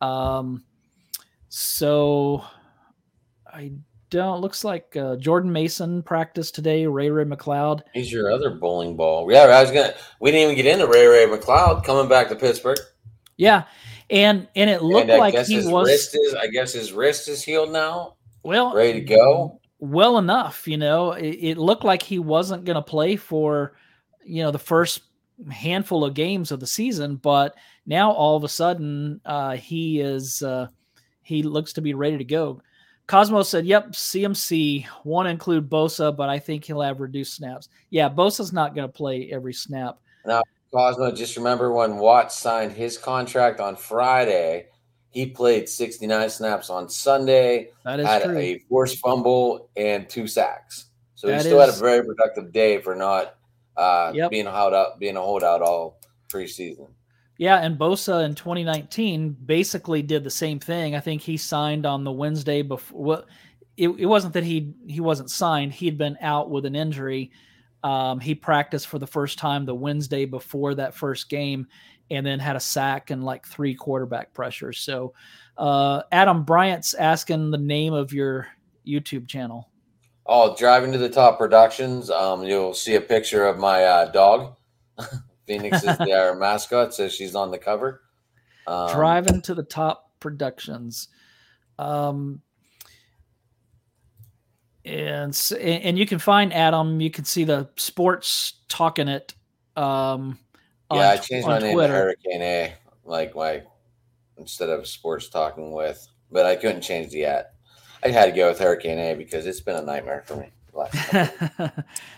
Um, 0.00 0.64
so 1.50 2.42
I 3.46 3.72
don't. 4.08 4.40
Looks 4.40 4.64
like 4.64 4.96
uh, 4.96 5.16
Jordan 5.16 5.52
Mason 5.52 6.02
practiced 6.02 6.54
today. 6.54 6.86
Ray 6.86 7.10
Ray 7.10 7.24
McCloud. 7.24 7.82
He's 7.92 8.10
your 8.10 8.32
other 8.32 8.48
bowling 8.48 8.96
ball. 8.96 9.30
Yeah, 9.30 9.42
I 9.42 9.60
was 9.60 9.70
gonna. 9.70 9.92
We 10.18 10.30
didn't 10.30 10.44
even 10.50 10.56
get 10.56 10.72
into 10.72 10.86
Ray 10.86 11.06
Ray 11.06 11.26
McCloud 11.26 11.84
coming 11.84 12.08
back 12.08 12.30
to 12.30 12.36
Pittsburgh. 12.36 12.78
Yeah, 13.36 13.64
and 14.10 14.48
and 14.54 14.70
it 14.70 14.82
looked 14.82 15.10
and 15.10 15.18
like 15.18 15.34
he 15.46 15.66
was. 15.66 15.88
Is, 15.88 16.34
I 16.34 16.46
guess 16.46 16.72
his 16.72 16.92
wrist 16.92 17.28
is 17.28 17.42
healed 17.42 17.72
now. 17.72 18.16
Well, 18.42 18.74
ready 18.74 19.00
to 19.00 19.00
go. 19.00 19.60
Well 19.78 20.18
enough, 20.18 20.66
you 20.68 20.76
know. 20.76 21.12
It, 21.12 21.38
it 21.40 21.58
looked 21.58 21.84
like 21.84 22.02
he 22.02 22.18
wasn't 22.18 22.64
going 22.64 22.76
to 22.76 22.82
play 22.82 23.16
for, 23.16 23.76
you 24.24 24.42
know, 24.42 24.50
the 24.50 24.58
first 24.58 25.02
handful 25.50 26.04
of 26.04 26.14
games 26.14 26.50
of 26.50 26.60
the 26.60 26.66
season, 26.66 27.16
but 27.16 27.54
now 27.84 28.10
all 28.12 28.36
of 28.36 28.44
a 28.44 28.48
sudden 28.48 29.20
uh, 29.24 29.56
he 29.56 30.00
is 30.00 30.42
uh, 30.42 30.68
he 31.22 31.42
looks 31.42 31.72
to 31.74 31.80
be 31.80 31.94
ready 31.94 32.18
to 32.18 32.24
go. 32.24 32.62
Cosmo 33.06 33.42
said, 33.42 33.66
"Yep, 33.66 33.92
CMC 33.92 34.86
want 35.04 35.26
to 35.26 35.30
include 35.30 35.70
Bosa, 35.70 36.16
but 36.16 36.28
I 36.28 36.38
think 36.38 36.64
he'll 36.64 36.80
have 36.80 37.00
reduced 37.00 37.34
snaps. 37.34 37.68
Yeah, 37.90 38.08
Bosa's 38.08 38.52
not 38.52 38.74
going 38.74 38.88
to 38.88 38.92
play 38.92 39.30
every 39.32 39.52
snap. 39.52 39.98
Now, 40.24 40.42
Cosmo, 40.76 41.10
just 41.10 41.38
remember 41.38 41.72
when 41.72 41.96
Watts 41.96 42.38
signed 42.38 42.70
his 42.70 42.98
contract 42.98 43.60
on 43.60 43.76
Friday, 43.76 44.66
he 45.08 45.24
played 45.24 45.70
69 45.70 46.28
snaps 46.28 46.68
on 46.68 46.90
Sunday, 46.90 47.70
that 47.86 47.98
is 47.98 48.06
had 48.06 48.24
true. 48.24 48.36
a 48.36 48.58
forced 48.68 48.98
fumble 48.98 49.70
and 49.74 50.06
two 50.06 50.26
sacks. 50.26 50.90
So 51.14 51.28
that 51.28 51.36
he 51.36 51.40
still 51.44 51.62
is... 51.62 51.70
had 51.70 51.78
a 51.78 51.82
very 51.82 52.04
productive 52.04 52.52
day 52.52 52.78
for 52.82 52.94
not 52.94 53.36
uh, 53.78 54.12
yep. 54.14 54.30
being 54.30 54.46
a 54.46 54.50
holdout, 54.50 54.98
being 54.98 55.16
a 55.16 55.22
holdout 55.22 55.62
all 55.62 55.98
preseason. 56.28 56.88
Yeah, 57.38 57.56
and 57.56 57.78
Bosa 57.78 58.26
in 58.26 58.34
2019 58.34 59.34
basically 59.46 60.02
did 60.02 60.24
the 60.24 60.30
same 60.30 60.58
thing. 60.58 60.94
I 60.94 61.00
think 61.00 61.22
he 61.22 61.38
signed 61.38 61.86
on 61.86 62.04
the 62.04 62.12
Wednesday 62.12 62.60
before. 62.60 63.02
Well, 63.02 63.24
it, 63.78 63.88
it 63.88 64.06
wasn't 64.06 64.34
that 64.34 64.44
he 64.44 64.74
he 64.86 65.00
wasn't 65.00 65.30
signed; 65.30 65.72
he'd 65.72 65.96
been 65.96 66.18
out 66.20 66.50
with 66.50 66.66
an 66.66 66.76
injury. 66.76 67.30
Um, 67.86 68.18
he 68.18 68.34
practiced 68.34 68.88
for 68.88 68.98
the 68.98 69.06
first 69.06 69.38
time 69.38 69.64
the 69.64 69.72
Wednesday 69.72 70.24
before 70.24 70.74
that 70.74 70.92
first 70.92 71.28
game, 71.28 71.68
and 72.10 72.26
then 72.26 72.40
had 72.40 72.56
a 72.56 72.60
sack 72.60 73.10
and 73.10 73.22
like 73.22 73.46
three 73.46 73.76
quarterback 73.76 74.34
pressures. 74.34 74.80
So, 74.80 75.14
uh, 75.56 76.02
Adam 76.10 76.42
Bryant's 76.42 76.94
asking 76.94 77.52
the 77.52 77.58
name 77.58 77.92
of 77.92 78.12
your 78.12 78.48
YouTube 78.84 79.28
channel. 79.28 79.70
Oh, 80.26 80.56
driving 80.56 80.90
to 80.90 80.98
the 80.98 81.08
top 81.08 81.38
productions. 81.38 82.10
Um, 82.10 82.42
you'll 82.42 82.74
see 82.74 82.96
a 82.96 83.00
picture 83.00 83.46
of 83.46 83.56
my 83.56 83.84
uh, 83.84 84.10
dog. 84.10 84.56
Phoenix 85.46 85.84
is 85.84 85.96
their 86.04 86.34
mascot, 86.34 86.92
so 86.92 87.06
she's 87.06 87.36
on 87.36 87.52
the 87.52 87.58
cover. 87.58 88.02
Um, 88.66 88.90
Driving 88.92 89.42
to 89.42 89.54
the 89.54 89.62
Top 89.62 90.10
Productions. 90.18 91.06
Um, 91.78 92.42
and 94.86 95.52
and 95.60 95.98
you 95.98 96.06
can 96.06 96.18
find 96.18 96.52
Adam. 96.54 97.00
You 97.00 97.10
can 97.10 97.24
see 97.24 97.44
the 97.44 97.68
sports 97.76 98.54
talking 98.68 99.08
it. 99.08 99.34
Um, 99.76 100.38
yeah, 100.92 101.10
I 101.10 101.16
changed 101.16 101.46
my 101.46 101.58
Twitter. 101.58 101.74
name 101.74 101.88
to 101.88 101.88
Hurricane 101.88 102.42
A, 102.42 102.74
like 103.04 103.34
my 103.34 103.62
instead 104.38 104.70
of 104.70 104.86
sports 104.86 105.28
talking 105.28 105.72
with, 105.72 106.06
but 106.30 106.46
I 106.46 106.56
couldn't 106.56 106.82
change 106.82 107.10
the 107.10 107.24
at. 107.24 107.54
I 108.04 108.08
had 108.08 108.26
to 108.26 108.32
go 108.32 108.48
with 108.48 108.58
Hurricane 108.58 108.98
A 108.98 109.14
because 109.14 109.46
it's 109.46 109.60
been 109.60 109.76
a 109.76 109.82
nightmare 109.82 110.22
for 110.26 110.36
me. 110.36 110.52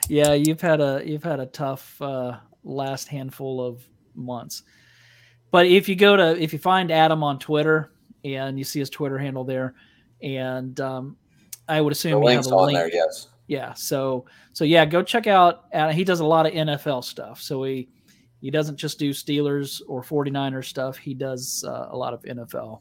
yeah, 0.08 0.32
you've 0.34 0.60
had 0.60 0.80
a 0.80 1.02
you've 1.04 1.22
had 1.22 1.40
a 1.40 1.46
tough 1.46 2.00
uh, 2.02 2.36
last 2.64 3.08
handful 3.08 3.64
of 3.64 3.82
months. 4.14 4.62
But 5.50 5.66
if 5.66 5.88
you 5.88 5.96
go 5.96 6.16
to 6.16 6.40
if 6.40 6.52
you 6.52 6.58
find 6.58 6.90
Adam 6.90 7.22
on 7.22 7.38
Twitter 7.38 7.92
and 8.24 8.58
you 8.58 8.64
see 8.64 8.80
his 8.80 8.90
Twitter 8.90 9.16
handle 9.16 9.44
there, 9.44 9.74
and 10.20 10.78
um, 10.80 11.16
I 11.68 11.80
would 11.80 11.92
assume 11.92 12.12
the 12.12 12.18
link's 12.18 12.48
on 12.48 12.66
link. 12.66 12.78
there. 12.78 12.90
Yes. 12.92 13.28
Yeah. 13.46 13.74
So 13.74 14.26
so 14.52 14.64
yeah, 14.64 14.84
go 14.84 15.02
check 15.02 15.26
out. 15.26 15.64
Adam. 15.72 15.94
He 15.94 16.04
does 16.04 16.20
a 16.20 16.24
lot 16.24 16.46
of 16.46 16.52
NFL 16.52 17.04
stuff. 17.04 17.40
So 17.40 17.62
he 17.64 17.88
he 18.40 18.50
doesn't 18.50 18.76
just 18.76 18.98
do 18.98 19.10
Steelers 19.10 19.82
or 19.88 20.02
49ers 20.02 20.66
stuff. 20.66 20.96
He 20.96 21.14
does 21.14 21.64
uh, 21.66 21.88
a 21.90 21.96
lot 21.96 22.14
of 22.14 22.22
NFL. 22.22 22.80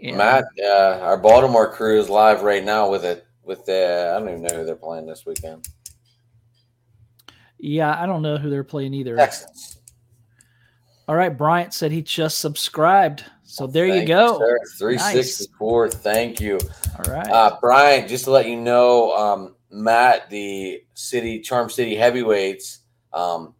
And, 0.00 0.16
Matt, 0.16 0.44
uh, 0.62 0.98
our 1.02 1.16
Baltimore 1.16 1.70
crew 1.70 2.00
is 2.00 2.08
live 2.08 2.42
right 2.42 2.64
now 2.64 2.90
with 2.90 3.04
it. 3.04 3.26
With 3.42 3.64
the 3.66 4.12
I 4.14 4.18
don't 4.18 4.28
even 4.28 4.42
know 4.42 4.56
who 4.56 4.64
they're 4.64 4.76
playing 4.76 5.06
this 5.06 5.26
weekend. 5.26 5.68
Yeah, 7.58 7.98
I 7.98 8.06
don't 8.06 8.22
know 8.22 8.36
who 8.36 8.50
they're 8.50 8.64
playing 8.64 8.94
either. 8.94 9.16
Texans. 9.16 9.78
All 11.06 11.14
right, 11.14 11.36
Bryant 11.36 11.74
said 11.74 11.92
he 11.92 12.00
just 12.00 12.38
subscribed. 12.38 13.24
So 13.44 13.66
there 13.66 13.86
Thank 13.86 14.08
you 14.08 14.14
go. 14.14 14.38
You, 14.40 14.58
364. 14.78 15.84
Nice. 15.84 15.94
Thank 15.94 16.40
you. 16.40 16.58
All 16.98 17.12
right. 17.12 17.28
Uh, 17.28 17.56
Brian, 17.60 18.08
just 18.08 18.24
to 18.24 18.30
let 18.30 18.48
you 18.48 18.56
know, 18.56 19.14
um, 19.14 19.54
Matt, 19.70 20.30
the 20.30 20.82
city 20.94 21.40
Charm 21.40 21.68
City 21.68 21.94
heavyweights, 21.94 22.80
um, 23.12 23.54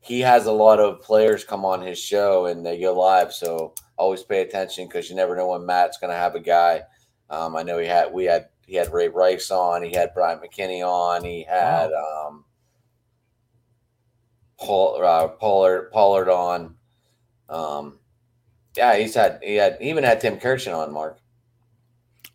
he 0.00 0.20
has 0.20 0.46
a 0.46 0.52
lot 0.52 0.80
of 0.80 1.02
players 1.02 1.44
come 1.44 1.64
on 1.64 1.82
his 1.82 1.98
show 1.98 2.46
and 2.46 2.64
they 2.64 2.80
go 2.80 2.94
live. 2.94 3.32
So 3.32 3.74
always 3.96 4.22
pay 4.22 4.40
attention 4.40 4.86
because 4.86 5.08
you 5.08 5.16
never 5.16 5.36
know 5.36 5.48
when 5.48 5.66
Matt's 5.66 5.98
going 5.98 6.10
to 6.12 6.18
have 6.18 6.34
a 6.34 6.40
guy. 6.40 6.82
Um, 7.30 7.56
I 7.56 7.62
know 7.62 7.78
he 7.78 7.86
had 7.86 8.12
we 8.12 8.24
had 8.24 8.48
he 8.66 8.76
had 8.76 8.92
Ray 8.92 9.08
Rice 9.08 9.50
on, 9.50 9.82
he 9.82 9.92
had 9.92 10.14
Brian 10.14 10.38
McKinnie 10.38 10.82
on, 10.82 11.24
he 11.24 11.44
had 11.44 11.90
wow. 11.90 12.26
um, 12.28 12.44
Paul, 14.58 15.04
uh, 15.04 15.28
Pollard, 15.28 15.90
Pollard 15.92 16.28
on. 16.30 16.74
Um, 17.48 17.98
yeah, 18.76 18.96
he's 18.96 19.14
had 19.14 19.40
he 19.42 19.56
had 19.56 19.78
he 19.80 19.90
even 19.90 20.04
had 20.04 20.20
Tim 20.20 20.38
Kurkjian 20.38 20.76
on 20.76 20.92
Marc. 20.92 21.18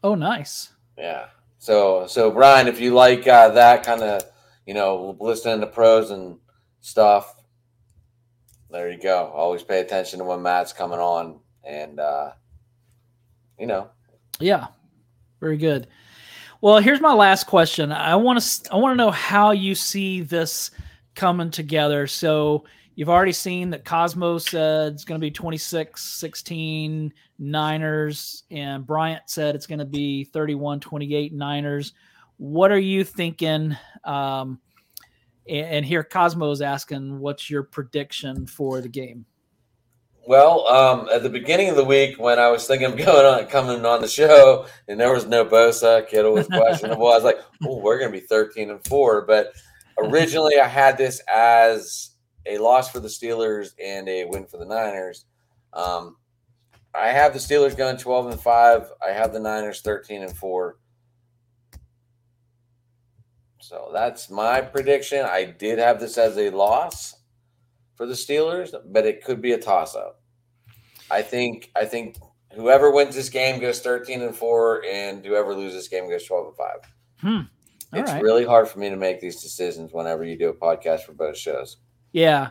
Oh, 0.04 0.16
nice. 0.16 0.72
Yeah. 0.98 1.28
So 1.58 2.08
so 2.08 2.32
Brian, 2.32 2.68
if 2.68 2.80
you 2.80 2.94
like 2.94 3.28
uh, 3.28 3.50
that 3.50 3.84
kind 3.84 4.02
of 4.02 4.24
you 4.66 4.74
know 4.74 5.18
listening 5.20 5.62
to 5.62 5.68
pros 5.68 6.12
and 6.12 6.38
stuff, 6.82 7.36
there 8.70 8.90
you 8.90 9.00
go. 9.00 9.32
Always 9.36 9.64
pay 9.64 9.82
attention 9.82 10.20
to 10.20 10.26
when 10.26 10.42
Matt's 10.42 10.74
coming 10.74 11.00
on, 11.00 11.40
and 11.64 12.00
uh, 12.00 12.32
you 13.60 13.68
know. 13.68 13.90
Yeah, 14.40 14.68
very 15.42 15.58
good. 15.58 15.88
Well, 16.62 16.80
here's 16.80 17.02
my 17.02 17.14
last 17.14 17.48
question. 17.48 17.92
I 17.92 18.16
want 18.16 18.42
to 18.42 18.74
I 18.74 18.78
want 18.78 18.94
to 18.94 19.04
know 19.04 19.12
how 19.12 19.52
you 19.52 19.76
see 19.76 20.22
this 20.22 20.72
coming 21.16 21.52
together. 21.52 22.08
So 22.08 22.64
you've 23.00 23.10
already 23.10 23.32
seen 23.32 23.70
that 23.70 23.86
Cosmo 23.86 24.38
said 24.38 24.92
it's 24.92 25.06
going 25.06 25.18
to 25.18 25.26
be 25.26 25.32
26 25.32 26.04
16 26.04 27.14
Niners, 27.40 28.44
and 28.52 28.86
Bryant 28.86 29.24
said 29.28 29.56
it's 29.56 29.66
going 29.66 29.80
to 29.80 29.86
be 29.86 30.26
31 30.26 30.82
28 30.82 31.32
Niners. 31.34 31.94
What 32.36 32.74
are 32.74 32.80
you 32.80 33.06
thinking? 33.06 33.78
Um, 34.04 34.60
and 35.48 35.86
here 35.86 36.04
Cosmo 36.04 36.52
is 36.52 36.62
asking, 36.62 37.20
what's 37.20 37.50
your 37.50 37.64
prediction 37.64 38.46
for 38.46 38.82
the 38.82 38.90
game? 38.90 39.26
Well, 40.28 40.68
um, 40.68 41.08
at 41.10 41.24
the 41.24 41.30
beginning 41.30 41.70
of 41.70 41.78
the 41.78 41.86
week, 41.86 42.20
when 42.20 42.38
I 42.38 42.52
was 42.52 42.68
thinking 42.68 42.92
of 42.92 42.98
going 43.06 43.26
on, 43.26 43.48
coming 43.48 43.86
on 43.86 44.02
the 44.02 44.10
show, 44.10 44.66
and 44.90 45.00
there 45.00 45.14
was 45.14 45.26
no 45.26 45.46
Bosa, 45.46 46.06
Kittle 46.06 46.34
was 46.34 46.48
questionable, 46.48 47.08
I 47.08 47.16
was 47.16 47.24
like, 47.24 47.40
"Oh, 47.64 47.78
we're 47.78 47.98
going 47.98 48.12
to 48.12 48.20
be 48.20 48.26
thirteen 48.26 48.70
and 48.72 48.86
four." 48.86 49.22
But 49.22 49.54
originally 49.98 50.60
I 50.60 50.68
had 50.68 50.98
this 50.98 51.22
as 51.34 52.09
a 52.46 52.58
loss 52.58 52.92
for 52.92 53.00
the 53.00 53.08
Steelers 53.08 53.74
and 53.84 54.08
a 54.08 54.26
win 54.26 54.46
for 54.46 54.58
the 54.58 54.66
Niners. 54.66 55.26
Um, 55.74 56.18
I 56.94 57.10
have 57.10 57.34
the 57.34 57.40
Steelers 57.40 57.78
going 57.78 57.98
12 57.98 58.32
and 58.32 58.40
5. 58.40 58.92
I 59.06 59.12
have 59.12 59.34
the 59.34 59.40
Niners 59.40 59.82
13 59.82 60.24
and 60.24 60.36
4. 60.36 60.78
So 63.62 63.92
that's 63.94 64.30
my 64.30 64.62
prediction. 64.62 65.26
I 65.26 65.46
did 65.46 65.78
have 65.78 66.00
this 66.00 66.18
as 66.18 66.38
a 66.38 66.50
loss 66.50 67.16
for 67.96 68.06
the 68.06 68.14
Steelers, 68.14 68.74
but 68.88 69.06
it 69.06 69.24
could 69.24 69.42
be 69.42 69.52
a 69.52 69.60
toss 69.60 69.96
up. 69.96 70.22
I 71.12 71.22
think 71.22 71.72
I 71.76 71.86
think 71.86 72.18
whoever 72.56 72.92
wins 72.92 73.16
this 73.16 73.30
game 73.30 73.60
goes 73.60 73.82
13 73.82 74.22
and 74.22 74.36
4 74.36 74.86
and 74.86 75.26
whoever 75.26 75.54
loses 75.54 75.76
this 75.76 75.88
game 75.88 76.10
goes 76.10 76.26
12 76.26 76.48
and 76.48 76.56
5. 76.56 76.68
Hmm. 77.20 77.98
It's 77.98 78.12
right. 78.12 78.22
really 78.22 78.46
hard 78.46 78.68
for 78.68 78.80
me 78.80 78.90
to 78.90 78.96
make 78.96 79.20
these 79.20 79.42
decisions 79.42 79.94
whenever 79.94 80.24
you 80.24 80.38
do 80.38 80.50
a 80.50 80.54
podcast 80.54 81.02
for 81.02 81.14
both 81.14 81.38
shows. 81.38 81.78
Yeah. 82.12 82.50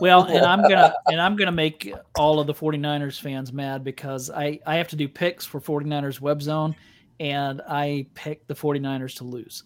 Well, 0.00 0.24
and 0.24 0.44
I'm 0.44 0.62
gonna 0.62 0.94
and 1.06 1.20
I'm 1.20 1.36
gonna 1.36 1.52
make 1.52 1.92
all 2.16 2.38
of 2.40 2.46
the 2.46 2.54
49ers 2.54 3.20
fans 3.20 3.52
mad 3.52 3.82
because 3.82 4.30
I, 4.30 4.60
I 4.66 4.76
have 4.76 4.88
to 4.88 4.96
do 4.96 5.08
picks 5.08 5.44
for 5.44 5.60
49ers 5.60 6.20
web 6.20 6.42
zone 6.42 6.76
and 7.18 7.60
I 7.68 8.06
picked 8.14 8.48
the 8.48 8.54
49ers 8.54 9.16
to 9.16 9.24
lose. 9.24 9.64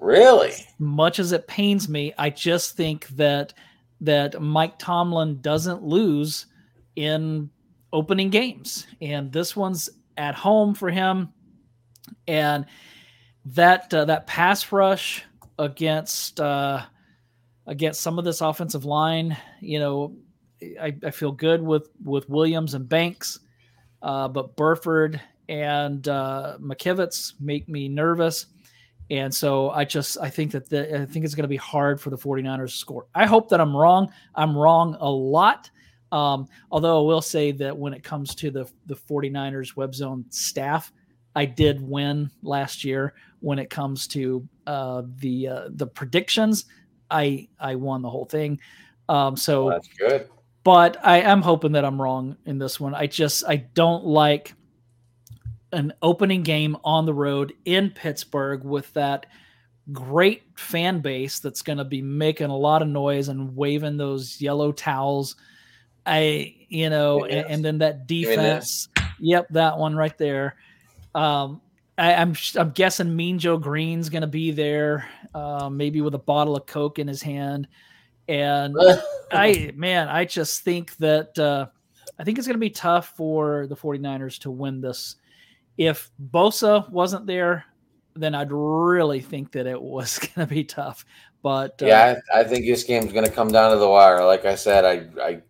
Really? 0.00 0.52
much 0.78 1.18
as 1.18 1.32
it 1.32 1.48
pains 1.48 1.88
me, 1.88 2.14
I 2.16 2.30
just 2.30 2.76
think 2.76 3.08
that 3.08 3.52
that 4.00 4.40
Mike 4.40 4.78
Tomlin 4.78 5.40
doesn't 5.40 5.82
lose 5.82 6.46
in 6.94 7.50
opening 7.92 8.30
games. 8.30 8.86
And 9.00 9.32
this 9.32 9.56
one's 9.56 9.90
at 10.16 10.34
home 10.34 10.74
for 10.74 10.90
him. 10.90 11.32
And 12.26 12.66
that 13.46 13.92
uh, 13.92 14.04
that 14.06 14.26
pass 14.26 14.70
rush 14.70 15.24
against 15.58 16.40
uh, 16.40 16.82
against 17.68 18.00
some 18.00 18.18
of 18.18 18.24
this 18.24 18.40
offensive 18.40 18.84
line, 18.84 19.36
you 19.60 19.78
know, 19.78 20.16
I, 20.80 20.96
I 21.04 21.10
feel 21.10 21.30
good 21.30 21.62
with 21.62 21.88
with 22.02 22.28
Williams 22.28 22.74
and 22.74 22.88
Banks, 22.88 23.38
uh, 24.02 24.26
but 24.26 24.56
Burford 24.56 25.20
and 25.48 26.06
uh, 26.08 26.56
McKivitz 26.60 27.34
make 27.40 27.68
me 27.68 27.88
nervous. 27.88 28.46
And 29.10 29.32
so 29.32 29.70
I 29.70 29.84
just 29.84 30.18
I 30.18 30.30
think 30.30 30.50
that 30.52 30.68
the, 30.68 31.02
I 31.02 31.06
think 31.06 31.24
it's 31.24 31.34
going 31.34 31.44
to 31.44 31.48
be 31.48 31.56
hard 31.56 32.00
for 32.00 32.10
the 32.10 32.18
49ers 32.18 32.72
to 32.72 32.76
score. 32.76 33.06
I 33.14 33.26
hope 33.26 33.48
that 33.50 33.60
I'm 33.60 33.76
wrong. 33.76 34.12
I'm 34.34 34.56
wrong 34.56 34.96
a 35.00 35.08
lot. 35.08 35.70
Um, 36.10 36.48
although 36.70 37.02
I 37.02 37.06
will 37.06 37.22
say 37.22 37.52
that 37.52 37.76
when 37.76 37.92
it 37.92 38.02
comes 38.02 38.34
to 38.36 38.50
the 38.50 38.68
the 38.86 38.96
49ers 38.96 39.76
web 39.76 39.94
zone 39.94 40.24
staff, 40.30 40.92
I 41.36 41.44
did 41.44 41.80
win 41.80 42.30
last 42.42 42.82
year 42.82 43.14
when 43.40 43.58
it 43.58 43.70
comes 43.70 44.06
to 44.08 44.46
uh, 44.66 45.02
the 45.16 45.48
uh, 45.48 45.68
the 45.70 45.86
predictions. 45.86 46.64
I 47.10 47.48
I 47.58 47.74
won 47.76 48.02
the 48.02 48.10
whole 48.10 48.24
thing. 48.24 48.60
Um, 49.08 49.36
so 49.36 49.66
well, 49.66 49.74
that's 49.74 49.88
good. 49.88 50.28
But 50.64 50.98
I 51.04 51.20
am 51.20 51.40
hoping 51.40 51.72
that 51.72 51.84
I'm 51.84 52.00
wrong 52.00 52.36
in 52.44 52.58
this 52.58 52.78
one. 52.78 52.94
I 52.94 53.06
just 53.06 53.44
I 53.46 53.56
don't 53.56 54.04
like 54.04 54.54
an 55.72 55.92
opening 56.02 56.42
game 56.42 56.76
on 56.84 57.06
the 57.06 57.14
road 57.14 57.54
in 57.64 57.90
Pittsburgh 57.90 58.64
with 58.64 58.92
that 58.94 59.26
great 59.92 60.42
fan 60.56 61.00
base 61.00 61.40
that's 61.40 61.62
going 61.62 61.78
to 61.78 61.84
be 61.84 62.02
making 62.02 62.50
a 62.50 62.56
lot 62.56 62.82
of 62.82 62.88
noise 62.88 63.28
and 63.28 63.56
waving 63.56 63.96
those 63.96 64.40
yellow 64.40 64.72
towels. 64.72 65.36
I, 66.04 66.54
you 66.68 66.90
know, 66.90 67.24
and, 67.24 67.46
and, 67.50 67.64
then 67.64 67.78
that 67.78 68.06
defense. 68.06 68.88
Yep, 69.20 69.48
that 69.50 69.78
one 69.78 69.94
right 69.94 70.16
there. 70.16 70.56
Um, 71.14 71.60
I, 71.98 72.12
am 72.12 72.28
I'm, 72.30 72.60
I'm 72.60 72.70
guessing 72.70 73.14
Mean 73.14 73.38
Joe 73.38 73.58
Greene's 73.58 74.08
going 74.08 74.22
to 74.22 74.28
be 74.28 74.52
there, 74.52 75.08
uh, 75.34 75.68
maybe 75.68 76.00
with 76.00 76.14
a 76.14 76.18
bottle 76.18 76.56
of 76.56 76.66
Coke 76.66 76.98
in 76.98 77.08
his 77.08 77.20
hand, 77.20 77.66
And 78.28 78.76
I, 79.32 79.72
man, 79.74 80.08
I 80.08 80.24
just 80.24 80.62
think 80.62 80.96
that 80.98 81.36
uh, 81.38 81.66
I 82.18 82.24
think 82.24 82.38
it's 82.38 82.46
going 82.46 82.54
to 82.54 82.60
be 82.60 82.70
tough 82.70 83.14
for 83.16 83.66
the 83.66 83.76
49ers 83.76 84.38
to 84.40 84.50
win 84.50 84.80
this. 84.80 85.16
If 85.76 86.10
Bosa 86.30 86.88
wasn't 86.90 87.26
there, 87.26 87.64
then 88.14 88.34
I'd 88.34 88.52
really 88.52 89.20
think 89.20 89.52
that 89.52 89.66
it 89.66 89.80
was 89.80 90.18
going 90.34 90.46
to 90.46 90.54
be 90.54 90.64
tough. 90.64 91.04
But 91.42 91.82
uh, 91.82 91.86
yeah, 91.86 92.16
I, 92.32 92.40
I, 92.40 92.44
think 92.44 92.64
this 92.64 92.84
game's 92.84 93.12
going 93.12 93.24
to 93.24 93.30
come 93.30 93.52
down 93.52 93.70
to 93.72 93.78
the 93.78 93.88
wire. 93.88 94.24
Like 94.24 94.44
I 94.44 94.56
said, 94.56 94.84
I 94.84 95.22
I, 95.22 95.42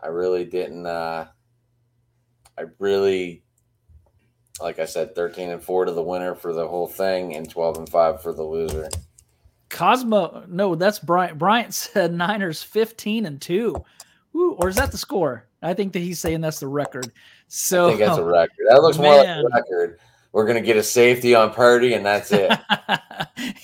I 0.00 0.06
really 0.08 0.44
didn't. 0.44 0.86
Uh, 0.86 1.26
I 2.56 2.64
really, 2.78 3.43
like 4.60 4.78
I 4.78 4.84
said, 4.84 5.14
thirteen 5.14 5.50
and 5.50 5.62
four 5.62 5.84
to 5.84 5.92
the 5.92 6.02
winner 6.02 6.34
for 6.34 6.52
the 6.52 6.66
whole 6.66 6.86
thing, 6.86 7.34
and 7.34 7.48
twelve 7.48 7.76
and 7.78 7.88
five 7.88 8.22
for 8.22 8.32
the 8.32 8.42
loser. 8.42 8.88
Cosmo, 9.70 10.44
no, 10.48 10.74
that's 10.74 10.98
Bryant. 10.98 11.38
Bryant 11.38 11.74
said 11.74 12.12
Niners 12.14 12.62
fifteen 12.62 13.26
and 13.26 13.40
two. 13.40 13.74
Ooh, 14.36 14.56
or 14.58 14.68
is 14.68 14.76
that 14.76 14.90
the 14.90 14.98
score? 14.98 15.46
I 15.62 15.74
think 15.74 15.92
that 15.92 16.00
he's 16.00 16.18
saying 16.18 16.40
that's 16.40 16.60
the 16.60 16.68
record. 16.68 17.12
So 17.48 17.86
I 17.86 17.88
think 17.90 18.00
that's 18.00 18.18
a 18.18 18.24
record. 18.24 18.66
That 18.68 18.82
looks 18.82 18.98
man. 18.98 19.42
more 19.42 19.50
like 19.50 19.62
a 19.70 19.76
record 19.76 20.00
we're 20.34 20.44
going 20.44 20.60
to 20.60 20.66
get 20.66 20.76
a 20.76 20.82
safety 20.82 21.32
on 21.36 21.52
Purdy, 21.52 21.94
and 21.94 22.04
that's 22.04 22.32
it. 22.32 22.50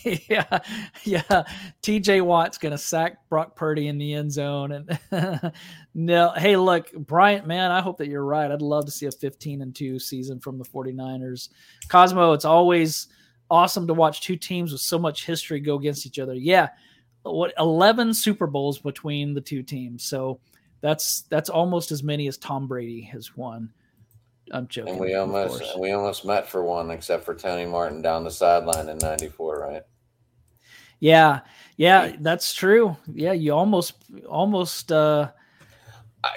yeah, 0.30 0.58
yeah. 1.02 1.42
T.J. 1.82 2.20
Watt's 2.20 2.58
going 2.58 2.70
to 2.70 2.78
sack 2.78 3.28
Brock 3.28 3.56
Purdy 3.56 3.88
in 3.88 3.98
the 3.98 4.14
end 4.14 4.30
zone, 4.30 4.70
and 4.70 5.52
no. 5.94 6.30
Hey, 6.30 6.56
look, 6.56 6.92
Bryant, 6.92 7.44
man, 7.44 7.72
I 7.72 7.80
hope 7.80 7.98
that 7.98 8.06
you're 8.06 8.24
right. 8.24 8.48
I'd 8.48 8.62
love 8.62 8.84
to 8.84 8.92
see 8.92 9.06
a 9.06 9.10
15 9.10 9.62
and 9.62 9.74
two 9.74 9.98
season 9.98 10.38
from 10.38 10.58
the 10.58 10.64
49ers. 10.64 11.48
Cosmo, 11.88 12.34
it's 12.34 12.44
always 12.44 13.08
awesome 13.50 13.88
to 13.88 13.94
watch 13.94 14.20
two 14.20 14.36
teams 14.36 14.70
with 14.70 14.80
so 14.80 14.96
much 14.96 15.26
history 15.26 15.58
go 15.58 15.74
against 15.74 16.06
each 16.06 16.20
other. 16.20 16.34
Yeah, 16.34 16.68
what 17.24 17.52
11 17.58 18.14
Super 18.14 18.46
Bowls 18.46 18.78
between 18.78 19.34
the 19.34 19.40
two 19.40 19.64
teams, 19.64 20.04
so 20.04 20.38
that's 20.82 21.22
that's 21.22 21.50
almost 21.50 21.90
as 21.90 22.04
many 22.04 22.28
as 22.28 22.38
Tom 22.38 22.68
Brady 22.68 23.02
has 23.02 23.36
won. 23.36 23.70
I'm 24.50 24.68
joking. 24.68 24.92
And 24.92 25.00
we 25.00 25.14
almost 25.14 25.78
we 25.78 25.92
almost 25.92 26.24
met 26.24 26.48
for 26.48 26.64
one, 26.64 26.90
except 26.90 27.24
for 27.24 27.34
Tony 27.34 27.66
Martin 27.66 28.02
down 28.02 28.24
the 28.24 28.30
sideline 28.30 28.88
in 28.88 28.98
'94, 28.98 29.60
right? 29.60 29.82
Yeah, 30.98 31.40
yeah, 31.76 32.16
that's 32.20 32.54
true. 32.54 32.96
Yeah, 33.12 33.32
you 33.32 33.52
almost 33.52 33.94
almost. 34.28 34.92
uh 34.92 35.30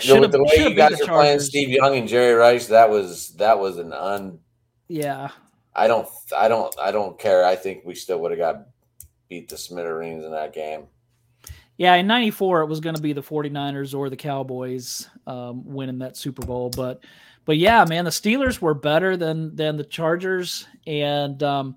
you 0.02 0.14
know, 0.14 0.22
with 0.22 0.32
the 0.32 0.42
way 0.42 0.70
you 0.70 0.74
guys 0.74 1.02
are 1.02 1.08
playing 1.08 1.42
Steve 1.42 1.68
Young 1.68 1.98
and 1.98 2.08
Jerry 2.08 2.34
Rice, 2.34 2.68
that 2.68 2.90
was 2.90 3.32
that 3.36 3.60
was 3.60 3.78
an 3.78 3.92
un. 3.92 4.40
Yeah. 4.88 5.30
I 5.76 5.88
don't. 5.88 6.08
I 6.38 6.48
don't. 6.48 6.74
I 6.80 6.92
don't 6.92 7.18
care. 7.18 7.46
I 7.46 7.56
think 7.56 7.84
we 7.84 7.96
still 7.96 8.20
would 8.20 8.32
have 8.32 8.40
got 8.40 8.68
beat 9.30 9.50
the 9.50 9.58
Smithereens 9.58 10.24
in 10.24 10.32
that 10.32 10.54
game. 10.54 10.86
Yeah, 11.78 11.96
in 11.96 12.06
94, 12.06 12.62
it 12.62 12.68
was 12.68 12.80
going 12.80 12.96
to 12.96 13.02
be 13.02 13.14
the 13.14 13.24
49ers 13.24 13.98
or 13.98 14.10
the 14.10 14.16
Cowboys 14.16 15.10
um, 15.26 15.64
winning 15.66 15.98
that 16.00 16.16
Super 16.16 16.46
Bowl. 16.46 16.70
But 16.70 17.04
but 17.46 17.58
yeah, 17.58 17.86
man, 17.88 18.06
the 18.06 18.12
Steelers 18.12 18.62
were 18.62 18.74
better 18.74 19.18
than 19.18 19.56
than 19.56 19.78
the 19.78 19.84
Chargers, 19.84 20.66
and 20.88 21.42
um, 21.44 21.76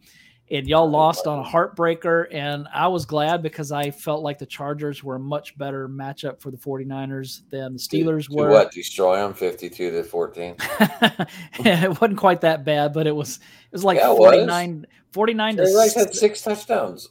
and 0.51 0.69
y'all 0.69 0.89
lost 0.89 1.27
on 1.27 1.41
a 1.41 1.45
heartbreaker. 1.45 2.27
And 2.31 2.69
I 2.73 2.89
was 2.89 3.05
glad 3.05 3.43
because 3.43 3.73
I 3.73 3.91
felt 3.91 4.23
like 4.23 4.39
the 4.39 4.47
Chargers 4.47 5.03
were 5.03 5.17
a 5.17 5.21
much 5.21 5.59
better 5.59 5.89
matchup 5.89 6.41
for 6.41 6.51
the 6.51 6.57
49ers 6.57 7.43
than 7.51 7.73
the 7.73 7.79
Steelers 7.79 8.29
to, 8.29 8.37
were. 8.37 8.49
To 8.49 8.53
what 8.53 8.73
destroy 8.73 9.17
them 9.17 9.35
52 9.35 9.91
to 9.91 10.05
14? 10.05 10.57
it 10.61 12.01
wasn't 12.01 12.19
quite 12.19 12.43
that 12.43 12.65
bad, 12.65 12.93
but 12.93 13.07
it 13.07 13.15
was 13.15 13.37
it 13.37 13.73
was 13.73 13.85
like 13.85 13.99
yeah, 13.99 14.15
49 14.15 14.81
was. 14.81 14.87
49 15.13 15.57
Jerry 15.57 15.69
to 15.69 15.77
Rice 15.77 15.95
had 15.95 16.15
six 16.15 16.43
touchdowns. 16.43 17.09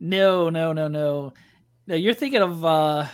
No, 0.00 0.50
no, 0.50 0.72
no, 0.72 0.88
no. 0.88 1.32
No, 1.86 1.94
you're 1.94 2.14
thinking 2.14 2.42
of 2.42 2.64
uh 2.64 3.06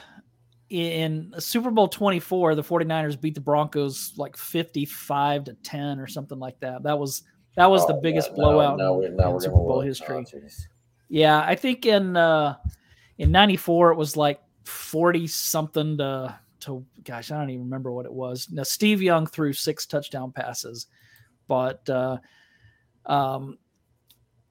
in 0.71 1.33
Super 1.39 1.71
Bowl 1.71 1.89
24, 1.89 2.55
the 2.55 2.63
49ers 2.63 3.21
beat 3.21 3.35
the 3.35 3.41
Broncos 3.41 4.13
like 4.17 4.37
55 4.37 5.45
to 5.45 5.55
10 5.55 5.99
or 5.99 6.07
something 6.07 6.39
like 6.39 6.61
that. 6.61 6.83
That 6.83 6.99
was 6.99 7.23
that 7.57 7.71
was 7.71 7.83
oh, 7.85 7.89
the 7.89 7.95
biggest 7.95 8.35
blowout 8.35 8.79
no, 8.79 9.01
in, 9.01 9.19
in 9.19 9.41
Super 9.41 9.57
Bowl 9.57 9.81
history. 9.81 10.25
Oh, 10.33 10.41
yeah, 11.09 11.41
I 11.41 11.55
think 11.55 11.87
in 11.87 12.17
uh 12.17 12.57
in 13.17 13.31
94 13.33 13.93
it 13.93 13.97
was 13.97 14.17
like 14.17 14.41
40 14.65 15.27
something 15.27 15.97
to 15.99 16.39
to 16.61 16.85
gosh, 17.03 17.31
I 17.31 17.39
don't 17.39 17.51
even 17.51 17.65
remember 17.65 17.91
what 17.91 18.07
it 18.07 18.13
was. 18.13 18.49
Now 18.51 18.63
Steve 18.65 19.01
Young 19.01 19.27
threw 19.27 19.53
six 19.53 19.87
touchdown 19.87 20.33
passes. 20.33 20.87
But 21.47 21.89
uh 21.89 22.19
um 23.07 23.59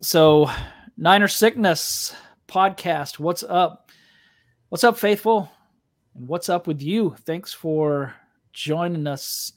so 0.02 0.50
Niner 0.98 1.28
Sickness 1.28 2.16
podcast, 2.48 3.20
what's 3.20 3.44
up? 3.44 3.92
What's 4.70 4.84
up, 4.84 4.98
faithful? 4.98 5.52
And 6.18 6.28
what's 6.28 6.50
up 6.50 6.66
with 6.66 6.82
you? 6.82 7.16
Thanks 7.26 7.54
for 7.54 8.16
joining 8.52 9.06
us 9.06 9.54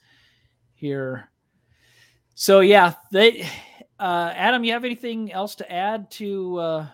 here. 0.74 1.30
So 2.34 2.60
yeah, 2.60 2.94
they 3.10 3.48
uh, 3.98 4.32
Adam, 4.34 4.62
you 4.64 4.72
have 4.72 4.84
anything 4.84 5.32
else 5.32 5.54
to 5.56 5.72
add 5.72 6.10
to 6.12 6.58
uh, 6.58 6.86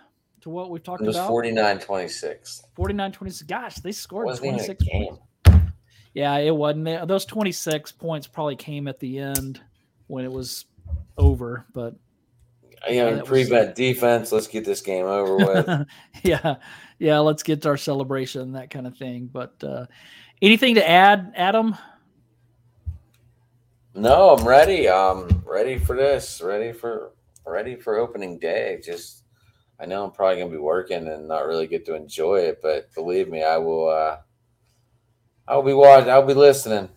to 0.42 0.50
what 0.50 0.70
we've 0.70 0.82
talked 0.82 1.02
about? 1.02 1.16
it 1.16 1.30
was 1.30 1.52
about? 1.52 1.80
49-26. 1.80 2.62
49-26. 2.78 3.46
Gosh, 3.48 3.74
they 3.76 3.92
scored 3.92 4.36
26 4.36 4.84
points. 4.88 5.20
Yeah, 6.14 6.36
it 6.38 6.54
wasn't. 6.54 7.08
Those 7.08 7.24
26 7.26 7.92
points 7.92 8.26
probably 8.26 8.56
came 8.56 8.86
at 8.86 9.00
the 9.00 9.18
end 9.18 9.60
when 10.06 10.24
it 10.24 10.30
was 10.32 10.64
over, 11.18 11.66
but 11.74 11.94
yeah, 12.88 13.16
yeah 13.16 13.22
prevent 13.22 13.70
was... 13.70 13.76
defense. 13.76 14.32
Let's 14.32 14.46
get 14.46 14.64
this 14.64 14.80
game 14.80 15.06
over 15.06 15.36
with. 15.36 15.86
yeah, 16.22 16.56
yeah, 16.98 17.18
let's 17.18 17.42
get 17.42 17.62
to 17.62 17.68
our 17.68 17.76
celebration, 17.76 18.52
that 18.52 18.70
kind 18.70 18.86
of 18.86 18.96
thing. 18.96 19.28
But 19.32 19.54
uh, 19.62 19.86
anything 20.40 20.76
to 20.76 20.88
add, 20.88 21.32
Adam? 21.36 21.76
No, 23.94 24.36
I'm 24.36 24.46
ready. 24.46 24.88
Um, 24.88 25.42
ready 25.46 25.78
for 25.78 25.96
this. 25.96 26.40
Ready 26.42 26.72
for 26.72 27.12
ready 27.46 27.76
for 27.76 27.96
opening 27.96 28.38
day. 28.38 28.80
Just 28.84 29.24
I 29.80 29.86
know 29.86 30.04
I'm 30.04 30.10
probably 30.10 30.38
gonna 30.38 30.50
be 30.50 30.58
working 30.58 31.08
and 31.08 31.28
not 31.28 31.46
really 31.46 31.66
get 31.66 31.86
to 31.86 31.94
enjoy 31.94 32.40
it, 32.40 32.60
but 32.62 32.92
believe 32.94 33.28
me, 33.28 33.42
I 33.42 33.56
will. 33.58 33.88
uh 33.88 34.18
I'll 35.48 35.62
be 35.62 35.72
watching. 35.74 36.10
I'll 36.10 36.26
be 36.26 36.34
listening. 36.34 36.88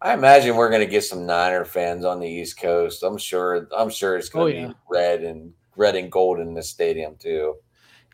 I 0.00 0.14
imagine 0.14 0.56
we're 0.56 0.70
gonna 0.70 0.86
get 0.86 1.04
some 1.04 1.26
Niner 1.26 1.64
fans 1.64 2.04
on 2.04 2.18
the 2.20 2.28
East 2.28 2.58
Coast. 2.58 3.02
I'm 3.02 3.18
sure. 3.18 3.68
I'm 3.76 3.90
sure 3.90 4.16
it's 4.16 4.28
gonna 4.28 4.44
oh, 4.44 4.48
yeah. 4.48 4.66
be 4.68 4.74
red 4.88 5.22
and 5.22 5.52
red 5.76 5.96
and 5.96 6.10
gold 6.10 6.40
in 6.40 6.54
the 6.54 6.62
stadium 6.62 7.16
too. 7.16 7.56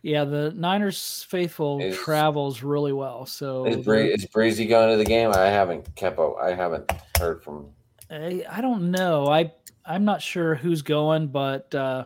Yeah, 0.05 0.25
the 0.25 0.53
Niners 0.55 1.25
faithful 1.31 1.81
is, 1.81 1.97
travels 1.97 2.63
really 2.63 2.93
well. 2.93 3.25
So 3.25 3.65
is, 3.65 3.87
Bree, 3.87 4.13
is 4.13 4.27
Breezy 4.27 4.67
going 4.67 4.91
to 4.91 4.99
the 4.99 5.05
game? 5.05 5.31
I 5.33 5.47
haven't 5.47 5.95
kept 5.95 6.19
up. 6.19 6.37
I 6.39 6.53
haven't 6.53 6.93
heard 7.19 7.43
from. 7.43 7.71
I, 8.11 8.45
I 8.51 8.61
don't 8.61 8.91
know. 8.91 9.29
I 9.29 9.51
I'm 9.87 10.05
not 10.05 10.21
sure 10.21 10.57
who's 10.57 10.83
going, 10.83 11.29
but 11.29 11.75
uh, 11.75 12.05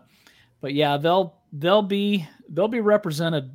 but 0.60 0.74
yeah, 0.74 0.96
they'll 0.96 1.40
they'll 1.52 1.82
be 1.82 2.24
they'll 2.48 2.68
be 2.68 2.78
represented 2.78 3.50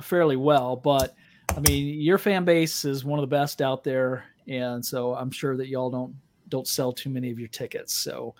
fairly 0.00 0.34
well. 0.34 0.74
But 0.74 1.14
I 1.56 1.60
mean, 1.60 2.00
your 2.00 2.18
fan 2.18 2.44
base 2.44 2.84
is 2.84 3.04
one 3.04 3.20
of 3.20 3.22
the 3.22 3.28
best 3.28 3.62
out 3.62 3.84
there, 3.84 4.24
and 4.48 4.84
so 4.84 5.14
I'm 5.14 5.30
sure 5.30 5.56
that 5.56 5.68
y'all 5.68 5.90
don't 5.90 6.16
don't 6.48 6.66
sell 6.66 6.92
too 6.92 7.10
many 7.10 7.30
of 7.30 7.38
your 7.38 7.46
tickets. 7.46 7.94
So 7.94 8.34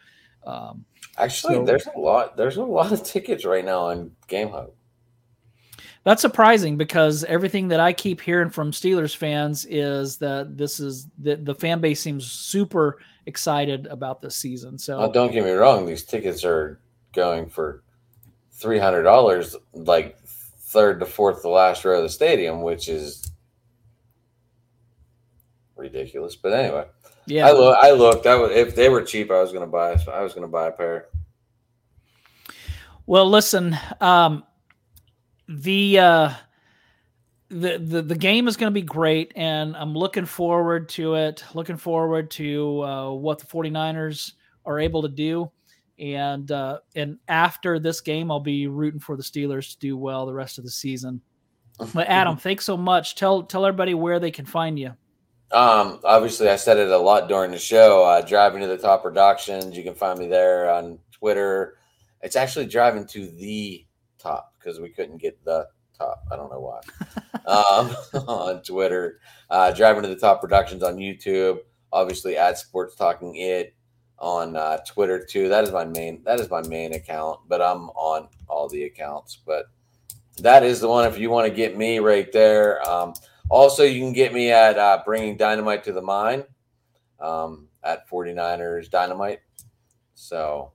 um, 0.44 0.84
actually, 1.16 1.54
so, 1.54 1.64
there's 1.64 1.86
a 1.94 1.96
lot 1.96 2.36
there's 2.36 2.56
a 2.56 2.64
lot 2.64 2.90
of 2.90 3.04
tickets 3.04 3.44
right 3.44 3.64
now 3.64 3.82
on 3.82 4.10
GameHub. 4.26 4.72
That's 6.04 6.20
surprising 6.20 6.76
because 6.76 7.24
everything 7.24 7.68
that 7.68 7.80
I 7.80 7.94
keep 7.94 8.20
hearing 8.20 8.50
from 8.50 8.72
Steelers 8.72 9.16
fans 9.16 9.64
is 9.64 10.18
that 10.18 10.56
this 10.56 10.78
is 10.78 11.06
the, 11.18 11.36
the 11.36 11.54
fan 11.54 11.80
base 11.80 12.00
seems 12.00 12.30
super 12.30 12.98
excited 13.24 13.86
about 13.86 14.20
this 14.20 14.36
season. 14.36 14.76
So 14.78 14.98
oh, 14.98 15.10
don't 15.10 15.32
get 15.32 15.44
me 15.44 15.50
wrong, 15.50 15.86
these 15.86 16.04
tickets 16.04 16.44
are 16.44 16.78
going 17.14 17.48
for 17.48 17.82
three 18.52 18.78
hundred 18.78 19.04
dollars, 19.04 19.56
like 19.72 20.18
third 20.26 21.00
to 21.00 21.06
fourth 21.06 21.40
the 21.40 21.48
last 21.48 21.84
row 21.86 21.96
of 21.96 22.02
the 22.02 22.10
stadium, 22.10 22.60
which 22.60 22.88
is 22.90 23.30
ridiculous. 25.74 26.36
But 26.36 26.52
anyway, 26.52 26.84
yeah, 27.24 27.46
I, 27.46 27.52
lo- 27.52 27.76
I 27.80 27.92
looked. 27.92 28.26
I 28.26 28.34
was, 28.34 28.50
if 28.50 28.74
they 28.74 28.90
were 28.90 29.02
cheap, 29.02 29.30
I 29.30 29.40
was 29.40 29.52
going 29.52 29.64
to 29.64 29.70
buy. 29.70 29.96
I 30.12 30.20
was 30.20 30.34
going 30.34 30.46
to 30.46 30.52
buy 30.52 30.66
a 30.66 30.72
pair. 30.72 31.06
Well, 33.06 33.28
listen. 33.28 33.78
Um, 34.02 34.44
the 35.48 35.98
uh, 35.98 36.30
the 37.48 37.78
the 37.78 38.02
the 38.02 38.14
game 38.14 38.48
is 38.48 38.56
going 38.56 38.70
to 38.70 38.74
be 38.74 38.82
great, 38.82 39.32
and 39.36 39.76
I'm 39.76 39.94
looking 39.94 40.26
forward 40.26 40.88
to 40.90 41.14
it. 41.14 41.44
Looking 41.54 41.76
forward 41.76 42.30
to 42.32 42.82
uh, 42.82 43.10
what 43.12 43.38
the 43.38 43.46
49ers 43.46 44.32
are 44.64 44.80
able 44.80 45.02
to 45.02 45.08
do. 45.08 45.50
And 45.98 46.50
uh, 46.50 46.80
and 46.96 47.18
after 47.28 47.78
this 47.78 48.00
game, 48.00 48.30
I'll 48.30 48.40
be 48.40 48.66
rooting 48.66 49.00
for 49.00 49.16
the 49.16 49.22
Steelers 49.22 49.72
to 49.72 49.78
do 49.78 49.96
well 49.96 50.26
the 50.26 50.34
rest 50.34 50.58
of 50.58 50.64
the 50.64 50.70
season. 50.70 51.20
But 51.92 52.08
Adam, 52.08 52.36
thanks 52.38 52.64
so 52.64 52.76
much. 52.76 53.14
Tell 53.14 53.44
tell 53.44 53.64
everybody 53.64 53.94
where 53.94 54.18
they 54.18 54.30
can 54.30 54.46
find 54.46 54.78
you. 54.78 54.92
Um, 55.52 56.00
obviously, 56.02 56.48
I 56.48 56.56
said 56.56 56.78
it 56.78 56.88
a 56.88 56.98
lot 56.98 57.28
during 57.28 57.52
the 57.52 57.58
show. 57.58 58.04
Uh, 58.04 58.22
driving 58.22 58.60
to 58.62 58.66
the 58.66 58.76
top 58.76 59.02
productions. 59.02 59.76
You 59.76 59.84
can 59.84 59.94
find 59.94 60.18
me 60.18 60.26
there 60.26 60.68
on 60.68 60.98
Twitter. 61.12 61.76
It's 62.22 62.36
actually 62.36 62.66
driving 62.66 63.06
to 63.08 63.28
the 63.28 63.86
top 64.24 64.54
because 64.58 64.80
we 64.80 64.88
couldn't 64.88 65.18
get 65.18 65.42
the 65.44 65.66
top. 65.96 66.24
I 66.32 66.36
don't 66.36 66.50
know 66.50 66.60
why. 66.60 66.80
um, 67.46 67.94
on 68.28 68.62
Twitter, 68.62 69.20
uh, 69.50 69.70
driving 69.72 70.02
to 70.02 70.08
the 70.08 70.16
top 70.16 70.40
productions 70.40 70.82
on 70.82 70.96
YouTube. 70.96 71.58
Obviously, 71.92 72.36
at 72.36 72.58
Sports 72.58 72.96
Talking 72.96 73.36
It 73.36 73.74
on 74.18 74.56
uh, 74.56 74.78
Twitter 74.86 75.24
too. 75.24 75.48
That 75.48 75.64
is 75.64 75.70
my 75.70 75.84
main. 75.84 76.22
That 76.24 76.40
is 76.40 76.50
my 76.50 76.66
main 76.66 76.94
account. 76.94 77.40
But 77.46 77.62
I'm 77.62 77.90
on 77.90 78.28
all 78.48 78.68
the 78.68 78.84
accounts. 78.84 79.38
But 79.44 79.66
that 80.38 80.64
is 80.64 80.80
the 80.80 80.88
one. 80.88 81.06
If 81.06 81.18
you 81.18 81.30
want 81.30 81.48
to 81.48 81.54
get 81.54 81.76
me 81.76 81.98
right 82.00 82.30
there. 82.32 82.86
Um, 82.88 83.14
also, 83.50 83.84
you 83.84 84.00
can 84.00 84.12
get 84.12 84.32
me 84.32 84.50
at 84.50 84.78
uh, 84.78 85.02
bringing 85.04 85.36
dynamite 85.36 85.84
to 85.84 85.92
the 85.92 86.00
mine 86.02 86.44
um, 87.20 87.68
at 87.82 88.08
49ers 88.08 88.90
Dynamite. 88.90 89.40
So, 90.14 90.72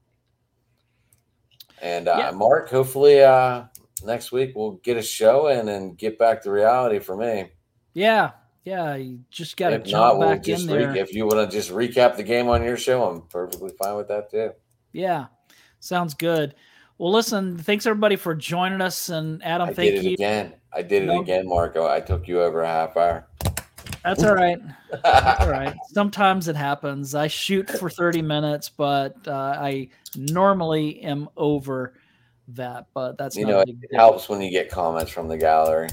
and 1.81 2.07
uh, 2.07 2.15
yeah. 2.17 2.31
Marc, 2.31 2.69
hopefully 2.69 3.21
uh, 3.21 3.63
next 4.03 4.31
week 4.31 4.53
we'll 4.55 4.73
get 4.83 4.97
a 4.97 5.01
show 5.01 5.47
in 5.47 5.69
and 5.69 5.97
get 5.97 6.17
back 6.17 6.41
to 6.43 6.51
reality 6.51 6.99
for 6.99 7.15
me. 7.15 7.51
Yeah, 7.93 8.31
yeah, 8.63 8.95
you 8.95 9.19
just 9.29 9.57
got 9.57 9.69
to 9.69 9.79
jump 9.79 10.19
not, 10.19 10.19
back 10.19 10.47
we'll 10.47 10.59
in 10.59 10.67
there. 10.67 10.91
Re- 10.93 10.99
if 10.99 11.13
you 11.13 11.25
want 11.25 11.49
to 11.49 11.55
just 11.55 11.71
recap 11.71 12.15
the 12.15 12.23
game 12.23 12.47
on 12.49 12.63
your 12.63 12.77
show, 12.77 13.03
I'm 13.03 13.21
perfectly 13.23 13.71
fine 13.81 13.95
with 13.95 14.07
that 14.09 14.29
too. 14.29 14.51
Yeah, 14.93 15.27
sounds 15.79 16.13
good. 16.13 16.55
Well, 16.97 17.13
listen, 17.13 17.57
thanks 17.57 17.85
everybody 17.85 18.17
for 18.17 18.35
joining 18.35 18.81
us. 18.81 19.07
And 19.07 19.43
Adam, 19.43 19.69
I 19.69 19.73
thank 19.73 19.91
did 19.91 20.05
it 20.05 20.07
you 20.09 20.13
again. 20.15 20.53
I 20.73 20.81
did 20.81 21.03
it 21.03 21.07
nope. 21.07 21.23
again, 21.23 21.47
Marco. 21.47 21.87
I 21.87 22.01
took 22.01 22.27
you 22.27 22.41
over 22.41 22.61
a 22.61 22.67
half 22.67 22.97
hour. 22.97 23.27
That's 24.03 24.23
all 24.23 24.35
right. 24.35 24.59
That's 25.03 25.41
all 25.41 25.49
right. 25.49 25.75
Sometimes 25.91 26.47
it 26.47 26.55
happens. 26.55 27.15
I 27.15 27.27
shoot 27.27 27.69
for 27.69 27.89
30 27.89 28.21
minutes, 28.21 28.69
but 28.69 29.15
uh, 29.27 29.57
I 29.59 29.89
normally 30.15 31.01
am 31.01 31.29
over 31.35 31.93
that. 32.49 32.87
But 32.93 33.17
that's 33.17 33.35
you 33.35 33.45
know, 33.45 33.59
it 33.61 33.75
helps 33.93 34.29
when 34.29 34.41
you 34.41 34.49
get 34.49 34.69
comments 34.69 35.11
from 35.11 35.27
the 35.27 35.37
gallery. 35.37 35.89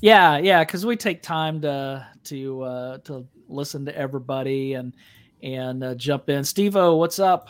Yeah, 0.00 0.38
yeah, 0.38 0.64
because 0.64 0.86
we 0.86 0.96
take 0.96 1.22
time 1.22 1.60
to 1.62 2.06
to 2.24 2.62
uh, 2.62 2.98
to 2.98 3.26
listen 3.48 3.84
to 3.86 3.96
everybody 3.96 4.74
and 4.74 4.94
and 5.42 5.82
uh, 5.82 5.94
jump 5.94 6.28
in. 6.28 6.44
Steve-O, 6.44 6.96
what's 6.96 7.18
up? 7.18 7.48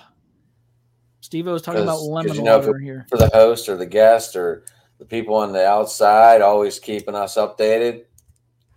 Steve-O 1.21 1.53
was 1.53 1.63
talking 1.63 1.83
about 1.83 2.03
lemon 2.03 2.35
you 2.35 2.43
know, 2.43 2.59
water 2.59 2.73
for, 2.73 2.79
here. 2.79 3.07
For 3.09 3.19
the 3.19 3.31
host 3.33 3.69
or 3.69 3.77
the 3.77 3.87
guest 3.87 4.37
or 4.37 4.65
the 4.99 5.05
people 5.05 5.35
on 5.35 5.53
the 5.53 5.67
outside 5.67 6.43
always 6.43 6.79
keeping 6.79 7.15
us 7.15 7.37
updated, 7.37 8.05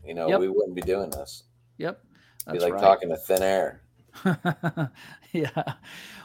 you 0.05 0.13
know, 0.13 0.27
yep. 0.27 0.39
we 0.39 0.47
wouldn't 0.47 0.75
be 0.75 0.81
doing 0.81 1.09
this. 1.09 1.43
Yep. 1.77 2.03
That's 2.45 2.57
be 2.57 2.63
like 2.63 2.73
right. 2.73 2.81
talking 2.81 3.09
to 3.09 3.17
thin 3.17 3.43
air. 3.43 3.81
yeah. 5.31 5.73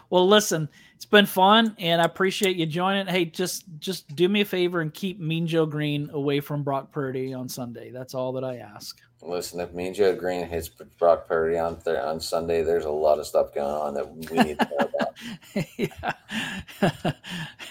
Well, 0.09 0.27
listen, 0.29 0.69
it's 0.95 1.05
been 1.05 1.27
fun 1.27 1.75
and 1.79 2.01
I 2.01 2.05
appreciate 2.05 2.57
you 2.57 2.67
joining. 2.67 3.07
Hey, 3.07 3.25
just 3.25 3.65
just 3.79 4.15
do 4.15 4.29
me 4.29 4.43
a 4.43 4.45
favor 4.45 4.81
and 4.81 4.93
keep 4.93 5.19
Mean 5.21 5.47
Joe 5.47 5.67
Greene 5.67 6.11
away 6.13 6.41
from 6.41 6.63
Brock 6.63 6.93
Purdy 6.93 7.35
on 7.35 7.49
Sunday. 7.49 7.91
That's 7.91 8.15
all 8.15 8.33
that 8.33 8.45
I 8.45 8.57
ask. 8.57 8.99
Listen, 9.23 9.61
if 9.61 9.73
Mean 9.73 9.95
Joe 9.95 10.15
Greene 10.15 10.47
hits 10.47 10.69
Brock 10.69 11.27
Purdy 11.27 11.59
on 11.59 11.81
th- 11.81 11.97
on 11.97 12.21
Sunday, 12.21 12.63
there's 12.63 12.85
a 12.85 12.91
lot 12.91 13.19
of 13.19 13.27
stuff 13.27 13.55
going 13.55 13.75
on 13.75 13.95
that 13.95 14.15
we 14.15 14.37
need 14.37 14.59
to 14.59 14.69
know 14.71 14.89
about. 14.95 16.13
yeah. 17.03 17.13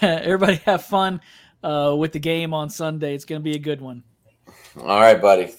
Everybody 0.02 0.56
have 0.66 0.84
fun 0.84 1.20
uh, 1.62 1.94
with 1.96 2.12
the 2.12 2.18
game 2.18 2.52
on 2.52 2.68
Sunday. 2.68 3.14
It's 3.14 3.24
going 3.24 3.40
to 3.40 3.44
be 3.44 3.54
a 3.54 3.60
good 3.60 3.80
one. 3.80 4.02
All 4.80 5.00
right, 5.00 5.20
buddy. 5.20 5.54